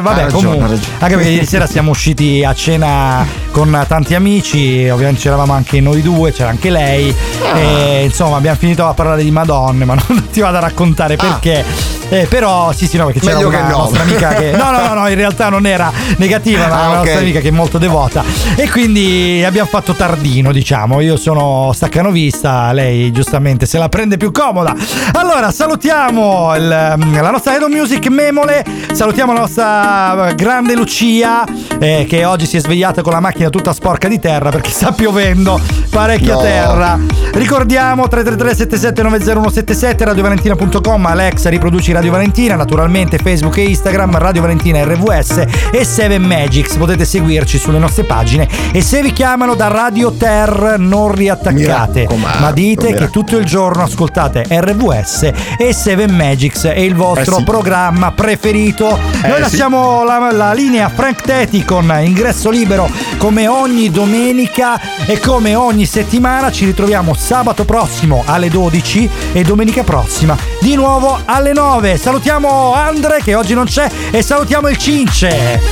Vabbè, 0.00 0.22
ragione, 0.22 0.30
comunque. 0.30 0.78
Anche 0.98 1.14
perché 1.14 1.28
ieri 1.30 1.46
sera 1.46 1.66
siamo 1.66 1.90
usciti 1.90 2.44
a 2.44 2.54
cena 2.54 3.26
con 3.50 3.84
tanti 3.86 4.14
amici, 4.14 4.88
ovviamente 4.88 5.20
c'eravamo 5.22 5.52
anche 5.52 5.80
noi 5.80 6.02
due, 6.02 6.32
c'era 6.32 6.50
anche 6.50 6.70
lei. 6.70 7.14
Ah. 7.42 7.58
E 7.58 8.04
insomma 8.04 8.36
abbiamo 8.36 8.56
finito 8.56 8.86
a 8.86 8.94
parlare 8.94 9.22
di 9.22 9.30
Madonne, 9.30 9.84
ma 9.84 9.94
non 10.08 10.28
ti 10.30 10.40
vado 10.40 10.56
a 10.56 10.60
raccontare 10.60 11.16
perché. 11.16 11.64
Eh, 12.08 12.26
però 12.30 12.70
sì, 12.72 12.86
sì, 12.86 12.96
no, 12.98 13.06
perché 13.06 13.18
c'era 13.20 13.32
Ah. 13.32 13.36
Meglio 13.42 13.48
una 13.48 13.68
no. 13.68 13.76
nostra 13.78 14.02
amica 14.02 14.28
che. 14.34 14.50
No, 14.56 14.70
no, 14.70 14.80
no, 14.86 14.94
no, 14.94 15.08
in 15.08 15.16
realtà 15.16 15.48
non 15.48 15.66
era 15.66 15.90
negativa, 16.18 16.66
ma 16.68 16.74
Ah, 16.82 16.86
una 16.88 16.90
ok. 17.00 17.04
nostra 17.04 17.18
amica 17.20 17.40
che 17.40 17.48
è 17.48 17.52
molto 17.52 17.78
devota. 17.78 18.22
E 18.54 18.70
quindi 18.70 19.42
abbiamo 19.44 19.68
fatto 19.68 19.92
tardino, 19.92 20.52
diciamo. 20.52 21.00
Io 21.00 21.16
sono 21.16 21.72
staccanovista, 21.74 22.72
lei 22.72 23.10
giustamente 23.10 23.65
se 23.66 23.78
la 23.78 23.88
prende 23.88 24.16
più 24.16 24.30
comoda. 24.32 24.74
Allora, 25.12 25.50
salutiamo 25.50 26.54
il, 26.56 26.68
la 26.68 27.30
nostra 27.30 27.56
Edo 27.56 27.68
Music 27.68 28.06
Memole, 28.08 28.64
salutiamo 28.92 29.32
la 29.32 29.40
nostra 29.40 30.32
grande 30.34 30.74
Lucia, 30.74 31.44
eh, 31.78 32.06
che 32.08 32.24
oggi 32.24 32.46
si 32.46 32.56
è 32.56 32.60
svegliata 32.60 33.02
con 33.02 33.12
la 33.12 33.20
macchina 33.20 33.50
tutta 33.50 33.72
sporca 33.72 34.08
di 34.08 34.18
terra 34.18 34.50
perché 34.50 34.70
sta 34.70 34.92
piovendo 34.92 35.60
parecchia 35.90 36.34
No. 36.34 36.40
terra. 36.40 36.98
Ricordiamo 37.32 38.08
333 38.08 38.54
7790 38.54 40.04
radiovalentina.com 40.04 41.06
Alexa 41.06 41.48
riproduci 41.48 41.92
Radio 41.92 42.10
Valentina 42.10 42.54
naturalmente 42.54 43.18
Facebook 43.18 43.56
e 43.58 43.64
Instagram 43.64 44.16
Radio 44.18 44.42
Valentina 44.42 44.82
RVS 44.84 45.44
e 45.70 45.84
7 45.84 46.18
Magics 46.18 46.76
potete 46.76 47.04
seguirci 47.04 47.58
sulle 47.58 47.78
nostre 47.78 48.04
pagine 48.04 48.48
e 48.72 48.80
se 48.82 49.02
vi 49.02 49.12
chiamano 49.12 49.54
da 49.54 49.68
Radio 49.68 50.12
Ter 50.12 50.76
non 50.78 51.12
riattaccate 51.12 52.08
ma 52.38 52.50
dite 52.52 52.94
che 52.94 53.10
tutto 53.10 53.36
il 53.36 53.44
giorno 53.44 53.55
ascoltate 53.64 54.44
RVS 54.48 55.30
e 55.58 55.72
7 55.72 56.08
Magics 56.08 56.64
è 56.66 56.78
il 56.78 56.94
vostro 56.94 57.36
Eh 57.36 57.38
sì. 57.38 57.44
programma 57.44 58.12
preferito 58.12 58.98
Eh 59.22 59.28
noi 59.28 59.36
sì. 59.36 59.40
lasciamo 59.42 60.04
la, 60.04 60.30
la 60.30 60.52
linea 60.52 60.88
Frank 60.88 61.22
Teti 61.22 61.64
con 61.64 61.90
ingresso 62.02 62.50
libero 62.50 62.88
come 63.16 63.48
ogni 63.48 63.90
domenica 63.90 64.78
e 65.06 65.18
come 65.18 65.54
ogni 65.54 65.86
settimana 65.86 66.50
ci 66.52 66.64
ritroviamo 66.66 67.14
sabato 67.14 67.64
prossimo 67.64 68.22
alle 68.26 68.50
12 68.50 69.10
e 69.32 69.42
domenica 69.42 69.82
prossima 69.82 70.36
di 70.60 70.74
nuovo 70.74 71.18
alle 71.24 71.52
9 71.52 71.96
salutiamo 71.96 72.74
Andre 72.74 73.20
che 73.22 73.34
oggi 73.34 73.54
non 73.54 73.64
c'è 73.64 73.88
e 74.10 74.22
salutiamo 74.22 74.68
il 74.68 74.76
Cince 74.76 75.28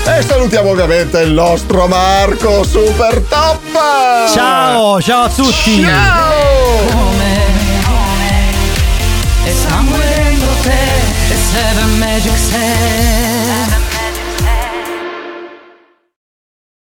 E 0.07 0.23
salutiamo 0.23 0.71
ovviamente 0.71 1.21
il 1.21 1.33
nostro 1.33 1.87
Marco 1.87 2.65
Super 2.65 3.23
Top. 3.29 4.33
ciao 4.33 5.01
ciao 5.03 5.25
a 5.25 5.29
tutti 5.29 5.83
Ciao. 5.83 7.54
It's 9.47 9.59
somewhere 9.69 10.33
in 10.33 10.39
your 10.41 10.57
it's 11.31 11.53
heaven 11.53 12.01
magic 12.01 12.33
set. 12.33 13.24